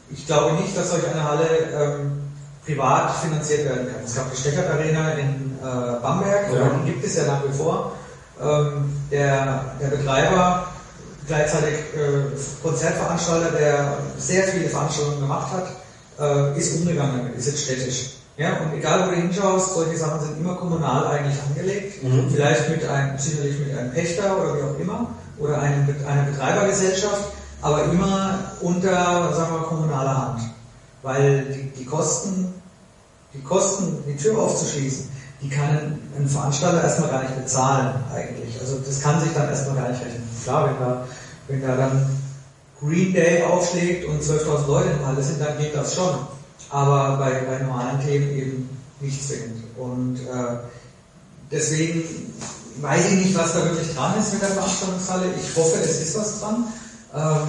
ich 0.09 0.25
glaube 0.25 0.55
nicht, 0.61 0.77
dass 0.77 0.89
solch 0.91 1.07
eine 1.07 1.23
Halle 1.23 1.47
ähm, 1.75 2.23
privat 2.65 3.15
finanziert 3.17 3.65
werden 3.65 3.87
kann. 3.87 4.03
Es 4.05 4.15
gab 4.15 4.31
die 4.31 4.37
Steckert 4.37 4.69
Arena 4.71 5.11
in 5.13 5.57
äh, 5.61 6.01
Bamberg, 6.01 6.53
Ja. 6.53 6.71
die 6.79 6.91
gibt 6.91 7.05
es 7.05 7.15
ja 7.15 7.25
nach 7.25 7.43
wie 7.47 7.53
vor. 7.53 7.93
Ähm, 8.41 8.97
der, 9.11 9.75
der 9.81 9.87
Betreiber, 9.87 10.67
gleichzeitig 11.27 11.73
äh, 11.95 12.61
Konzertveranstalter, 12.61 13.51
der 13.51 13.97
sehr 14.17 14.43
viele 14.43 14.69
Veranstaltungen 14.69 15.21
gemacht 15.21 15.51
hat, 15.53 15.67
äh, 16.19 16.57
ist 16.59 16.75
umgegangen 16.79 17.17
damit, 17.19 17.35
ist 17.37 17.47
jetzt 17.47 17.63
städtisch. 17.63 18.17
Ja, 18.37 18.57
und 18.61 18.73
egal 18.77 19.05
wo 19.05 19.11
du 19.11 19.15
hinschaust, 19.15 19.75
solche 19.75 19.95
Sachen 19.97 20.19
sind 20.21 20.39
immer 20.39 20.55
kommunal 20.55 21.05
eigentlich 21.07 21.37
angelegt. 21.47 22.03
Vielleicht 22.31 22.69
mit 22.69 22.87
einem, 22.89 23.17
sicherlich 23.17 23.59
mit 23.59 23.77
einem 23.77 23.91
Pächter 23.91 24.37
oder 24.41 24.57
wie 24.57 24.63
auch 24.63 24.79
immer, 24.79 25.07
oder 25.37 25.59
einem, 25.61 25.85
Bet- 25.85 26.03
einer 26.05 26.23
Betreibergesellschaft, 26.23 27.25
aber 27.61 27.83
immer 27.85 28.39
unter, 28.61 29.33
sagen 29.33 29.53
wir, 29.53 29.67
kommunaler 29.67 30.17
Hand. 30.17 30.41
Weil 31.03 31.45
die, 31.45 31.69
die 31.79 31.85
Kosten, 31.85 32.53
die 33.33 33.41
Kosten, 33.41 34.03
die 34.07 34.15
Tür 34.15 34.39
aufzuschließen, 34.39 35.09
die 35.41 35.49
kann 35.49 35.99
ein, 36.17 36.27
Veranstalter 36.27 36.81
erstmal 36.83 37.09
gar 37.09 37.21
nicht 37.23 37.35
bezahlen, 37.35 37.93
eigentlich. 38.13 38.59
Also 38.59 38.77
das 38.77 39.01
kann 39.01 39.19
sich 39.19 39.33
dann 39.33 39.49
erstmal 39.49 39.75
gar 39.75 39.89
nicht 39.89 40.01
rechnen. 40.01 40.27
Klar, 40.43 40.69
wenn 40.69 40.79
da, 40.79 41.03
wenn 41.49 41.61
da 41.61 41.75
dann 41.75 42.17
Green 42.79 43.13
Day 43.13 43.43
aufschlägt 43.43 44.07
und 44.07 44.21
12.000 44.23 44.67
Leute 44.67 44.89
der 44.89 45.05
Halle 45.07 45.21
sind, 45.21 45.39
dann 45.41 45.57
geht 45.57 45.75
das 45.75 45.95
schon. 45.95 46.15
Aber 46.73 47.17
bei, 47.17 47.31
bei 47.45 47.63
normalen 47.63 47.99
Themen 48.01 48.29
eben 48.35 48.69
nicht 48.99 49.27
zwingend. 49.27 49.63
Und 49.77 50.17
äh, 50.17 50.57
deswegen 51.51 52.03
weiß 52.81 53.05
ich 53.11 53.25
nicht, 53.25 53.37
was 53.37 53.53
da 53.53 53.63
wirklich 53.65 53.93
dran 53.95 54.15
ist 54.19 54.33
mit 54.33 54.41
der 54.41 54.49
Veranstaltungshalle. 54.49 55.25
Ich 55.39 55.55
hoffe, 55.55 55.77
es 55.83 56.01
ist 56.01 56.17
was 56.17 56.39
dran. 56.39 56.65
Ähm, 57.15 57.47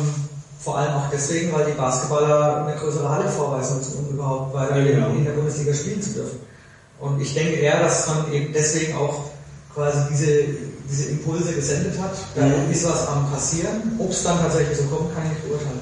vor 0.61 0.77
allem 0.79 0.93
auch 0.95 1.09
deswegen, 1.11 1.53
weil 1.53 1.65
die 1.67 1.73
Basketballer 1.73 2.67
eine 2.67 2.77
größere 2.77 3.09
Halle 3.09 3.29
vorweisen 3.31 3.79
müssen, 3.79 3.99
um 3.99 4.15
überhaupt 4.15 4.55
weiter 4.55 4.79
Ja, 4.79 4.85
genau. 4.93 5.09
in 5.11 5.25
der 5.25 5.33
Bundesliga 5.33 5.73
spielen 5.75 6.03
zu 6.03 6.11
dürfen. 6.11 6.39
Und 7.01 7.21
ich 7.21 7.33
denke 7.35 7.55
eher, 7.55 7.81
dass 7.81 8.07
man 8.07 8.31
eben 8.33 8.53
deswegen 8.53 8.95
auch 8.97 9.25
quasi 9.75 9.99
diese, 10.11 10.45
diese 10.91 11.11
Impulse 11.11 11.53
gesendet 11.55 11.99
hat. 12.01 12.13
Da 12.35 12.45
Mhm. 12.45 12.71
ist 12.71 12.85
was 12.85 13.09
am 13.09 13.31
passieren. 13.31 13.97
Ob 13.99 14.11
es 14.11 14.23
dann 14.23 14.39
tatsächlich 14.39 14.77
so 14.77 14.85
kommt, 14.85 15.15
kann 15.15 15.25
ich 15.25 15.31
nicht 15.33 15.49
beurteilen. 15.49 15.81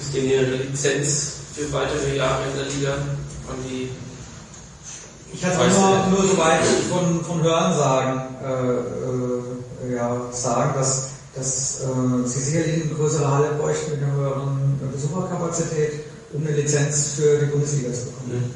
Ist 0.00 0.14
denn 0.14 0.24
ihre 0.30 0.44
Lizenz 0.44 1.32
für 1.58 1.72
weitere 1.72 2.16
Jahre 2.16 2.42
in 2.50 2.56
der 2.56 2.66
Liga 2.66 2.92
an 2.92 3.58
die... 3.68 3.90
Ich 5.32 5.42
es 5.44 5.56
nur, 5.56 6.06
nur 6.06 6.22
so 6.22 6.38
weit 6.38 6.64
von, 6.88 7.22
von 7.24 7.42
Hörensagen 7.42 8.22
äh, 8.42 9.88
äh, 9.90 9.96
ja, 9.96 10.20
sagen, 10.30 10.72
dass, 10.74 11.08
dass 11.34 11.80
äh, 11.82 12.26
sie 12.26 12.40
sicherlich 12.40 12.84
eine 12.84 12.94
größere 12.94 13.30
Halle 13.30 13.48
bräuchten 13.58 13.90
mit 13.90 14.02
einer 14.02 14.12
höheren 14.12 14.80
Besucherkapazität, 14.92 16.04
um 16.32 16.46
eine 16.46 16.56
Lizenz 16.56 17.14
für 17.16 17.38
die 17.38 17.46
Bundesliga 17.46 17.92
zu 17.92 18.06
bekommen. 18.06 18.54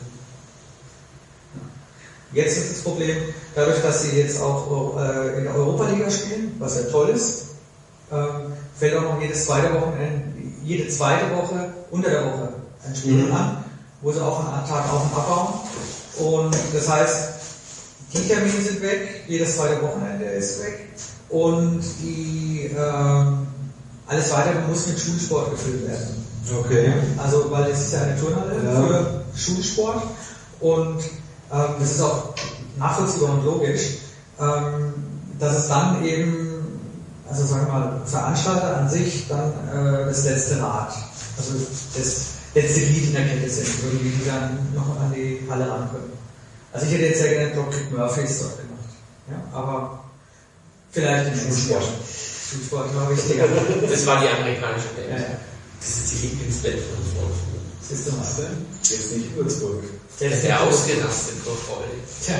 Jetzt 2.32 2.56
ist 2.56 2.70
das 2.70 2.82
Problem, 2.82 3.16
dadurch, 3.54 3.82
dass 3.82 4.04
sie 4.04 4.16
jetzt 4.16 4.40
auch 4.40 4.96
äh, 4.98 5.38
in 5.38 5.44
der 5.44 5.54
Europa-Liga 5.54 6.10
spielen, 6.10 6.54
was 6.58 6.76
ja 6.76 6.82
toll 6.84 7.10
ist, 7.10 7.48
ähm, 8.10 8.52
fällt 8.78 8.96
auch 8.96 9.02
noch 9.02 9.20
jedes 9.20 9.44
zweite 9.44 9.74
Wochenende, 9.74 10.22
jede 10.64 10.88
zweite 10.88 11.36
Woche 11.36 11.74
unter 11.90 12.08
der 12.08 12.24
Woche 12.24 12.61
ein 12.86 12.94
Spiel 12.96 13.24
Mhm. 13.26 13.32
an, 13.34 13.64
wo 14.00 14.12
sie 14.12 14.20
auch 14.20 14.40
einen 14.40 14.66
Tag 14.68 14.92
auf 14.92 15.02
und 15.04 15.16
abbauen. 15.16 15.54
Und 16.18 16.56
das 16.74 16.88
heißt, 16.88 17.28
die 18.12 18.28
Termine 18.28 18.60
sind 18.60 18.82
weg, 18.82 19.24
jedes 19.28 19.56
zweite 19.56 19.80
Wochenende 19.82 20.24
ist 20.26 20.60
weg 20.62 20.88
und 21.30 21.80
die 22.02 22.70
ähm, 22.76 23.46
alles 24.06 24.30
weitere 24.32 24.60
muss 24.68 24.86
mit 24.86 24.98
Schulsport 25.00 25.50
gefüllt 25.52 25.88
werden. 25.88 26.26
Okay. 26.60 26.92
Also, 27.16 27.50
weil 27.50 27.70
das 27.70 27.80
ist 27.82 27.92
ja 27.94 28.02
eine 28.02 28.18
Turnhalle 28.20 28.54
Ja. 28.64 28.82
für 28.82 29.22
Schulsport 29.38 30.02
und 30.60 30.98
ähm, 31.52 31.74
das 31.78 31.90
ist 31.92 32.00
auch 32.02 32.34
nachvollziehbar 32.78 33.30
und 33.34 33.44
logisch, 33.44 33.82
ähm, 34.40 34.92
dass 35.38 35.56
es 35.58 35.68
dann 35.68 36.04
eben, 36.04 36.80
also 37.30 37.46
sagen 37.46 37.66
wir 37.66 37.72
mal, 37.72 38.00
Veranstalter 38.04 38.76
an 38.78 38.88
sich 38.90 39.26
dann 39.28 39.52
äh, 39.72 40.04
das 40.06 40.24
letzte 40.24 40.60
Rad, 40.60 40.92
also 41.38 41.52
das 41.96 42.16
letzte 42.54 42.80
Glied 42.80 43.06
in 43.08 43.12
der 43.14 43.26
Kette 43.26 43.48
sind, 43.48 43.68
irgendwie, 43.84 44.10
die 44.10 44.26
dann 44.26 44.74
noch 44.74 45.00
an 45.00 45.12
die 45.14 45.40
Halle 45.48 45.70
rankommen. 45.70 46.12
Also 46.72 46.86
ich 46.86 46.92
hätte 46.92 47.06
jetzt 47.06 47.20
sehr 47.20 47.34
gerne 47.34 47.54
Dr. 47.54 47.80
Murphys 47.90 48.40
dort 48.40 48.58
gemacht. 48.58 48.78
Ja, 49.30 49.42
aber 49.58 50.04
vielleicht 50.90 51.26
im 51.26 51.34
Jahr. 51.70 51.82
Schulsport 52.52 52.94
war 52.94 53.10
wichtiger. 53.10 53.48
Das 53.90 54.06
war 54.06 54.20
die 54.20 54.28
amerikanische 54.28 54.88
ja, 54.96 55.02
Band. 55.08 55.20
ja. 55.20 55.26
Das 55.80 55.88
ist 55.88 56.12
die 56.12 56.18
Lieblingsband 56.26 56.78
von 56.78 56.98
uns. 57.24 57.36
Siehst 57.88 58.06
du 58.06 58.12
mal. 58.12 58.26
Jetzt 58.82 59.16
nicht 59.16 59.34
Würzburg. 59.36 59.82
Der 60.20 60.30
ist 60.30 60.44
ja 60.44 60.60
ausgerastet 60.60 61.38
vor 61.44 61.56
Freude. 61.56 61.94
Tja. 62.22 62.38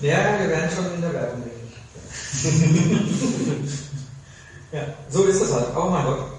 Ja, 0.00 0.38
wir 0.38 0.48
werden 0.48 0.70
schon 0.74 0.94
in 0.94 1.00
der 1.00 1.12
Werbung, 1.12 1.42
denke 1.42 1.58
ich. 1.66 1.74
ja, 4.72 4.82
so 5.08 5.24
ist 5.24 5.40
das 5.40 5.52
halt. 5.52 5.74
Oh 5.74 5.88
mein 5.88 6.04
Gott. 6.04 6.35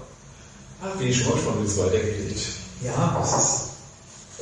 Ah, 0.80 0.94
bin 0.96 1.08
ich 1.08 1.18
schon 1.18 1.30
mal 1.30 1.34
gespannt, 1.34 1.56
wie 1.62 1.66
es 1.66 1.78
weitergeht. 1.78 2.36
Ja, 2.84 3.16
Das 3.18 3.32
ist 3.32 3.68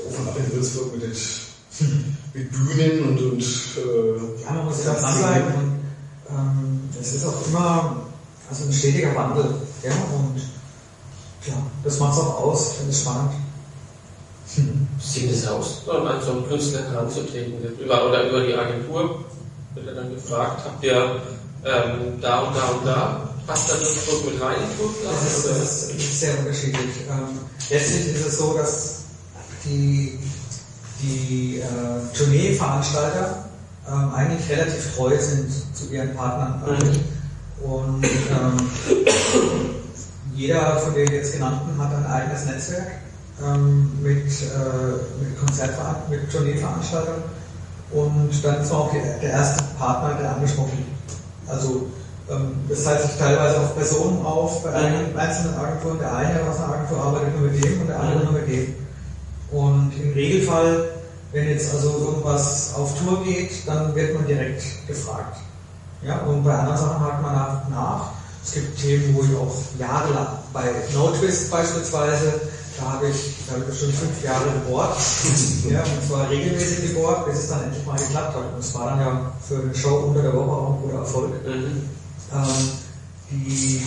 auf 0.07 0.19
und 0.19 0.29
ab 0.29 0.37
in 0.37 0.53
Würzburg 0.53 0.93
mit, 0.93 1.03
den, 1.03 1.13
mit 2.35 2.53
Bühnen 2.53 3.09
und, 3.09 3.33
und 3.33 3.43
äh, 3.43 4.43
Ja, 4.45 4.53
man 4.53 4.65
muss 4.67 4.85
ja 4.85 4.93
dranbleiben 4.95 5.55
und 5.55 5.81
ähm, 6.29 6.81
es 7.01 7.15
ist 7.15 7.25
auch 7.25 7.47
immer 7.47 8.07
also 8.49 8.65
ein 8.65 8.73
stetiger 8.73 9.15
Wandel. 9.15 9.55
Ja, 9.83 9.93
und 9.93 10.39
ja, 11.47 11.55
das 11.83 11.99
macht 11.99 12.13
es 12.13 12.19
auch 12.21 12.41
aus, 12.41 12.71
ich 12.71 12.77
finde 12.77 12.91
es 12.93 13.01
spannend. 13.01 13.33
Sieht 15.01 15.31
es 15.31 15.47
aus, 15.47 15.83
um 15.87 16.07
an 16.07 16.21
so 16.23 16.33
einen 16.33 16.49
Künstler 16.49 16.89
heranzutreten? 16.91 17.55
Über, 17.79 18.09
oder 18.09 18.29
über 18.29 18.47
die 18.47 18.55
Agentur 18.55 19.25
wird 19.75 19.87
er 19.89 19.95
dann 19.95 20.15
gefragt, 20.15 20.63
habt 20.65 20.85
ihr 20.85 21.21
ähm, 21.65 22.21
da 22.21 22.41
und 22.41 22.57
da 22.57 22.67
und 22.69 22.87
da? 22.87 23.29
Passt 23.47 23.71
da 23.71 23.75
Würzburg 23.75 24.33
mit 24.33 24.43
rein 24.43 24.57
in? 24.77 24.97
Das 25.05 25.39
ist, 25.39 25.47
oder? 25.47 25.59
das 25.61 25.91
ist 25.91 26.21
sehr 26.21 26.39
unterschiedlich. 26.39 27.07
Ähm, 27.09 27.39
letztlich 27.71 28.15
ist 28.15 28.27
es 28.27 28.39
so, 28.39 28.55
dass 28.55 29.03
die, 29.65 30.19
die 31.01 31.61
äh, 31.61 32.17
Tourneeveranstalter 32.17 33.45
ähm, 33.89 34.15
eigentlich 34.15 34.51
relativ 34.51 34.97
treu 34.97 35.17
sind 35.17 35.49
zu 35.75 35.93
ihren 35.93 36.15
Partnern. 36.17 36.61
Und 37.63 38.05
ähm, 38.05 38.57
jeder 40.35 40.79
von 40.79 40.95
den 40.95 41.13
jetzt 41.13 41.33
genannten 41.33 41.81
hat 41.81 41.95
ein 41.95 42.07
eigenes 42.07 42.47
Netzwerk 42.47 42.89
ähm, 43.45 43.93
mit, 44.03 44.27
äh, 44.27 45.23
mit 45.23 45.39
Konzertveranstaltern, 45.39 46.11
mit 46.11 46.33
Tourneeveranstaltern. 46.33 47.23
Und 47.93 48.45
dann 48.45 48.63
ist 48.63 48.73
man 48.73 48.81
auch 48.81 48.93
der 48.93 49.19
der 49.19 49.31
erste 49.31 49.63
Partner, 49.79 50.21
der 50.21 50.35
angesprochen 50.35 50.79
wird. 50.79 51.57
Also 51.57 51.87
das 52.69 52.83
teilt 52.83 53.03
sich 53.03 53.17
teilweise 53.19 53.61
auf 53.61 53.77
Personen 53.77 54.25
auf 54.25 54.65
bei 54.65 54.73
einigen 54.73 55.17
einzelnen 55.17 55.55
Agenturen. 55.55 55.99
Der 56.01 56.15
eine 56.17 56.43
aus 56.43 56.57
einer 56.57 56.75
Agentur 56.75 57.01
arbeitet 57.01 57.39
nur 57.39 57.51
mit 57.51 57.65
dem 57.65 57.81
und 57.81 57.87
der 57.87 58.01
andere 58.01 58.25
nur 58.25 58.33
mit 58.33 58.49
dem. 58.49 58.75
Und 59.53 59.93
im 60.03 60.13
Regelfall, 60.13 60.89
wenn 61.33 61.49
jetzt 61.49 61.73
also 61.73 61.91
irgendwas 61.99 62.75
auf 62.75 62.99
Tour 62.99 63.23
geht, 63.23 63.67
dann 63.67 63.95
wird 63.95 64.15
man 64.15 64.27
direkt 64.27 64.63
gefragt. 64.89 65.37
Ja, 66.03 66.19
und 66.23 66.43
bei 66.43 66.53
anderen 66.53 66.77
Sachen 66.77 67.01
hakt 67.01 67.23
man 67.23 67.35
nach. 67.35 67.69
nach. 67.69 68.11
Es 68.45 68.53
gibt 68.53 68.81
Themen, 68.81 69.15
wo 69.15 69.23
ich 69.23 69.37
auch 69.37 69.55
jahrelang, 69.79 70.39
bei 70.53 70.63
No 70.95 71.09
Twist 71.11 71.51
beispielsweise, 71.51 72.41
da 72.79 72.93
habe 72.93 73.09
ich, 73.09 73.35
da 73.47 73.55
habe 73.55 73.63
ich 73.63 73.71
bestimmt 73.71 73.95
fünf 73.95 74.25
Jahre 74.25 74.45
gebohrt. 74.53 74.97
ja, 75.71 75.81
und 75.81 76.09
zwar 76.09 76.31
regelmäßig 76.31 76.95
gebohrt, 76.95 77.27
bis 77.27 77.39
es 77.39 77.49
dann 77.49 77.65
endlich 77.65 77.85
mal 77.85 77.97
geklappt 77.97 78.37
hat. 78.37 78.53
Und 78.53 78.61
es 78.61 78.75
war 78.75 78.91
dann 78.91 79.01
ja 79.01 79.33
für 79.49 79.63
eine 79.63 79.75
Show 79.75 79.97
unter 80.09 80.23
der 80.23 80.35
Woche 80.35 80.51
auch 80.51 80.75
ein 80.75 80.83
guter 80.83 80.99
Erfolg. 80.99 81.47
Mhm. 81.47 81.89
Ähm, 82.33 82.69
die, 83.31 83.83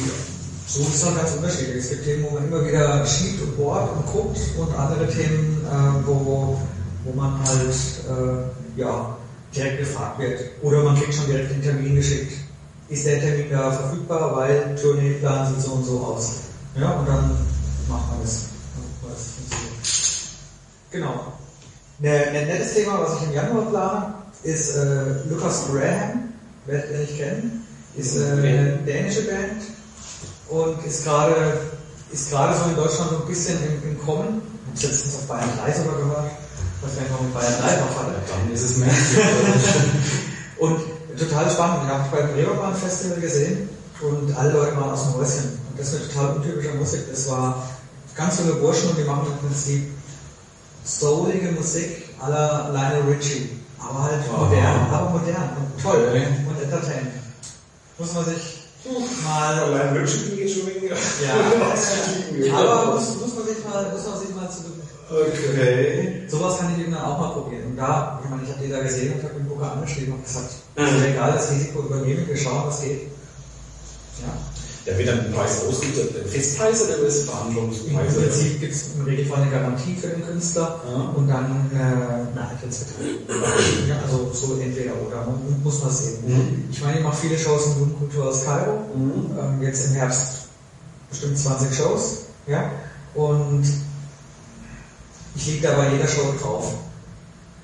so 0.68 0.82
ist 0.82 1.06
dann 1.06 1.16
ganz 1.16 1.32
unterschiedlich. 1.34 1.78
Es 1.78 1.90
gibt 1.90 2.04
Themen, 2.06 2.26
wo 2.30 2.36
man 2.36 2.48
immer 2.48 2.66
wieder 2.66 3.06
schiebt 3.06 3.42
und 3.42 3.58
bohrt 3.58 3.92
und 3.92 4.06
guckt 4.06 4.40
und 4.58 4.76
andere 4.76 5.08
Themen, 5.08 5.66
äh, 5.66 6.08
wo, 6.08 6.60
wo 7.04 7.14
man 7.16 7.40
halt 7.44 7.74
äh, 8.08 8.80
ja, 8.80 9.18
direkt 9.56 9.80
gefragt 9.80 10.20
wird. 10.20 10.40
Oder 10.62 10.84
man 10.84 10.96
kriegt 10.96 11.14
schon 11.14 11.26
direkt 11.28 11.52
den 11.52 11.62
Termin 11.62 11.96
geschickt. 11.96 12.34
Ist 12.90 13.06
der 13.06 13.20
Termin 13.20 13.50
da 13.52 13.72
verfügbar, 13.72 14.36
weil 14.36 14.76
Tourneeplan 14.76 15.54
sieht 15.54 15.64
so 15.64 15.72
und 15.74 15.86
so 15.86 16.00
aus. 16.00 16.40
Ja, 16.80 16.92
und 16.92 17.08
dann 17.08 17.38
macht 17.88 18.10
man 18.10 18.22
das. 18.22 18.46
Genau. 20.92 21.34
Ein 22.02 22.36
ein 22.36 22.48
nettes 22.48 22.74
Thema, 22.74 23.02
was 23.02 23.18
ich 23.18 23.28
im 23.28 23.34
Januar 23.34 23.66
plane, 23.70 24.14
ist 24.44 24.76
äh, 24.76 25.28
Lucas 25.30 25.66
Graham, 25.68 26.34
werdet 26.66 26.92
ihr 26.92 26.98
nicht 27.00 27.18
kennen, 27.18 27.66
ist 28.00 28.18
äh, 28.18 28.32
eine 28.32 28.80
dänische 28.86 29.24
Band 29.24 29.62
und 30.50 30.86
ist 30.86 31.04
gerade 31.04 31.60
ist 32.12 32.32
gerade 32.32 32.58
so 32.58 32.70
in 32.70 32.76
Deutschland 32.76 33.12
so 33.12 33.18
ein 33.18 33.28
bisschen 33.28 33.58
im, 33.64 33.92
im 33.92 34.00
Kommen. 34.04 34.42
Ich 34.74 34.84
habe 34.84 34.94
letztens 34.94 35.16
auf 35.16 35.28
Bayern 35.28 35.50
3 35.64 35.72
sogar 35.74 35.98
gehört, 35.98 36.32
was 36.82 36.92
wir 36.96 37.10
noch 37.12 37.22
mit 37.22 37.34
Bayern 37.34 37.54
3 37.62 37.68
drauf 37.76 38.00
hatte. 38.00 38.16
dann 38.30 38.54
ist 38.54 38.64
es 38.64 38.78
mehr. 38.78 38.90
Und 40.58 40.80
total 41.18 41.50
spannend. 41.50 41.84
Den 41.84 41.90
habe 41.90 42.04
ich 42.06 42.12
beim 42.12 42.30
Reeperbahn 42.32 42.76
Festival 42.76 43.20
gesehen 43.20 43.70
und 44.02 44.36
alle 44.36 44.52
Leute 44.52 44.76
waren 44.78 44.92
aus 44.92 45.04
dem 45.04 45.16
Häuschen. 45.16 45.60
Und 45.70 45.78
das 45.78 45.94
ist 45.94 45.96
eine 45.96 46.08
total 46.10 46.36
untypische 46.38 46.74
Musik. 46.74 47.02
Das 47.12 47.30
war 47.30 47.70
ganz 48.16 48.40
junge 48.40 48.54
Burschen 48.54 48.90
und 48.90 48.98
die 48.98 49.04
machen 49.04 49.28
im 49.28 49.48
Prinzip 49.48 49.92
soulige 50.84 51.52
Musik 51.52 52.10
la 52.20 52.70
Lionel 52.70 53.14
Richie. 53.14 53.50
Aber 53.78 54.04
halt 54.04 54.20
modern, 54.32 54.92
aber 54.92 55.10
modern 55.12 55.50
und 55.56 55.82
toll 55.82 56.12
und 56.48 56.62
entertainend. 56.62 57.19
Muss 58.00 58.14
man 58.14 58.26
sich 58.26 58.60
mal 59.24 59.60
Allein 59.60 59.94
Wünschen 59.96 60.36
geht 60.36 60.50
schon 60.54 60.68
weniger. 60.68 60.96
ja, 60.96 62.58
aber 62.58 62.96
muss, 62.96 63.16
muss 63.20 63.36
man 63.36 63.46
sich 63.46 63.64
mal, 63.66 63.92
muss 63.92 64.08
man 64.08 64.20
sich 64.20 64.36
mal 64.36 64.50
zu 64.50 64.64
Okay. 65.12 66.24
Sowas 66.28 66.60
kann 66.60 66.74
ich 66.76 66.84
eben 66.84 66.92
dann 66.94 67.02
auch 67.04 67.18
mal 67.18 67.32
probieren. 67.32 67.72
Und 67.72 67.78
da, 67.78 68.22
ich 68.24 68.30
meine, 68.30 68.44
ich 68.44 68.50
habe 68.50 68.64
die 68.64 68.72
da 68.72 68.80
gesehen 68.82 69.14
und 69.14 69.24
habe 69.24 69.34
den 69.34 69.48
Booker 69.48 69.72
angeschrieben 69.72 70.14
und 70.14 70.24
gesagt, 70.24 70.52
ist 70.76 71.00
mir 71.00 71.10
egal, 71.10 71.34
das 71.34 71.52
Risiko 71.52 71.80
übernehmen, 71.82 72.28
wir 72.28 72.38
schauen, 72.38 72.68
was 72.68 72.82
geht. 72.82 73.10
Ja. 74.22 74.34
Da 74.90 74.98
wird 74.98 75.08
dann 75.08 75.20
ein 75.20 75.32
Preis 75.34 75.62
ausgesucht, 75.68 76.16
ein 76.24 76.30
Festpreis 76.30 76.84
oder 76.84 76.98
ist 77.08 77.16
es 77.16 77.28
Im? 77.88 77.96
Prinzip 77.96 78.60
gibt 78.60 78.74
es 78.74 78.96
im 78.96 79.04
Regelfall 79.06 79.42
eine 79.44 79.52
Garantie 79.52 79.96
für 79.96 80.08
den 80.08 80.26
Künstler 80.26 80.82
Ja. 80.88 81.14
und 81.16 81.28
dann 81.28 81.70
äh, 81.74 81.78
eine 81.78 82.50
Eintrittsbetrag. 82.50 83.06
Ja, 83.88 84.00
also 84.04 84.32
so 84.34 84.60
entweder 84.60 84.94
oder, 85.06 85.26
man 85.28 85.62
muss 85.64 85.84
man 85.84 85.92
sehen. 85.92 86.18
Mhm. 86.26 86.70
Ich 86.72 86.82
meine, 86.82 86.98
ich 87.00 87.04
mache 87.04 87.18
viele 87.18 87.38
Shows 87.38 87.68
in 87.68 87.80
Jugendkultur 87.80 88.30
aus 88.30 88.46
Kairo, 88.46 88.80
ähm, 88.96 89.62
jetzt 89.62 89.88
im 89.88 89.94
Herbst 89.94 90.48
bestimmt 91.10 91.38
20 91.38 91.76
Shows, 91.78 92.18
ja, 92.48 92.72
und 93.14 93.64
ich 95.36 95.46
liege 95.48 95.68
da 95.68 95.76
bei 95.76 95.92
jeder 95.92 96.08
Show 96.08 96.34
drauf. 96.42 96.74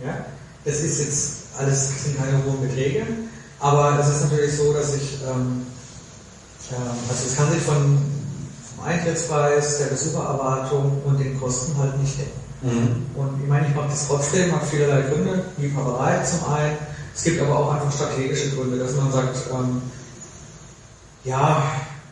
Ja? 0.04 0.26
Das 0.64 0.80
ist 0.80 1.00
jetzt 1.00 1.32
alles, 1.58 2.04
sind 2.04 2.18
keine 2.18 2.44
hohen 2.46 2.68
Beträge, 2.68 3.06
aber 3.60 3.98
es 4.00 4.08
ist 4.10 4.24
natürlich 4.24 4.56
so, 4.56 4.74
dass 4.74 4.96
ich, 4.96 5.20
ähm, 5.28 5.66
also 6.72 7.28
es 7.28 7.36
kann 7.36 7.51
sich 7.51 7.61
von, 7.61 7.97
vom 8.76 8.86
Eintrittspreis, 8.86 9.78
der 9.80 9.86
Besuchererwartung 9.86 11.01
und 11.05 11.20
den 11.20 11.39
Kosten 11.39 11.78
halt 11.78 11.97
nicht 11.99 12.18
decken. 12.18 12.45
Mhm. 12.61 13.05
Und 13.16 13.41
ich 13.43 13.47
meine, 13.47 13.68
ich 13.68 13.76
mache 13.76 13.89
das 13.89 14.07
trotzdem, 14.07 14.51
hat 14.51 14.63
vielerlei 14.63 15.01
Gründe, 15.01 15.43
Liebhaberei 15.57 16.24
zum 16.24 16.51
einen. 16.51 16.78
Es 17.13 17.24
gibt 17.24 17.41
aber 17.41 17.57
auch 17.57 17.74
einfach 17.74 17.91
strategische 17.91 18.49
Gründe, 18.51 18.80
dass 18.80 18.95
man 18.95 19.11
sagt, 19.11 19.38
ähm, 19.51 19.82
ja, 21.24 21.63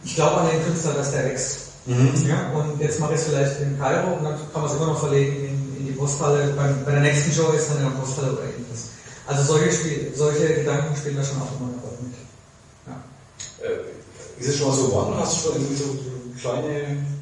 ich 0.03 0.15
glaube 0.15 0.41
an 0.41 0.47
den 0.47 0.63
Künstler, 0.63 0.93
dass 0.93 1.11
der 1.11 1.25
wächst. 1.25 1.59
Mhm. 1.85 2.13
Ja, 2.27 2.51
und 2.57 2.79
jetzt 2.79 2.99
mache 2.99 3.13
ich 3.13 3.19
es 3.19 3.25
vielleicht 3.27 3.59
in 3.59 3.77
Kairo 3.77 4.13
und 4.13 4.23
dann 4.23 4.35
kann 4.53 4.61
man 4.61 4.71
es 4.71 4.77
immer 4.77 4.87
noch 4.87 4.99
verlegen 4.99 5.35
in, 5.35 5.77
in 5.79 5.87
die 5.87 5.91
Posthalle. 5.91 6.53
Bei, 6.55 6.67
bei 6.85 6.91
der 6.91 7.01
nächsten 7.01 7.31
Show 7.31 7.51
ist 7.51 7.69
dann 7.69 7.77
in 7.77 7.83
der 7.83 7.99
Posthalle 7.99 8.31
oder 8.31 8.43
ähnliches. 8.43 8.91
Also 9.25 9.43
solche, 9.43 9.71
Spiel, 9.71 10.13
solche 10.15 10.53
Gedanken 10.53 10.95
spielen 10.95 11.17
da 11.17 11.23
schon 11.23 11.41
auch 11.41 11.51
immer 11.59 11.69
eine 11.71 11.81
Rolle 11.81 11.92
Ist 14.39 14.47
es 14.49 14.57
schon 14.57 14.67
mal 14.67 14.75
so 14.75 14.87
geworden? 14.87 15.13
Hast 15.19 15.37
du 15.37 15.39
schon 15.51 15.61
irgendwie 15.61 15.75
so 15.75 15.85
kleine... 16.41 16.69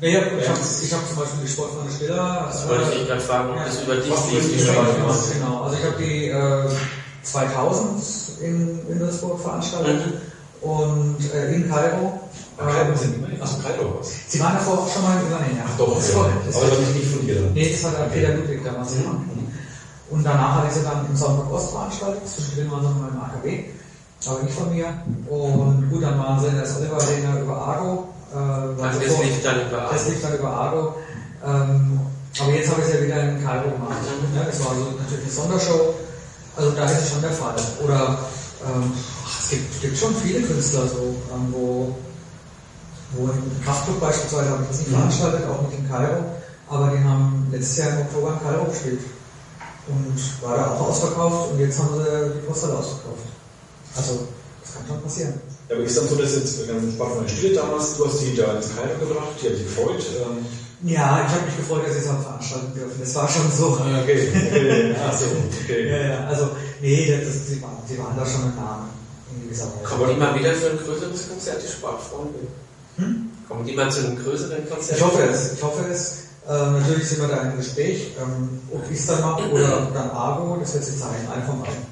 Ja, 0.02 0.08
ja, 0.10 0.20
ich 0.40 0.50
habe 0.50 0.60
ich 0.84 0.94
hab 0.94 1.08
zum 1.08 1.18
Beispiel 1.18 1.40
die 1.46 1.48
Sportfreunde 1.52 1.92
Stiller. 1.94 2.46
Das 2.48 2.68
wollte 2.68 2.84
ich 3.00 3.08
gerade 3.08 3.22
fragen, 3.22 3.50
ob 3.52 3.56
Ja. 3.58 3.66
das 3.66 3.82
über 3.84 3.96
dich 3.96 4.06
lief. 4.32 4.52
die. 4.54 4.60
Sport? 4.66 4.88
Genau, 5.34 5.62
also 5.64 5.76
ich 5.78 5.84
habe 5.86 5.96
die 6.04 6.28
äh, 6.30 6.70
2000 7.24 8.04
in, 8.42 8.80
in 8.90 9.00
Würzburg 9.00 9.40
veranstaltet 9.42 10.14
und 10.62 11.18
äh, 11.34 11.54
in 11.54 11.70
Kairo. 11.70 12.20
Kairo 12.58 12.90
Ähm, 12.92 12.96
sind 12.98 13.16
immer 13.16 13.44
Achso, 13.44 13.58
Kairo 13.62 13.98
was. 14.00 14.10
Sie 14.28 14.40
waren 14.40 14.54
davor 14.54 14.80
auch 14.80 14.92
schon 14.92 15.04
mal 15.04 15.18
in 15.22 15.30
Iranien, 15.32 15.58
ja. 15.58 15.64
Ach 15.68 15.78
doch, 15.78 15.96
das 15.96 16.10
ja. 16.10 16.16
korrekt. 16.16 16.36
Das 16.48 16.56
Aber 16.56 16.66
ist 16.66 16.72
das 16.72 16.80
habe 16.80 16.90
ich 16.90 16.96
nicht 17.04 17.16
von 17.16 17.26
dir 17.28 17.36
dann. 17.36 17.54
Nee, 17.54 17.70
das 17.72 17.84
war 17.84 17.92
der 17.92 18.06
Peter 18.14 18.34
Ludwig 18.36 18.64
damals 18.64 18.92
gemacht. 18.94 19.18
Und 20.10 20.24
danach 20.26 20.56
hatte 20.56 20.68
ich 20.68 20.74
sie 20.74 20.84
dann 20.84 21.06
im 21.10 21.16
Sonntag 21.16 21.52
Ost 21.52 21.72
veranstaltet, 21.72 22.22
zwischendrin 22.28 22.70
waren 22.72 22.82
sie 22.82 22.90
noch 22.90 23.00
mal 23.00 23.10
im 23.10 23.22
AKW, 23.22 23.64
aber 24.28 24.44
nicht 24.44 24.54
von 24.54 24.74
mir. 24.74 24.88
Und 25.30 25.90
gut, 25.90 26.04
dann 26.04 26.20
waren 26.20 26.40
sie 26.40 26.52
der 26.52 26.64
Oliver 26.78 27.02
Arena 27.02 27.42
über 27.42 27.58
Argo. 27.58 28.10
Äh, 28.32 28.36
waren 28.36 28.80
Also 28.80 29.00
das 29.00 29.24
lief 29.24 29.44
dann 29.44 29.68
über 29.68 29.90
das 29.92 30.08
lief 30.10 30.22
dann 30.22 30.38
über 30.38 30.50
Argo. 30.50 30.96
Ähm, 31.44 32.00
aber 32.40 32.52
jetzt 32.54 32.70
habe 32.70 32.82
ich 32.82 32.88
es 32.88 32.94
ja 32.94 33.04
wieder 33.04 33.22
in 33.24 33.44
Kairo 33.44 33.72
gemacht. 33.72 33.98
Ja, 34.36 34.44
das 34.44 34.60
war 34.64 34.76
so 34.76 34.92
natürlich 34.98 35.24
eine 35.24 35.32
Sondershow. 35.32 35.96
Also 36.56 36.72
da 36.72 36.86
ist 36.86 37.02
es 37.04 37.10
schon 37.12 37.22
der 37.22 37.32
Fall. 37.32 37.56
Oder 37.84 38.20
ähm, 38.66 38.94
ach, 39.26 39.40
es 39.40 39.50
gibt, 39.50 39.82
gibt 39.82 39.98
schon 39.98 40.16
viele 40.16 40.42
Künstler, 40.42 40.88
so, 40.88 41.16
ähm, 41.34 41.48
wo, 41.52 41.96
wo 43.14 43.28
im 43.28 43.64
Kraftclub 43.64 44.00
beispielsweise 44.00 44.50
habe 44.52 44.64
ich 44.64 44.70
das 44.70 44.80
nicht 44.80 44.92
veranstaltet, 44.92 45.42
auch 45.50 45.62
nicht 45.68 45.80
in 45.80 45.90
Kairo, 45.90 46.24
aber 46.70 46.92
die 46.96 47.04
haben 47.04 47.48
letztes 47.52 47.78
Jahr 47.78 47.90
im 47.90 48.02
Oktober 48.02 48.34
in 48.34 48.48
Kairo 48.48 48.66
gespielt. 48.66 49.02
Und 49.88 50.44
war 50.44 50.58
da 50.58 50.68
auch 50.68 50.90
ausverkauft 50.90 51.52
und 51.52 51.60
jetzt 51.60 51.80
haben 51.80 51.96
sie 51.96 52.34
die 52.36 52.48
Postal 52.48 52.72
ausverkauft. 52.72 53.26
Also, 53.96 54.28
das 54.62 54.74
kann 54.74 54.88
schon 54.88 55.02
passieren. 55.02 55.34
Ja, 55.70 55.76
aber 55.76 55.86
ist 55.86 55.98
dann 55.98 56.08
so, 56.08 56.16
dass 56.16 56.36
jetzt 56.36 56.70
ähm, 56.70 56.98
der 56.98 57.28
Stille 57.30 57.56
damals, 57.56 57.98
du 57.98 58.06
hast 58.06 58.22
die 58.22 58.36
da 58.36 58.56
ins 58.56 58.76
Kairo 58.76 58.98
gebracht, 59.00 59.36
die 59.42 59.50
hat 59.50 59.56
sich 59.56 59.66
gefreut. 59.66 60.04
Ähm, 60.20 60.46
Ja, 60.84 61.26
ich 61.26 61.34
habe 61.34 61.46
mich 61.46 61.58
gefreut, 61.58 61.86
dass 61.86 61.94
sie 61.94 62.00
es 62.00 62.10
haben 62.10 62.24
veranstalten 62.24 62.74
dürfen. 62.74 63.00
Das 63.00 63.16
war 63.16 63.30
schon 63.30 63.52
so. 63.52 63.68
okay, 63.74 64.30
okay, 64.34 64.96
ach 65.08 65.14
so, 65.18 65.26
okay. 65.64 65.90
Ja, 65.90 65.98
ja, 65.98 66.28
also, 66.28 66.50
nee, 66.82 67.16
das, 67.16 67.26
das, 67.28 67.48
sie, 67.48 67.62
waren, 67.62 67.78
sie 67.88 67.98
waren 68.00 68.18
da 68.18 68.26
schon 68.26 68.44
im 68.44 68.56
Namen. 68.56 68.90
In 69.34 69.44
gewisser 69.44 69.66
Weise. 69.66 69.84
Kommen 69.84 70.10
die 70.10 70.20
mal 70.20 70.38
wieder 70.38 70.54
für 70.54 70.72
ein 70.72 70.78
größeres 70.78 71.30
Konzert, 71.30 71.62
die 71.64 71.72
Sportfreunde? 71.72 72.40
Kommen 73.48 73.66
die 73.66 73.74
mal 73.74 73.92
zu 73.92 74.06
einem 74.06 74.18
größeren 74.22 74.68
Konzert? 74.70 74.98
Ich 74.98 75.04
hoffe 75.04 75.24
es, 75.24 75.54
ich 75.54 75.64
hoffe 75.64 75.86
es. 75.90 76.18
Äh, 76.48 76.72
natürlich 76.72 77.08
sind 77.08 77.22
wir 77.22 77.28
da 77.28 77.44
im 77.44 77.58
Gespräch, 77.58 78.12
ähm, 78.20 78.60
ob 78.72 78.84
ich 78.90 79.00
es 79.00 79.06
dann 79.06 79.22
mache 79.22 79.50
oder 79.50 79.88
dann 79.94 80.10
Argo, 80.12 80.58
das 80.60 80.74
wird 80.74 80.84
sich 80.86 80.98
zeigen, 80.98 81.28
von 81.46 81.62
beiden. 81.62 81.86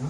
Ja? 0.00 0.08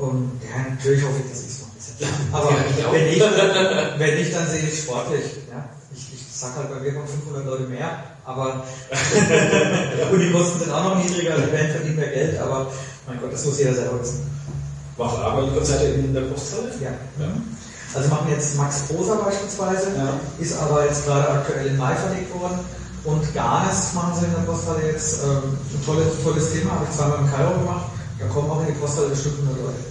Und 0.00 0.40
ja, 0.40 0.64
natürlich 0.72 1.04
hoffe 1.04 1.20
ich, 1.22 1.30
dass 1.30 1.40
ich 1.42 1.48
es 1.48 1.60
ist 1.60 2.00
ja 2.00 2.08
klar. 2.08 2.40
Aber 2.40 2.50
Ja, 2.50 2.92
wenn, 2.92 3.04
nicht, 3.04 3.20
dann, 3.20 3.98
wenn 4.00 4.14
nicht, 4.16 4.34
dann 4.34 4.48
sehe 4.48 4.64
ich 4.64 4.80
sportlich. 4.80 5.24
Ja? 5.50 5.68
Ich, 5.92 6.14
ich 6.14 6.26
sag 6.32 6.56
halt, 6.56 6.70
bei 6.70 6.80
mir 6.80 6.94
kommen 6.94 7.06
500 7.08 7.44
Leute 7.44 7.64
mehr, 7.64 8.02
aber 8.24 8.64
und 10.12 10.20
die 10.20 10.32
Kosten 10.32 10.60
sind 10.60 10.72
auch 10.72 10.84
noch 10.84 11.04
niedriger, 11.04 11.36
die 11.36 11.50
Band 11.50 11.70
verdient 11.72 11.96
mehr 11.96 12.08
Geld, 12.08 12.40
aber 12.40 12.70
mein 13.06 13.20
Gott, 13.20 13.32
das 13.32 13.44
muss 13.44 13.58
jeder 13.58 13.74
selber 13.74 14.00
wissen. 14.00 14.24
Macht 14.96 15.18
aber 15.18 15.42
die 15.42 15.54
Konzerte 15.54 15.84
in 15.84 16.14
der 16.14 16.22
Posthalle? 16.22 16.70
Ja. 16.80 16.90
Ja. 17.18 17.32
Also 17.92 18.08
machen 18.08 18.28
jetzt 18.30 18.56
Max 18.56 18.80
Prosa 18.88 19.16
beispielsweise, 19.16 19.88
Ja. 19.96 20.14
ist 20.38 20.56
aber 20.58 20.84
jetzt 20.86 21.04
gerade 21.04 21.28
aktuell 21.28 21.66
in 21.66 21.76
Mai 21.76 21.94
verlegt 21.94 22.32
worden. 22.40 22.60
Und 23.04 23.34
Garnes 23.34 23.92
machen 23.94 24.12
sie 24.18 24.26
in 24.26 24.32
der 24.32 24.42
Posthalle 24.42 24.86
jetzt 24.86 25.24
ähm, 25.24 25.56
ein 25.56 25.84
tolles, 25.84 26.08
tolles 26.22 26.52
Thema, 26.52 26.72
habe 26.72 26.86
ich 26.88 26.96
zweimal 26.96 27.18
im 27.20 27.30
Kairo 27.30 27.58
gemacht. 27.58 27.86
Da 28.20 28.26
kommen 28.26 28.50
auch 28.50 28.60
in 28.60 28.66
die 28.68 28.78
Posthalle 28.78 29.08
bestimmt 29.08 29.38
100 29.40 29.56
Leute. 29.56 29.89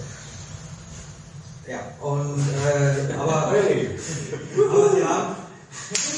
Ja, 1.70 1.78
und 2.00 2.40
äh, 2.66 3.14
aber, 3.14 3.52
Hey, 3.52 3.90
aber 4.68 4.90
sie 4.92 5.04
haben 5.04 5.36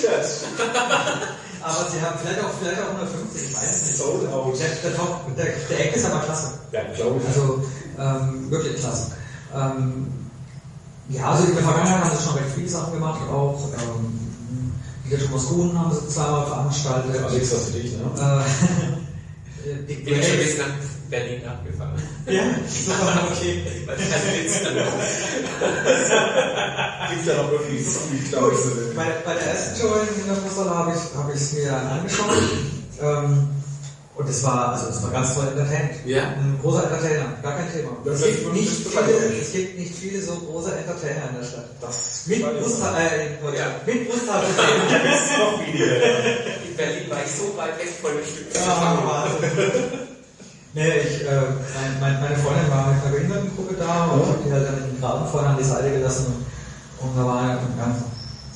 das. 0.03 0.45
aber 1.63 1.91
sie 1.91 2.01
haben 2.01 2.19
vielleicht 2.23 2.41
auch 2.43 2.51
vielleicht 2.59 2.81
auch 2.81 2.95
150, 2.95 3.51
ich 3.51 3.55
weiß 3.55 3.71
es 3.71 3.87
nicht. 3.89 3.99
Sold 3.99 4.33
out. 4.33 4.59
Der, 4.59 4.69
der, 4.91 4.97
Top- 4.97 5.37
der, 5.37 5.45
der 5.69 5.87
Eck 5.87 5.95
ist 5.97 6.07
aber 6.07 6.21
klasse. 6.21 6.53
Ja, 6.73 6.81
glaube 6.97 7.21
ich. 7.21 7.29
Also 7.29 7.63
ähm, 7.99 8.51
wirklich 8.51 8.81
klasse. 8.81 9.13
Ähm, 9.55 10.07
ja, 11.11 11.31
also 11.33 11.45
in 11.45 11.55
der 11.55 11.65
Vergangenheit 11.65 12.05
haben 12.05 12.17
sie 12.17 12.25
schon 12.25 12.35
recht 12.35 12.55
viele 12.55 12.69
Sachen 12.71 12.95
gemacht, 12.95 13.21
auch 13.31 13.61
ähm, 13.75 14.73
der 15.11 15.19
Thomas 15.21 15.45
Kuhn 15.45 15.79
haben 15.79 15.93
sie 15.93 16.09
zweimal 16.09 16.47
veranstaltet. 16.47 17.23
Alex, 17.23 17.51
das 17.51 17.65
für 17.67 17.73
dich, 17.73 17.93
ne? 17.93 18.05
Äh, 19.67 19.83
Dick 19.87 20.05
Bin 20.07 20.15
Berlin 21.13 21.43
abgefahren. 21.47 22.03
Ja, 22.27 22.43
super, 22.67 23.29
okay. 23.31 23.63
Was 23.85 24.01
ist 24.01 24.13
das 24.13 24.25
jetzt? 24.35 24.65
Gibt 27.11 27.27
ja 27.27 27.35
noch 27.37 27.53
irgendwie 27.53 27.85
viel, 27.85 28.29
glaube 28.31 28.53
ich. 28.55 28.59
so. 28.59 28.71
Bei, 28.97 29.09
bei 29.25 29.35
der 29.35 29.47
ersten 29.53 29.79
Show 29.79 29.89
in 29.89 30.27
der 30.27 30.37
Fußball 30.37 30.71
habe 30.71 30.93
ich 30.93 31.15
habe 31.15 31.33
ich 31.35 31.41
es 31.41 31.53
mir 31.53 31.67
dann 31.71 31.87
angeschaut. 31.87 32.33
Ähm, 33.03 33.49
und 34.15 34.29
es 34.29 34.43
war, 34.43 34.73
also 34.73 34.89
es 34.89 35.03
war 35.03 35.11
ganz 35.11 35.35
toll 35.35 35.49
entertained. 35.49 35.97
Ja. 36.07 36.29
Ein 36.29 36.59
großer 36.63 36.85
Entertainer, 36.85 37.37
gar 37.43 37.57
kein 37.57 37.73
Thema. 37.73 37.91
Das 38.05 38.21
es, 38.21 38.27
gibt 38.27 38.53
nicht 38.55 38.71
viele, 38.71 39.41
es 39.41 39.53
gibt 39.53 39.79
nicht 39.79 39.95
viele 39.95 40.23
so 40.23 40.33
große 40.37 40.75
Entertainer 40.77 41.29
in 41.31 41.37
der 41.41 41.45
Stadt. 41.45 41.67
Das 41.81 42.23
Mit 42.27 42.41
Brusthaar, 42.41 42.97
äh. 42.99 43.37
Ja. 43.57 43.67
mit 43.85 44.09
Brusthaar. 44.09 44.43
noch 45.39 45.61
weniger. 45.67 45.97
In 46.65 46.77
Berlin 46.77 47.11
war 47.11 47.19
ich 47.25 47.33
so 47.33 47.57
weit 47.57 47.79
weg 47.79 47.93
von 48.01 48.13
dem 48.13 48.25
Stück. 48.25 48.55
Ja, 48.55 48.99
Wahnsinn. 49.05 50.09
Nee, 50.75 50.89
ich, 51.01 51.27
äh, 51.27 51.41
mein, 51.75 52.01
mein, 52.01 52.21
meine 52.21 52.37
Freundin 52.37 52.71
war 52.71 52.93
mit 52.93 53.05
einer 53.05 53.15
Behindertengruppe 53.15 53.75
da 53.75 54.07
und 54.07 54.27
hab 54.27 54.43
die 54.45 54.53
halt 54.53 54.67
dann 54.67 54.79
in 54.79 54.91
den 54.91 55.01
Graben 55.01 55.29
vorne 55.29 55.49
an 55.49 55.59
die 55.59 55.65
Seite 55.65 55.91
gelassen 55.91 56.27
und, 56.99 57.09
und 57.09 57.17
da 57.17 57.27
war 57.27 57.43
ein 57.43 57.59
ganz, 57.79 57.99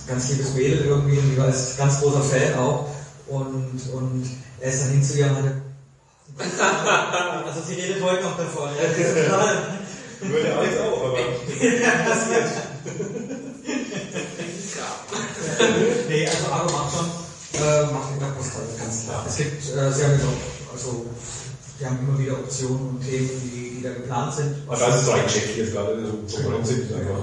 ganz 0.06 0.30
liebes 0.30 0.54
Mädel 0.54 0.86
irgendwie 0.86 1.18
und 1.18 1.30
die 1.30 1.38
war 1.38 1.48
jetzt 1.48 1.76
ganz 1.76 2.00
großer 2.00 2.22
Fan 2.22 2.58
auch 2.58 2.88
und, 3.26 3.80
und 3.92 4.26
er 4.60 4.70
ist 4.70 4.82
dann 4.82 4.90
hin 4.92 5.02
zu 5.02 5.18
ihr 5.18 5.26
und 5.26 5.36
hatte 5.36 5.62
also 7.46 7.60
sie 7.66 7.74
redet 7.74 8.02
heute 8.02 8.22
noch 8.22 8.36
davon. 8.36 8.68
Ja, 8.76 8.88
das 8.88 9.76
Würde 10.20 10.56
Alex 10.56 10.80
auch, 10.80 11.04
aber. 11.04 11.18
nee, 16.08 16.26
also 16.26 16.52
Argo 16.52 16.72
macht 16.72 16.96
schon, 16.96 17.06
äh, 17.60 17.92
macht 17.92 18.12
in 18.12 18.20
der 18.20 18.26
Posthalle, 18.26 18.66
ganz 18.78 19.04
klar. 19.04 19.24
Es 19.28 19.36
gibt, 19.36 19.62
äh, 19.62 19.92
sie 19.92 20.04
haben 20.04 20.12
jetzt 20.12 20.24
auch, 20.24 20.72
also, 20.72 21.06
wir 21.78 21.90
haben 21.90 21.98
immer 22.06 22.18
wieder 22.18 22.32
Optionen 22.32 22.88
und 22.88 23.00
Themen, 23.04 23.30
die, 23.44 23.76
die 23.76 23.82
da 23.82 23.92
geplant 23.92 24.34
sind. 24.34 24.54
Aber 24.66 24.76
das 24.76 24.96
ist 24.96 25.06
so 25.06 25.12
ein 25.12 25.22
Geschäft 25.24 25.56
jetzt 25.56 25.72
gerade, 25.72 25.96
so 26.06 26.36
Konkurrenz 26.36 26.68
sind 26.68 26.92
einfach. 26.92 27.22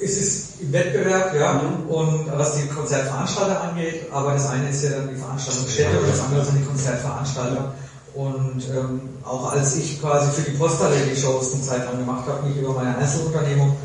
Es 0.00 0.16
ist 0.16 0.60
im 0.60 0.72
Wettbewerb, 0.72 1.34
ja, 1.34 1.60
und 1.88 2.26
was 2.32 2.56
die 2.56 2.68
Konzertveranstalter 2.68 3.60
angeht, 3.60 4.06
aber 4.10 4.32
das 4.32 4.48
eine 4.48 4.70
ist 4.70 4.82
ja 4.82 4.90
dann 4.90 5.10
die 5.10 5.20
Veranstaltungsstätte 5.20 6.00
und 6.00 6.08
das 6.08 6.20
andere 6.20 6.44
sind 6.44 6.58
die 6.58 6.64
Konzertveranstalter. 6.64 7.74
Und 8.14 8.62
ähm, 8.68 9.00
auch 9.24 9.52
als 9.52 9.76
ich 9.76 10.00
quasi 10.00 10.30
für 10.32 10.50
die 10.50 10.56
Posthalle 10.56 10.96
die 10.96 11.18
Shows 11.18 11.54
eine 11.54 11.62
Zeit 11.62 11.84
lang 11.84 11.98
gemacht 11.98 12.26
habe, 12.28 12.46
nicht 12.46 12.58
über 12.58 12.74
meine 12.74 12.96
Einzelunternehmung, 12.96 13.76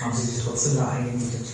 haben 0.00 0.12
sie 0.12 0.26
sich 0.26 0.44
trotzdem 0.44 0.76
da 0.76 0.88
eingemietet. 0.88 1.46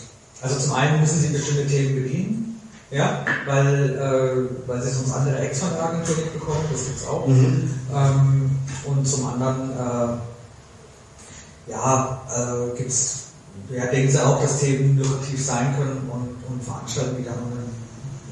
Also 0.43 0.59
zum 0.59 0.75
einen 0.75 1.01
müssen 1.01 1.21
sie 1.21 1.29
bestimmte 1.29 1.67
Themen 1.67 2.03
bedienen, 2.03 2.46
ja, 2.91 3.25
weil, 3.47 3.95
äh, 3.97 4.69
weil 4.69 4.83
sie 4.83 4.91
sonst 4.91 5.13
andere 5.13 5.39
Acts 5.41 5.61
von 5.61 5.71
der 5.71 5.83
Agentur 5.85 6.17
nicht 6.17 6.33
bekommen, 6.35 6.65
das 6.71 6.85
gibt's 6.87 7.07
auch. 7.07 7.27
Ähm, 7.27 8.51
und 8.85 9.07
zum 9.09 9.27
anderen, 9.27 9.71
äh, 9.73 11.71
ja, 11.71 12.23
äh, 12.31 12.77
gibt's, 12.77 13.23
ja, 13.71 13.87
denken 13.87 14.11
sie 14.11 14.25
auch, 14.25 14.41
dass 14.41 14.61
Themen 14.61 14.99
lukrativ 14.99 15.45
sein 15.45 15.75
können 15.77 16.09
und, 16.13 16.37
und 16.53 16.63
veranstalten 16.63 17.19
wieder. 17.19 17.33
Dann 17.33 17.67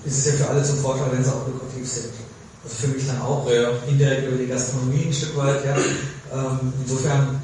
ist 0.05 0.19
es 0.19 0.27
ja 0.27 0.45
für 0.45 0.51
alle 0.51 0.63
zum 0.63 0.79
Vorteil, 0.79 1.09
wenn 1.13 1.25
sie 1.25 1.31
auch 1.31 1.47
lukrativ 1.49 1.89
sind. 1.91 2.11
Also 2.63 2.77
für 2.77 2.89
mich 2.89 3.07
dann 3.07 3.21
auch 3.23 3.49
Ja. 3.51 3.71
indirekt 3.89 4.29
über 4.29 4.37
die 4.37 4.47
Gastronomie 4.47 5.07
ein 5.07 5.13
Stück 5.13 5.37
weit, 5.37 5.65
ja. 5.65 5.77
Ähm, 6.33 6.73
insofern 6.83 7.41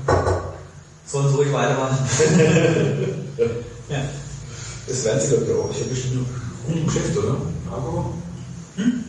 sollen 1.07 1.29
sie 1.29 1.35
ruhig 1.35 1.53
weitermachen. 1.53 1.99
ja. 3.89 3.99
Das 4.87 5.05
werden 5.05 5.21
sie, 5.21 5.29
glaube 5.29 5.45
ich, 5.45 5.53
auch. 5.59 5.71
Ich 5.71 5.81
habe 5.81 5.91
bestimmt 5.91 6.27
gut 6.67 6.77
im 6.77 6.87
Geschäft, 6.87 7.17
oder? 7.17 7.37
Abo? 7.71 8.15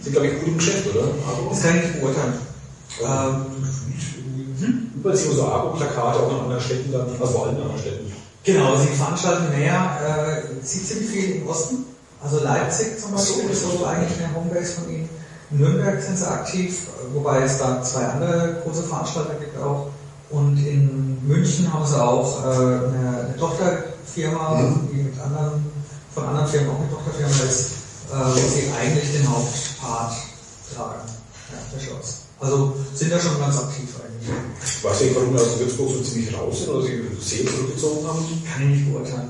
Sie, 0.02 0.12
glaube 0.12 0.28
ich, 0.28 0.40
gut 0.40 0.48
im 0.48 0.58
Geschäft, 0.58 0.88
oder? 0.88 1.04
Abo? 1.04 1.50
Das 1.50 1.62
kann 1.62 1.78
ich 1.78 1.84
nicht 1.84 2.02
beurteilen. 2.02 2.34
Ähm, 3.02 3.46
Überall 4.96 5.18
sieht 5.18 5.28
man 5.30 5.36
so 5.38 5.48
Abo-Plakate 5.48 6.20
auch 6.20 6.32
in 6.32 6.40
anderen 6.42 6.62
Städten 6.62 6.92
dann, 6.92 7.08
also 7.20 7.26
vor 7.26 7.48
allem 7.48 7.56
in 7.56 7.62
anderen 7.64 7.80
Städten. 7.80 8.12
Genau, 8.44 8.78
sie 8.78 8.88
veranstalten 8.90 9.58
mehr, 9.58 9.98
äh, 10.06 10.64
sie 10.64 10.84
ziemlich 10.84 11.10
viel 11.10 11.36
im 11.38 11.48
Osten, 11.48 11.86
also 12.24 12.44
Leipzig 12.44 13.00
zum 13.00 13.12
Beispiel 13.14 13.50
ist 13.50 13.64
so 13.64 13.84
eigentlich 13.84 14.24
eine 14.24 14.36
Homebase 14.36 14.74
von 14.74 14.90
ihnen. 14.94 15.10
In 15.50 15.58
Nürnberg 15.58 16.02
sind 16.02 16.18
sie 16.18 16.30
aktiv, 16.30 16.88
wobei 17.14 17.42
es 17.42 17.58
da 17.58 17.82
zwei 17.82 18.06
andere 18.06 18.62
große 18.64 18.84
Veranstalter 18.84 19.36
gibt 19.36 19.58
auch. 19.60 19.88
Und 20.30 20.58
in 20.66 21.18
München 21.28 21.74
haben 21.74 21.86
sie 21.86 22.02
auch 22.02 22.46
äh, 22.46 22.48
eine, 22.48 23.26
eine 23.26 23.36
Tochterfirma, 23.38 24.64
die 24.94 25.04
mit 25.04 25.20
anderen, 25.20 25.66
von 26.14 26.24
anderen 26.26 26.48
Firmen 26.48 26.70
auch 26.72 26.80
eine 26.80 26.90
Tochterfirma 26.90 27.44
ist, 27.50 27.62
äh, 28.12 28.16
wo 28.16 28.48
sie 28.50 28.72
eigentlich 28.72 29.12
den 29.14 29.30
Hauptpart 29.30 30.14
tragen. 30.76 31.08
Ja, 31.52 31.58
der 31.74 31.80
Shows. 31.80 32.22
Also 32.40 32.76
sind 32.96 33.12
da 33.12 33.20
schon 33.20 33.40
ganz 33.40 33.58
aktiv 33.58 33.90
eigentlich. 34.02 34.84
Weißt 34.84 35.02
du, 35.02 35.16
warum 35.16 35.34
wir 35.34 35.42
aus 35.42 35.60
Würzburg 35.60 35.90
so 35.92 36.02
ziemlich 36.02 36.34
raus 36.34 36.60
sind 36.60 36.70
oder 36.70 36.86
sie 36.86 37.02
sehr 37.22 37.46
zurückgezogen 37.46 38.08
haben? 38.08 38.26
Kann 38.52 38.64
ich 38.64 38.78
nicht 38.80 38.92
beurteilen. 38.92 39.30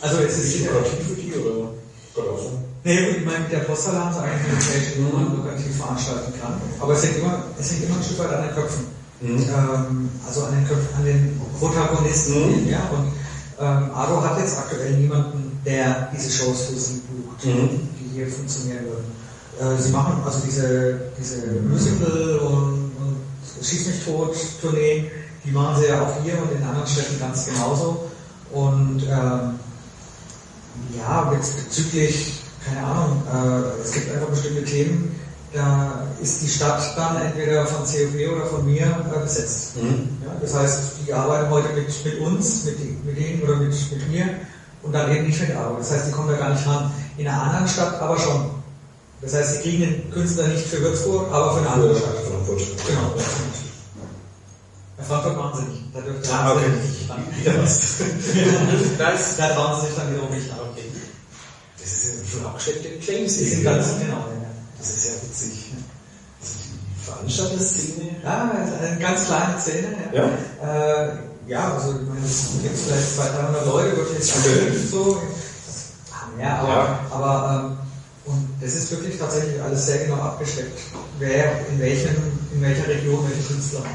Also 0.00 0.18
es 0.18 0.36
Ist 0.36 0.54
ist 0.54 0.66
lukrativ 0.66 1.00
für 1.08 1.14
die 1.14 1.32
oder 1.32 1.72
gerade 2.14 2.30
auch 2.30 2.38
so? 2.38 2.50
Nee, 2.84 3.16
ich 3.18 3.24
meine, 3.24 3.40
mit 3.40 3.52
der 3.52 3.60
Posthalle 3.66 4.04
haben 4.04 4.14
sie 4.14 4.20
eigentlich 4.20 4.46
eine 4.46 4.54
Location, 4.54 5.06
wo 5.10 5.16
man 5.16 5.36
lukrativ 5.36 5.76
veranstalten 5.76 6.32
kann. 6.40 6.60
Aber 6.78 6.92
es 6.92 7.02
hängt 7.02 7.18
immer, 7.18 7.42
es 7.58 7.70
hängt 7.72 7.84
immer 7.84 7.96
ein 7.96 8.04
Stück 8.04 8.18
weit 8.18 8.32
an 8.32 8.42
den 8.46 8.54
Köpfen. 8.54 8.84
Ähm, 9.22 10.10
also 10.26 10.44
an 10.44 10.54
den 10.54 10.68
Köpfen, 10.68 10.94
an 10.94 11.04
den 11.04 11.40
Protagonisten. 11.58 12.68
Ja, 12.68 12.90
und 12.92 13.12
ähm, 13.58 13.90
Ado 13.94 14.22
hat 14.22 14.38
jetzt 14.38 14.58
aktuell 14.58 14.92
niemanden, 14.92 15.45
der 15.66 16.08
diese 16.14 16.30
Shows 16.30 16.66
für 16.66 16.78
sie 16.78 17.02
bucht, 17.08 17.42
die 17.44 18.14
hier 18.14 18.28
funktionieren 18.28 18.84
würden. 18.86 19.10
Äh, 19.78 19.82
sie 19.82 19.90
machen 19.90 20.22
also 20.24 20.38
diese, 20.46 21.00
diese 21.18 21.46
Musical 21.68 22.38
und, 22.38 22.92
und 22.96 23.16
Schieß 23.62 23.86
mich 23.86 24.04
tot 24.04 24.36
Tourneen, 24.60 25.06
die 25.44 25.50
machen 25.50 25.80
sie 25.82 25.88
ja 25.88 26.02
auch 26.02 26.22
hier 26.22 26.34
und 26.40 26.52
in 26.56 26.62
anderen 26.62 26.86
Städten 26.86 27.18
ganz 27.18 27.46
genauso. 27.46 28.10
Und 28.52 29.02
ähm, 29.04 29.58
ja, 30.96 31.22
bez- 31.32 31.52
bezüglich, 31.64 32.34
keine 32.64 32.86
Ahnung, 32.86 33.22
äh, 33.32 33.82
es 33.82 33.92
gibt 33.92 34.12
einfach 34.12 34.28
bestimmte 34.28 34.64
Themen, 34.64 35.18
da 35.52 36.04
ist 36.22 36.42
die 36.42 36.48
Stadt 36.48 36.82
dann 36.96 37.16
entweder 37.22 37.66
von 37.66 37.78
COP 37.84 38.36
oder 38.36 38.46
von 38.46 38.66
mir 38.66 38.84
äh, 38.86 39.20
besetzt. 39.22 39.72
Ja, 39.76 40.36
das 40.40 40.54
heißt, 40.54 40.80
die 41.06 41.12
arbeiten 41.12 41.50
heute 41.50 41.68
mit, 41.74 42.04
mit 42.04 42.20
uns, 42.20 42.64
mit, 42.64 43.04
mit 43.06 43.16
denen 43.18 43.42
oder 43.42 43.56
mit, 43.56 43.72
mit 43.90 44.10
mir 44.10 44.28
und 44.86 44.92
dann 44.92 45.10
eben 45.14 45.26
nicht 45.26 45.40
mit 45.40 45.54
Aro. 45.56 45.76
Das 45.78 45.90
heißt, 45.90 46.08
die 46.08 46.12
kommen 46.12 46.30
da 46.30 46.36
gar 46.36 46.50
nicht 46.50 46.66
ran. 46.66 46.90
In 47.16 47.26
einer 47.28 47.42
anderen 47.42 47.68
Stadt 47.68 48.00
aber 48.00 48.18
schon. 48.18 48.50
Das 49.20 49.34
heißt, 49.34 49.54
sie 49.54 49.60
kriegen 49.62 49.80
den 49.80 50.10
Künstler 50.10 50.46
nicht 50.48 50.66
für 50.66 50.80
Würzburg, 50.80 51.32
aber 51.32 51.54
für 51.54 51.60
eine 51.60 51.70
andere 51.70 51.96
Stadt. 51.96 52.14
Frankfurt. 52.28 52.60
Genau. 52.86 53.14
Bei 54.98 55.02
Frankfurt 55.04 55.36
machen 55.36 55.60
sie 55.60 55.72
nicht. 55.72 55.82
Da 55.94 56.00
dürfen 56.00 56.22
Ah, 56.32 56.52
okay. 56.52 56.64
sie 56.82 56.88
nicht 56.88 57.10
ran. 57.10 57.24
Wieder 57.40 57.62
was. 57.62 57.96
Das, 58.98 59.36
Da 59.38 59.48
trauen 59.54 59.80
sie 59.80 59.86
sich 59.88 59.96
dann 59.96 60.12
wiederum 60.12 60.30
nicht 60.30 60.50
ran. 60.50 60.58
Das 61.80 61.92
ist 61.92 62.04
ja 62.04 62.10
schon 62.38 62.46
abgesteckte 62.46 62.88
Claims. 62.98 63.36
Die 63.38 63.44
sind 63.44 63.64
ganz 63.64 63.86
genau. 63.98 64.16
Ja. 64.16 64.46
Das 64.78 64.88
ist 64.90 65.04
ja 65.06 65.12
witzig. 65.22 65.72
Die 66.42 67.04
Veranstalterszene. 67.04 68.16
Ja, 68.24 68.50
eine 68.82 68.98
ganz 68.98 69.26
kleine 69.26 69.60
Szene. 69.60 69.88
Ja. 70.12 70.24
Äh, 71.04 71.08
ja, 71.46 71.74
also 71.74 71.90
ich 72.00 72.08
meine, 72.08 72.24
es 72.26 72.48
gibt 72.62 72.76
vielleicht 72.78 73.14
200, 73.16 73.42
300 73.42 73.66
Leute, 73.66 73.96
wirklich 73.96 74.32
aktiv 74.34 74.90
so. 74.90 75.20
Ja, 76.40 76.58
aber, 76.58 76.68
Ja. 76.68 77.00
aber 77.10 77.64
ähm, 77.70 77.78
und 78.32 78.48
es 78.60 78.74
ist 78.74 78.90
wirklich 78.90 79.18
tatsächlich 79.18 79.62
alles 79.62 79.86
sehr 79.86 79.98
genau 80.04 80.16
abgesteckt, 80.16 80.78
wer 81.18 81.66
in 81.68 81.78
welchem, 81.78 82.16
in 82.52 82.60
welcher 82.62 82.88
Region 82.88 83.24
welche 83.28 83.46
Künstler 83.46 83.80
hat. 83.80 83.86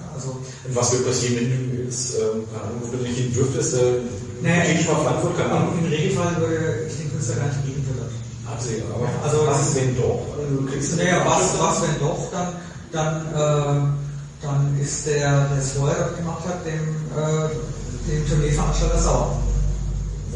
Ja, 0.00 0.14
also 0.14 0.30
Und 0.66 0.74
was 0.76 0.92
wird 0.92 1.06
passieren, 1.06 1.36
wenn 1.36 1.70
du 1.76 1.82
jetzt, 1.84 2.14
ähm, 2.18 2.42
keine 2.52 2.64
Ahnung, 2.64 2.80
wo 2.82 2.96
du 2.96 3.02
nicht 3.02 3.16
hin 3.16 3.32
dürftest, 3.32 3.74
äh, 3.74 4.00
Naja, 4.42 4.64
ich 4.74 4.86
mal 4.86 4.96
Frankfurt, 5.04 5.38
keine 5.38 5.50
Ahnung. 5.52 5.78
im, 5.78 5.86
Regelfall 5.86 6.36
würde 6.38 6.86
ich 6.88 6.96
den 6.96 7.10
Künstler 7.12 7.36
gar 7.36 7.46
nicht 7.46 7.64
geben 7.64 7.84
können. 7.86 8.10
Absehen, 8.52 8.82
aber 8.92 9.08
Also- 9.24 9.46
was 9.46 9.68
ist 9.68 9.76
wenn 9.76 9.96
doch? 9.96 10.20
Also, 10.36 10.56
du 10.56 10.66
kriegst 10.66 10.96
Naja, 10.98 11.22
was, 11.24 11.58
was 11.58 11.82
wenn 11.82 11.98
doch, 12.00 12.30
dann, 12.30 12.48
dann, 12.92 13.26
äh, 13.32 14.03
dann 14.44 14.78
ist 14.80 15.06
der, 15.06 15.48
der 15.48 15.58
es 15.58 15.72
vorher 15.72 15.98
dort 15.98 16.16
gemacht 16.16 16.44
hat, 16.46 16.64
dem, 16.66 16.96
äh, 17.16 17.48
dem 18.10 18.28
Tourneeveranstalter 18.28 18.98
sauer. 18.98 19.42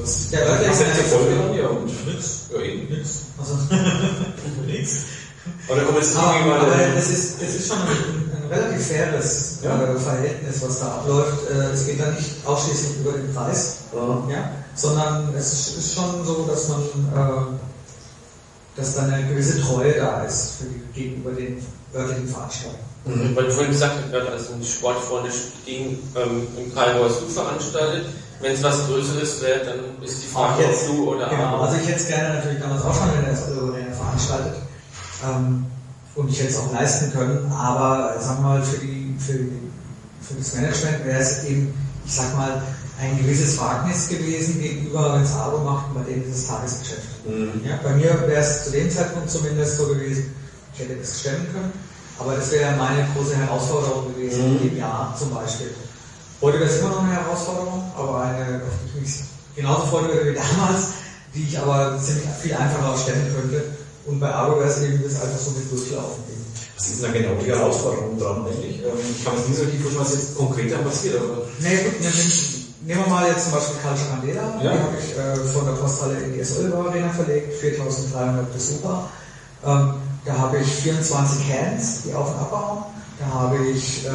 Was, 0.01 0.31
Der 0.31 0.47
Leute 0.49 0.65
ist 0.71 0.79
so- 1.11 1.19
dann? 1.19 1.55
Ja, 1.59 1.67
und 1.69 2.07
nix. 2.07 2.47
Ja, 2.53 2.61
eben. 2.63 2.89
Nix. 2.97 3.09
Also, 3.39 3.55
nix. 4.67 4.97
Da 5.67 5.75
kommt 5.83 5.97
jetzt 5.99 6.17
Aber, 6.17 6.35
irgendwie 6.35 6.51
mal 6.51 6.61
aber 6.61 6.97
es 6.97 7.09
ist, 7.11 7.43
es 7.43 7.55
ist 7.57 7.69
schon 7.69 7.79
ein, 7.79 7.89
ein 7.89 8.49
relativ 8.53 8.87
faires 8.87 9.59
Ja. 9.63 9.83
äh, 9.83 9.99
Verhältnis, 9.99 10.63
was 10.63 10.81
da 10.81 10.87
abläuft. 10.87 11.51
Äh, 11.51 11.73
es 11.75 11.87
geht 11.87 12.01
da 12.01 12.11
nicht 12.11 12.31
ausschließlich 12.47 13.01
über 13.01 13.13
den 13.13 13.35
Preis, 13.35 13.79
Ja. 13.95 14.23
ja, 14.31 14.51
sondern 14.75 15.35
es 15.37 15.53
ist, 15.77 15.95
schon 15.95 16.25
so, 16.25 16.47
dass 16.47 16.69
man, 16.69 16.81
äh, 16.81 17.57
dass 18.77 18.95
da 18.95 19.03
eine 19.03 19.27
gewisse 19.27 19.61
Treue 19.61 19.95
da 19.95 20.23
ist 20.25 20.53
für 20.59 20.65
die, 20.67 20.83
gegenüber 21.03 21.31
den 21.33 21.65
örtlichen 21.95 22.29
Veranstaltern. 22.29 22.81
Mhm. 23.05 23.37
Weil 23.37 23.45
du 23.45 23.53
vorhin 23.53 23.73
gesagt 23.73 23.95
hast, 24.03 24.11
gerade 24.13 24.33
als 24.33 24.51
ein 24.51 24.63
sportfreundliches 24.63 25.53
Ding 25.67 25.99
ähm, 26.17 26.47
im 26.57 26.75
Karlsruher 26.75 27.11
Zoo 27.11 27.29
veranstaltet. 27.29 28.07
Wenn 28.41 28.53
es 28.53 28.63
was 28.63 28.87
Größeres 28.87 29.43
wäre, 29.43 29.65
dann 29.65 30.03
ist 30.05 30.23
die 30.23 30.29
Frage, 30.29 30.65
ob 30.65 30.87
du 30.87 31.11
oder 31.13 31.29
genau. 31.29 31.43
Aro. 31.43 31.65
Also 31.65 31.79
ich 31.81 31.89
hätte 31.89 31.99
es 31.99 32.07
gerne 32.07 32.35
natürlich 32.35 32.61
damals 32.61 32.83
auch 32.85 32.95
schon 32.95 33.09
in 33.19 33.25
der 33.25 33.35
Arena 33.35 33.93
veranstaltet. 33.93 34.55
Ähm, 35.25 35.67
und 36.15 36.29
ich 36.31 36.39
hätte 36.39 36.51
es 36.51 36.59
auch 36.59 36.73
leisten 36.73 37.13
können, 37.13 37.51
aber 37.53 38.15
äh, 38.17 38.21
sag 38.23 38.41
mal, 38.43 38.63
für, 38.63 38.79
die, 38.79 39.15
für, 39.19 39.39
für 40.21 40.35
das 40.37 40.55
Management 40.55 41.05
wäre 41.05 41.21
es 41.21 41.45
eben, 41.45 41.75
ich 42.05 42.13
sag 42.13 42.37
mal, 42.37 42.63
ein 43.01 43.17
gewisses 43.19 43.59
Wagnis 43.59 44.09
gewesen 44.09 44.61
gegenüber, 44.61 45.15
wenn 45.15 45.23
es 45.23 45.33
Abo 45.33 45.59
macht, 45.59 45.95
bei 45.95 46.03
denen 46.03 46.29
ist 46.29 46.39
es 46.39 46.47
Tagesgeschäft. 46.49 47.27
Mhm. 47.27 47.61
Ja, 47.65 47.79
bei 47.83 47.95
mir 47.95 48.21
wäre 48.27 48.41
es 48.41 48.65
zu 48.65 48.73
dem 48.73 48.91
Zeitpunkt 48.91 49.31
zumindest 49.31 49.77
so 49.77 49.87
gewesen, 49.87 50.35
ich 50.75 50.81
hätte 50.81 50.97
das 50.97 51.21
stemmen 51.21 51.47
können, 51.53 51.73
aber 52.19 52.35
das 52.37 52.51
wäre 52.51 52.77
meine 52.77 53.07
große 53.15 53.37
Herausforderung 53.37 54.15
gewesen, 54.15 54.51
Mhm. 54.51 54.57
in 54.63 54.69
dem 54.71 54.79
Jahr 54.79 55.15
zum 55.19 55.31
Beispiel. 55.35 55.71
Heute 56.41 56.61
wäre 56.61 56.71
es 56.71 56.79
immer 56.79 56.91
noch 56.91 57.03
eine 57.03 57.13
Herausforderung, 57.15 57.83
aber 57.97 58.23
eine, 58.23 58.63
auf 58.63 58.73
die 58.85 58.99
ich 58.99 59.03
mich 59.03 59.15
genauso 59.57 59.87
freuen 59.87 60.09
würde 60.09 60.31
wie 60.31 60.35
damals, 60.39 60.83
die 61.35 61.43
ich 61.45 61.59
aber 61.59 61.99
ziemlich 61.99 62.25
viel 62.41 62.55
einfacher 62.55 62.97
stemmen 62.97 63.27
könnte. 63.35 63.65
Und 64.07 64.21
bei 64.21 64.33
es 64.65 64.83
eben 64.83 65.03
das 65.05 65.21
einfach 65.21 65.39
so 65.39 65.51
mit 65.53 65.71
durchlaufen. 65.71 66.23
Was 66.79 66.87
ist 66.87 67.03
denn 67.03 67.13
da 67.13 67.19
genau 67.19 67.35
die 67.43 67.51
Herausforderung 67.51 68.19
dran, 68.19 68.47
eigentlich? 68.47 68.79
Ähm, 68.83 68.93
Ich 69.19 69.25
kann 69.25 69.35
es 69.37 69.49
nicht 69.49 69.59
so 69.59 69.65
tief 69.67 69.83
vorstellen, 69.83 70.05
was 70.07 70.15
jetzt 70.15 70.37
konkreter 70.39 70.79
passiert, 70.79 71.17
aber. 71.21 71.43
Nee, 71.59 71.77
gut, 71.85 72.01
nehmen, 72.01 72.65
wir 72.87 72.97
mal 73.11 73.27
jetzt 73.29 73.45
zum 73.45 73.53
Beispiel 73.53 73.77
Karl 73.83 73.97
Candela, 73.99 74.43
Ja. 74.63 74.73
die 74.73 74.79
habe 74.79 74.97
ich 74.97 75.11
äh, 75.19 75.53
von 75.53 75.67
der 75.67 75.73
Posthalle 75.73 76.19
in 76.21 76.33
die 76.33 76.41
S-Oliver 76.41 76.89
Arena 76.89 77.11
verlegt, 77.11 77.53
4300 77.61 78.53
Besucher. 78.55 79.09
Ähm, 79.67 79.95
da 80.29 80.37
habe 80.39 80.59
ich 80.59 80.69
24 80.69 81.45
Hands, 81.53 82.03
die 82.05 82.13
auf 82.15 82.29
und 82.29 82.39
abbauen. 82.39 82.85
Da 83.19 83.27
habe 83.35 83.57
ich 83.67 84.05
äh, 84.07 84.11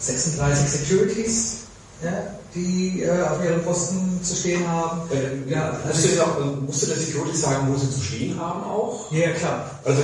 36 0.00 0.68
Securities, 0.68 1.56
ja, 2.02 2.10
die 2.54 3.02
äh, 3.02 3.22
auf 3.22 3.44
ihren 3.44 3.62
Posten 3.62 4.18
zu 4.22 4.34
stehen 4.34 4.66
haben. 4.66 5.02
Äh, 5.10 5.50
Ja, 5.50 5.72
musst, 5.84 5.86
also 5.96 6.08
du 6.08 6.14
denn 6.14 6.20
auch, 6.20 6.40
äh, 6.40 6.60
musst 6.66 6.82
du 6.82 6.86
der 6.86 6.96
Security 6.96 7.36
sagen, 7.36 7.68
wo 7.70 7.78
sie 7.78 7.90
zu 7.90 8.00
stehen 8.00 8.40
haben 8.40 8.64
auch? 8.64 9.12
Ja, 9.12 9.30
klar. 9.32 9.70
Also. 9.84 10.00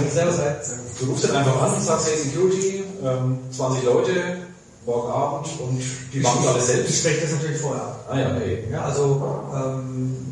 Du 1.00 1.06
rufst 1.06 1.24
dann 1.24 1.36
einfach 1.36 1.62
an 1.62 1.74
und 1.74 1.82
sagst, 1.82 2.08
hey 2.08 2.18
Security, 2.22 2.84
ähm, 3.02 3.38
20 3.56 3.84
Leute, 3.84 4.12
morgen 4.84 5.10
Abend 5.12 5.48
und 5.60 5.82
die 6.12 6.20
machen 6.20 6.46
alles 6.46 6.68
Ich 6.68 6.74
selbst. 6.74 6.98
spreche 6.98 7.20
das 7.22 7.32
natürlich 7.32 7.60
vorher 7.60 7.82
ab. 7.82 8.04
Ah 8.10 8.18
ja, 8.18 8.36
okay. 8.36 8.64
Ja, 8.70 8.82
also 8.84 9.22
ähm, 9.54 10.31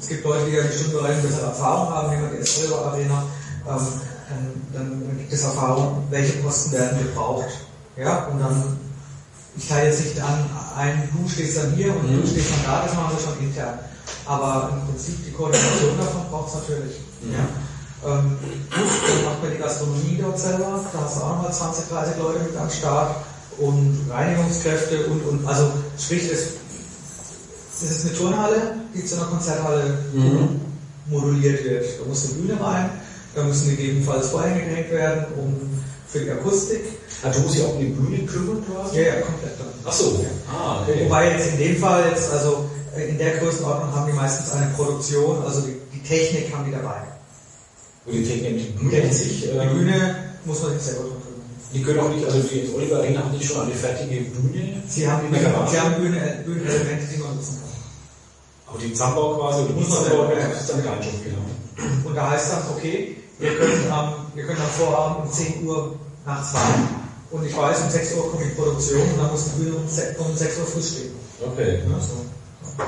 es 0.00 0.08
gibt 0.08 0.24
Leute, 0.24 0.46
die 0.46 0.56
ja 0.56 0.62
in 0.62 0.68
bestimmten 0.68 0.92
Bereichen 0.92 1.22
bessere 1.22 1.46
Erfahrung 1.46 1.90
haben, 1.90 2.10
wir 2.10 2.28
die 2.30 2.42
S-Oliver 2.42 2.86
Arena, 2.86 3.22
ähm, 3.68 3.86
dann, 4.28 4.62
dann 4.72 5.18
gibt 5.18 5.32
es 5.32 5.44
Erfahrung, 5.44 6.06
welche 6.10 6.38
Posten 6.38 6.72
werden 6.72 6.98
gebraucht. 6.98 7.50
Ja, 7.96 8.26
und 8.26 8.40
dann, 8.40 8.78
ich 9.56 9.68
teile 9.68 9.88
jetzt 9.88 10.00
nicht 10.00 10.20
an, 10.20 10.48
ein, 10.76 11.08
du 11.12 11.28
stehst 11.28 11.58
dann 11.58 11.72
hier 11.72 11.94
und 11.94 12.22
du 12.22 12.26
stehst 12.26 12.50
dann 12.50 12.64
da, 12.64 12.82
das 12.86 12.94
machen 12.94 13.16
wir 13.16 13.22
schon 13.22 13.46
intern. 13.46 13.78
Aber 14.24 14.70
im 14.72 14.86
Prinzip 14.86 15.24
die 15.26 15.32
Koordination 15.32 15.98
davon 15.98 16.30
braucht 16.30 16.48
es 16.48 16.54
natürlich. 16.54 16.96
Ja. 17.30 17.44
Ähm, 18.02 18.38
dann 18.70 19.24
macht 19.24 19.42
man 19.42 19.52
die 19.52 19.58
Gastronomie 19.58 20.18
dort 20.22 20.38
selber, 20.38 20.80
da 20.90 21.00
hast 21.04 21.16
du 21.18 21.20
auch 21.20 21.36
nochmal 21.36 21.52
20, 21.52 21.88
30 21.88 22.16
Leute 22.16 22.38
mit 22.38 22.56
am 22.56 22.70
Start 22.70 23.16
und 23.58 24.06
Reinigungskräfte 24.10 25.06
und, 25.06 25.20
und 25.26 25.46
also 25.46 25.70
sprich, 25.98 26.30
es, 26.32 26.54
es 27.82 27.90
ist 27.90 28.06
eine 28.06 28.14
Turnhalle, 28.16 28.74
die 28.94 29.04
zu 29.04 29.16
einer 29.16 29.26
Konzerthalle 29.26 29.98
moduliert 31.06 31.64
wird. 31.64 31.84
Da 32.00 32.06
muss 32.08 32.24
eine 32.26 32.34
Bühne 32.34 32.60
rein, 32.60 32.90
da 33.34 33.42
müssen 33.44 33.70
gegebenenfalls 33.70 34.28
Vorhänge 34.28 34.60
gehängt 34.64 34.90
werden, 34.90 35.24
um 35.38 35.54
für 36.08 36.20
die 36.20 36.30
Akustik. 36.30 36.80
Ah, 37.22 37.30
du 37.30 37.40
musst 37.40 37.54
dich 37.56 37.64
auch 37.64 37.74
um 37.74 37.80
die 37.80 37.86
Bühne 37.86 38.18
kümmern 38.26 38.64
quasi? 38.66 38.96
Ja, 38.96 39.02
ja, 39.02 39.20
komplett 39.20 39.58
dann. 39.58 39.68
Ach 39.84 39.92
so. 39.92 40.24
Ah, 40.50 40.82
okay. 40.82 41.04
Wobei 41.04 41.30
jetzt 41.30 41.50
in 41.52 41.58
dem 41.58 41.76
Fall 41.76 42.04
jetzt, 42.10 42.32
also 42.32 42.68
äh, 42.96 43.08
in 43.10 43.18
der 43.18 43.36
Größenordnung 43.38 43.94
haben 43.94 44.10
die 44.10 44.16
meistens 44.16 44.50
eine 44.52 44.66
Produktion, 44.74 45.42
also 45.44 45.60
die, 45.60 45.76
die 45.94 46.02
Technik 46.02 46.52
haben 46.54 46.64
die 46.66 46.72
dabei. 46.72 47.02
Und 48.06 48.14
die 48.14 48.24
Technik, 48.24 48.56
die 48.58 48.72
Bühne 48.84 49.02
an 49.04 49.12
sich, 49.12 49.42
Die 49.42 49.48
ähm, 49.50 49.78
Bühne 49.78 50.16
muss 50.44 50.62
man 50.62 50.72
sich 50.72 50.82
selber 50.82 51.02
drum 51.02 51.22
kümmern. 51.22 51.46
die 51.74 51.82
können 51.82 52.00
auch 52.00 52.08
nicht, 52.10 52.24
also 52.24 52.38
die 52.40 52.70
Oliver 52.74 52.96
Arena 52.98 53.20
hat 53.24 53.32
nicht 53.32 53.44
schon 53.44 53.62
eine 53.62 53.74
fertige 53.74 54.20
Bühne. 54.22 54.82
Sie 54.88 55.06
haben, 55.08 55.30
der 55.30 55.42
Garage. 55.42 55.70
sie 55.70 55.80
haben 55.80 55.94
Bühne, 56.02 56.42
Bühnenelemente, 56.44 57.06
die 57.14 57.20
man 57.22 57.36
nutzen 57.36 57.58
kann. 57.60 57.69
Aber 58.70 58.78
die 58.78 58.92
Zusammenbau 58.92 59.34
quasi, 59.36 59.60
oder 59.62 59.68
die 59.68 59.80
Muss 59.80 59.90
man 59.90 60.04
selber, 60.04 60.32
ist 60.32 60.70
dann 60.70 60.84
dein 60.84 61.02
Job, 61.02 61.12
genau. 61.24 62.08
Und 62.08 62.14
da 62.14 62.30
heißt 62.30 62.52
dann, 62.52 62.62
okay, 62.76 63.16
wir 63.38 63.56
können 63.56 63.90
am, 63.90 64.12
wir 64.34 64.44
können 64.46 64.60
am 64.60 64.68
Vorabend 64.68 65.26
um 65.26 65.32
10 65.32 65.66
Uhr 65.66 65.94
nachts 66.24 66.54
rein 66.54 66.88
und 67.30 67.46
ich 67.46 67.56
weiß, 67.56 67.80
um 67.82 67.90
6 67.90 68.14
Uhr 68.14 68.30
kommt 68.30 68.44
die 68.44 68.50
Produktion 68.50 69.00
und 69.00 69.18
dann 69.18 69.30
muss 69.30 69.44
die 69.44 69.60
Bühne 69.62 69.76
um 69.76 69.88
6, 69.88 70.18
um 70.18 70.36
6 70.36 70.58
Uhr 70.58 70.66
früh 70.66 70.82
stehen. 70.82 71.10
Okay. 71.44 71.78
Ja, 71.88 71.98
so. 72.00 72.84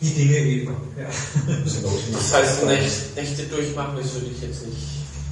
Die 0.00 0.14
Dinge 0.14 0.38
eben. 0.38 0.76
Ja. 0.96 1.06
Das 2.12 2.34
heißt, 2.34 2.64
Nächte, 2.64 3.20
Nächte 3.20 3.42
durchmachen 3.44 3.98
ist 3.98 4.12
für 4.12 4.20
dich 4.20 4.40
jetzt 4.40 4.66
nicht. 4.66 4.78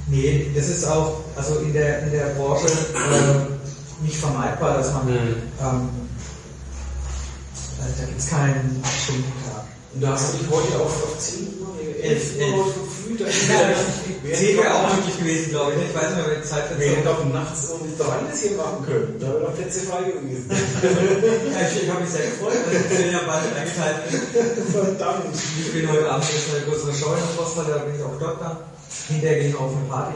Nee, 0.09 0.51
das 0.55 0.69
ist 0.69 0.85
auch, 0.85 1.19
also 1.35 1.59
in 1.59 1.73
der, 1.73 2.03
in 2.03 2.11
der 2.11 2.27
Branche 2.35 2.67
äh, 2.67 4.03
nicht 4.03 4.17
vermeidbar, 4.17 4.77
dass 4.77 4.93
man, 4.93 5.07
Mhm. 5.07 5.13
ähm, 5.61 5.89
äh, 5.89 6.06
da 7.79 8.05
gibt 8.05 8.19
es 8.19 8.29
keinen 8.29 8.83
Stundentag. 9.03 9.65
Und 9.93 10.03
da 10.03 10.09
hast 10.13 10.33
du 10.33 10.37
dich 10.37 10.47
heute 10.51 10.75
auf, 10.79 10.93
auf 11.03 11.17
10 11.17 11.47
Uhr, 11.61 11.73
nee, 11.79 12.01
11 12.01 12.39
Elf, 12.39 12.53
Uhr. 12.53 12.65
Ja, 13.17 14.35
10 14.35 14.57
wäre 14.57 14.73
auch 14.75 14.93
möglich 14.95 15.17
gewesen, 15.17 15.49
glaube 15.49 15.73
ich. 15.73 15.89
Ich 15.89 15.95
weiß 15.95 16.09
nicht, 16.13 16.27
ob 16.27 16.35
die 16.35 16.47
Zeit 16.47 16.65
Wir 16.77 16.89
hätten 16.91 17.07
auch 17.07 17.23
nachts 17.33 17.69
um 17.71 17.81
3 17.97 18.05
das 18.29 18.41
hier 18.41 18.57
machen 18.57 18.85
können. 18.85 19.15
Da 19.19 19.27
wäre 19.27 19.43
noch 19.47 19.55
Plätze 19.55 19.79
frei 19.87 20.03
gewesen. 20.11 20.51
Ich, 21.57 21.83
ich 21.83 21.89
habe 21.89 22.01
mich 22.01 22.09
sehr 22.11 22.27
gefreut, 22.29 22.53
dass 22.65 22.73
ich 22.75 22.97
bin 22.97 23.11
ja 23.11 23.21
bald 23.25 23.49
eingeteilt. 23.55 24.05
Verdammt. 24.71 25.33
Ich 25.33 25.71
bin 25.73 25.89
heute 25.89 26.11
Abend 26.11 26.25
jetzt 26.29 26.53
eine 26.53 26.65
größere 26.65 26.93
Show 26.93 27.13
in 27.15 27.23
der 27.23 27.73
da 27.73 27.77
bin 27.83 27.95
ich 27.95 28.03
auch 28.03 28.19
dort 28.19 28.41
dann. 28.41 28.57
Hinterher 29.07 29.39
gehe 29.39 29.49
ich 29.49 29.55
auf 29.55 29.71
eine 29.71 29.87
Party, 29.89 30.15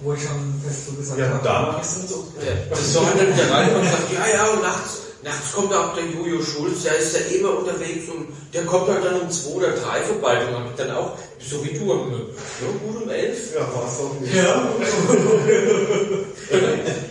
wo 0.00 0.12
ich 0.12 0.22
schon 0.22 0.60
fest 0.64 0.86
zugesagt 0.86 1.18
Ja, 1.18 1.28
habe. 1.30 1.82
so. 1.82 2.28
Ja, 2.38 2.52
das 2.70 2.80
ist 2.80 2.92
so 2.92 3.00
einer, 3.00 3.14
der 3.24 3.50
reinkommt 3.50 3.82
und 3.84 3.90
sagt, 3.90 4.12
ja, 4.12 4.24
ja, 4.36 4.46
und 4.52 4.62
nachts, 4.62 5.05
nachts 5.26 5.52
kommt 5.52 5.74
auch 5.74 5.94
der 5.94 6.04
Jojo 6.04 6.40
Schulz, 6.40 6.84
der 6.84 6.96
ist 6.98 7.14
ja 7.14 7.20
immer 7.36 7.58
unterwegs 7.58 8.08
und 8.08 8.28
der 8.54 8.64
kommt 8.64 8.88
halt 8.88 9.04
dann 9.04 9.20
um 9.20 9.30
zwei 9.30 9.50
oder 9.56 9.72
drei 9.72 10.00
vorbei. 10.02 10.46
Und 10.46 10.54
hab 10.54 10.70
ich 10.70 10.76
dann 10.76 10.92
auch, 10.92 11.18
so 11.40 11.64
wie 11.64 11.76
du, 11.76 11.92
um, 11.92 12.12
ja, 12.12 12.68
gut 12.86 13.02
um 13.02 13.10
elf. 13.10 13.54
Ja, 13.54 13.60
war 13.60 13.86
es 13.86 13.98
doch 13.98 14.20
nicht. 14.20 14.34
Ja. 14.34 14.68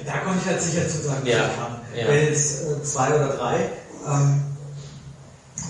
da 0.06 0.18
konnte 0.20 0.40
ich 0.42 0.48
halt 0.50 0.62
sicher 0.62 0.88
zusagen, 0.88 1.26
dass 1.26 1.34
Ja, 1.34 1.50
ich 1.50 1.56
kann. 1.58 1.82
ja. 1.96 2.08
Wenn 2.08 2.26
jetzt 2.28 2.62
äh, 2.64 2.84
zwei 2.84 3.08
oder 3.10 3.36
drei, 3.36 3.70
ähm, 4.08 4.42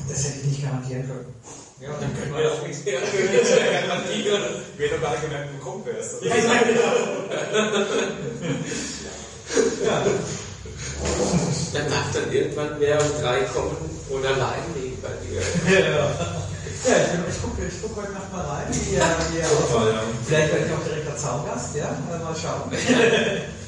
das 0.07 0.23
hätte 0.25 0.39
ich 0.41 0.45
nicht 0.45 0.63
garantieren 0.63 1.07
können. 1.07 1.33
Ja, 1.81 1.89
dann 1.99 2.15
können 2.15 2.37
wir 2.37 2.51
auch 2.51 2.65
nichts 2.65 2.85
mehr. 2.85 2.99
Wir 4.77 4.87
hätten 4.87 4.95
doch 4.95 5.01
gar 5.01 5.11
nicht 5.11 5.23
gemerkt, 5.23 5.49
wo 5.51 5.57
du 5.57 5.63
kommen 5.63 5.85
wärst. 5.85 6.21
Ja, 6.21 6.35
ja, 6.35 6.61
genau. 6.63 6.93
ja. 9.85 10.05
Dann 11.75 11.89
darf 11.91 12.07
dann 12.13 12.31
irgendwann 12.31 12.69
wer 12.79 13.01
um 13.01 13.11
drei 13.21 13.41
kommen 13.51 13.75
und 14.09 14.25
allein 14.25 14.63
liegen 14.79 14.97
bei 15.01 15.11
dir. 15.27 15.41
Ja, 15.67 15.79
ja 16.87 16.97
ich, 17.03 17.11
bin, 17.11 17.19
ich 17.27 17.41
gucke 17.41 17.67
ich 17.67 17.73
guck 17.81 17.95
heute 17.97 18.13
Nacht 18.13 18.31
mal 18.31 18.45
rein. 18.45 18.67
Wie, 18.71 18.95
wie 18.95 18.95
ja. 18.95 19.03
Vielleicht 20.25 20.53
werde 20.53 20.65
ich 20.65 20.73
auch 20.73 20.83
direkt 20.87 21.07
der 21.07 21.17
Zaungast, 21.17 21.75
ja? 21.75 21.91
Mal 22.07 22.35
schauen. 22.35 22.71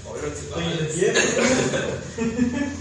Freuen 0.07 0.87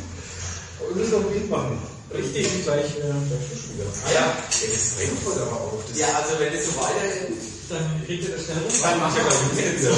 wir 0.86 0.94
müssen 0.94 1.10
noch 1.10 1.20
ein 1.20 1.32
Bild 1.32 1.50
machen. 1.50 1.78
Richtig. 2.14 2.62
Gleich, 2.62 2.96
äh, 2.96 3.02
wieder. 3.02 3.90
Ja. 4.14 4.38
Extrem 4.48 5.16
voll 5.18 5.42
aber 5.42 5.56
auch. 5.58 5.82
Das 5.88 5.98
Ja, 5.98 6.06
also 6.22 6.38
wenn 6.38 6.52
es 6.54 6.66
so 6.66 6.72
weitergeht, 6.80 7.34
Dann 7.68 8.06
kriegt 8.06 8.24
ihr 8.24 8.36
das 8.36 8.44
schnell 8.44 8.58
rum. 8.58 8.72
Dann 8.82 9.00
macht 9.00 9.16
ja 9.18 9.24
ein 9.24 9.56
Bild 9.56 9.80
wieder. 9.82 9.90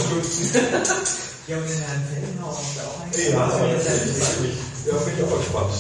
Ja, 1.49 1.57
und 1.57 1.69
den 1.69 1.81
Herrn 1.81 2.05
Fellenhauer 2.13 2.57
haben 2.57 2.75
wir 2.75 2.85
auch 2.85 3.01
eigentlich. 3.01 3.29
Ja, 3.33 3.49
das 3.49 3.87
ist 4.05 4.23
eigentlich. 4.23 4.57
Ja, 4.89 4.95
bin 4.99 5.15
ich 5.19 5.25
auch 5.25 5.39
gespannt. 5.39 5.75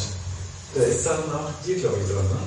Der 0.74 0.86
ist 0.86 1.06
dann 1.06 1.20
nach 1.32 1.50
dir, 1.64 1.76
glaube 1.80 1.96
ich, 2.00 2.06
dran, 2.12 2.24
ne? 2.24 2.38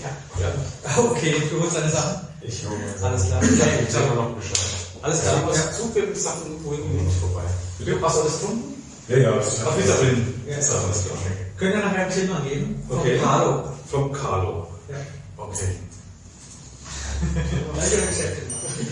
Ja. 0.00 0.10
Ja. 0.40 0.52
Okay, 1.10 1.42
du 1.50 1.60
holst 1.60 1.76
deine 1.76 1.90
Sachen. 1.90 2.26
Ich 2.40 2.64
hole 2.66 2.76
mir 2.78 3.04
Alles 3.04 3.26
klar. 3.26 3.42
Ich 3.42 3.92
sag 3.92 4.08
mal 4.08 4.14
noch 4.16 4.30
Bescheid. 4.36 4.58
Alles 5.02 5.18
Ja, 5.24 5.30
klar. 5.32 5.48
was 5.48 5.56
Ja. 5.56 5.72
Zug 5.72 5.94
wird 5.94 6.16
Sachen 6.16 6.64
wohin 6.64 7.04
nicht 7.04 7.18
vorbei. 7.18 7.42
Du 7.80 8.00
hast 8.00 8.18
alles 8.20 8.32
gefunden? 8.40 8.74
Ja, 9.08 9.16
ja. 9.18 9.32
Wie 9.36 9.82
gesagt, 9.82 10.02
Ja. 10.48 10.56
ist 10.56 10.70
alles 10.70 11.04
klar. 11.04 11.18
Können 11.58 11.72
wir 11.72 11.80
nachher 11.80 12.06
ein 12.06 12.12
Thema 12.12 12.40
geben? 12.40 12.82
Vom 12.88 12.98
Okay. 13.00 13.18
Carlo. 13.18 13.64
Vom 13.90 14.12
Carlo. 14.12 14.66
Ja. 14.88 14.96
Okay. 15.36 15.76
Weil 17.74 17.92
ihr 17.92 18.06
Geschäfte 18.06 18.42
macht. 18.50 18.90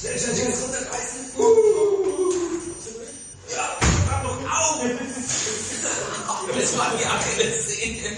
Schnell, 0.00 0.18
schnell, 0.18 0.34
schnell, 0.36 0.52
runterreißen. 0.52 1.22
Das 6.58 6.78
war 6.78 6.92
die 6.98 7.06
Achillessehne. 7.06 8.08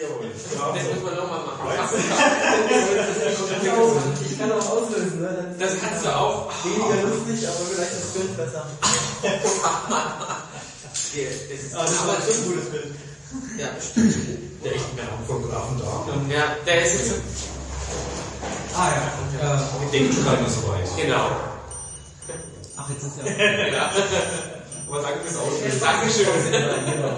Jawohl. 0.00 0.30
Das 0.30 0.84
muss 0.94 1.02
man 1.04 1.14
nochmal 1.16 1.40
machen. 1.40 1.64
Ich 4.30 4.38
kann 4.38 4.52
auch 4.52 4.68
auslösen, 4.70 5.20
ne? 5.20 5.54
Das 5.58 5.72
kannst 5.80 6.04
du 6.04 6.16
auch. 6.16 6.50
Weniger 6.64 7.02
lustig, 7.08 7.46
aber 7.48 7.66
vielleicht 7.70 7.92
das 7.92 8.06
Bild 8.14 8.36
besser. 8.36 8.66
Das 9.22 11.14
ist 11.14 11.74
Aber 11.74 11.84
das 12.16 12.28
ein 12.38 12.44
gutes 12.44 12.68
Bild. 12.70 12.94
Ja. 13.58 13.68
Der 14.64 14.72
echten 14.74 14.98
Fotografen 15.26 15.78
da. 15.78 16.34
Ja, 16.34 16.44
der 16.66 16.84
ist 16.84 16.94
jetzt. 16.94 17.14
Ah 18.74 18.88
ja. 18.88 19.54
Äh, 19.54 19.58
Ich 19.84 19.90
denke 19.90 20.12
schon 20.14 20.24
gar 20.24 20.36
nicht 20.40 20.50
so 20.50 20.68
weit. 20.68 20.88
Genau. 20.96 21.26
Ach, 22.76 22.88
jetzt 22.88 23.04
ist 23.04 23.16
ja. 23.18 23.24
Aber 24.90 25.02
danke 25.02 25.20
fürs 25.20 25.36
Auslösen. 25.36 25.80
Dankeschön. 25.80 26.26
genau. 26.50 27.16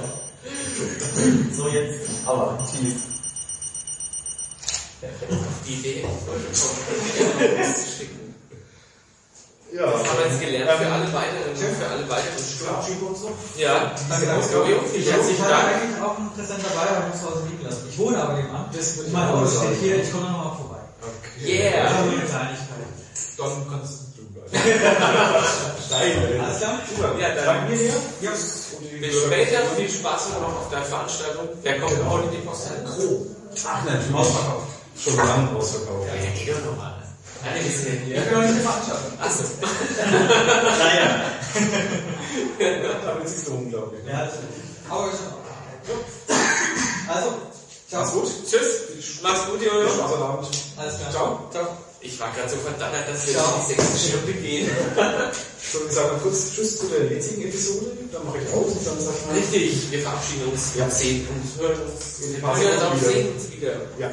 So 1.53 1.69
jetzt, 1.69 2.01
aber 2.27 2.59
tief. 2.71 2.97
Die 5.67 5.75
Idee 5.75 6.05
schicken. 7.99 8.35
Ja. 9.73 9.87
Das 9.87 10.07
haben 10.07 10.19
wir 10.19 10.27
jetzt 10.29 10.41
gelernt 10.41 10.71
für 10.71 10.93
alle 10.93 11.13
weiteren, 11.15 11.57
für 11.57 11.89
alle 11.89 12.09
weiteren 12.11 12.45
Stunden. 12.45 13.07
Und 13.07 13.17
so. 13.17 13.31
Ja, 13.57 13.95
Danke, 14.09 14.27
danke, 14.27 14.47
Ich 14.95 15.11
hatte 15.11 15.57
eigentlich 15.57 16.03
auch 16.03 16.19
einen 16.19 16.31
Präsent 16.33 16.61
dabei, 16.63 16.91
aber 16.91 17.07
ich 17.07 17.13
muss 17.15 17.23
zu 17.23 17.31
Hause 17.31 17.43
liegen 17.49 17.65
lassen. 17.65 17.87
Ich 17.89 17.99
wohne 17.99 18.23
aber 18.23 18.35
nebenan. 18.35 18.67
Das 18.71 18.99
wird 18.99 19.13
Mein 19.13 19.29
Auto 19.31 19.47
steht 19.49 19.81
hier, 19.81 20.03
ich 20.03 20.13
komme 20.13 20.31
nochmal 20.31 20.57
vorbei. 20.57 20.79
Okay. 21.01 21.71
Yeah. 21.71 21.85
Das 21.85 21.93
ist 21.93 22.05
nur 22.05 22.13
eine 22.13 22.29
Kleinigkeit. 22.29 23.39
Dann 23.39 23.71
kannst 23.71 24.02
bleiben. 24.53 26.41
Alles 26.45 26.59
klar? 26.59 26.79
Super. 26.89 27.19
Ja, 27.19 27.29
dann- 27.35 27.45
Danke 27.47 27.77
dir. 27.77 27.93
Ja. 28.21 28.31
Bis 28.31 29.23
später, 29.27 29.59
viel 29.77 29.91
Spaß 29.91 30.29
noch 30.41 30.43
auf 30.61 30.69
der 30.71 30.83
Veranstaltung. 30.83 31.49
Wer 31.63 31.81
kommt 31.81 31.99
heute 32.09 32.25
in 32.27 32.31
die 32.33 32.37
Postal? 32.47 32.77
Ach, 32.87 33.85
natürlich. 33.85 34.15
Ausverkauft. 34.15 34.67
Schon 35.03 35.17
lange 35.17 35.57
ausverkauft. 35.57 36.07
Ja, 36.09 36.15
geht 36.45 36.55
doch 36.55 36.65
nochmal. 36.71 36.95
Sind 37.43 37.67
Ich 37.67 38.05
hier. 38.07 38.21
bin 38.21 38.33
noch 38.35 38.41
nicht 38.43 38.51
eine 38.53 38.61
Veranstaltung. 38.61 39.13
Achso. 39.21 39.45
Naja. 40.79 41.25
Damit 43.05 43.29
siehst 43.29 43.49
du 43.49 43.53
unglaublich. 43.55 44.01
Ja, 44.07 44.25
das 44.27 44.35
stimmt. 44.35 44.53
Aber 44.89 45.05
Also, 47.09 47.29
ciao. 47.89 48.01
Mach's 48.01 48.13
gut. 48.13 48.29
Tschüss. 48.49 49.21
Mach's 49.23 49.47
gut, 49.47 49.61
Jojo. 49.61 49.89
Spaß 49.89 50.13
am 50.15 50.23
Abend. 50.23 50.49
Alles 50.77 50.99
klar. 50.99 51.11
Ciao. 51.11 51.49
Ciao. 51.51 51.67
Ich 52.05 52.19
war 52.19 52.33
gerade 52.33 52.49
so 52.49 52.57
verdammt, 52.57 52.95
dass 53.09 53.27
wir 53.27 53.35
Ciao. 53.35 53.55
in 53.55 53.61
die 53.63 53.75
sechste 53.75 53.99
Stunde 54.09 54.33
gehen. 54.35 54.69
So, 55.73 55.85
wir 55.85 55.93
sagen 55.93 56.19
kurz 56.23 56.53
Tschüss 56.55 56.79
zu 56.79 56.87
der 56.89 57.05
jetzigen 57.07 57.43
Episode. 57.43 57.93
Dann 58.13 58.25
mache 58.27 58.39
ich 58.39 58.53
aus 58.53 58.73
und 58.73 58.87
dann 58.87 59.01
sag 59.01 59.15
ich 59.21 59.27
mal. 59.27 59.35
Richtig, 59.39 59.91
wir 59.93 60.01
verabschieden 60.03 60.49
uns. 60.51 60.75
Wir 60.75 60.83
Ja. 60.83 60.91
sehen 60.91 61.29
und 61.29 61.63
hören 61.63 61.81
uns. 61.83 62.03
Wir 62.21 62.43
hören 62.43 62.93
uns 62.93 63.07
sehen 63.07 63.33
uns 63.33 63.53
wieder. 63.53 63.75
Ja. 63.99 64.11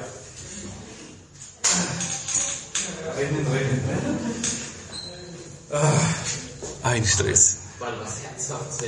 Rechnen, 3.17 3.47
rechnen. 3.47 3.81
Ein 6.83 7.05
Stress. 7.05 7.57
Mal 7.79 7.93
was 8.01 8.21
Herzhaftes. 8.23 8.81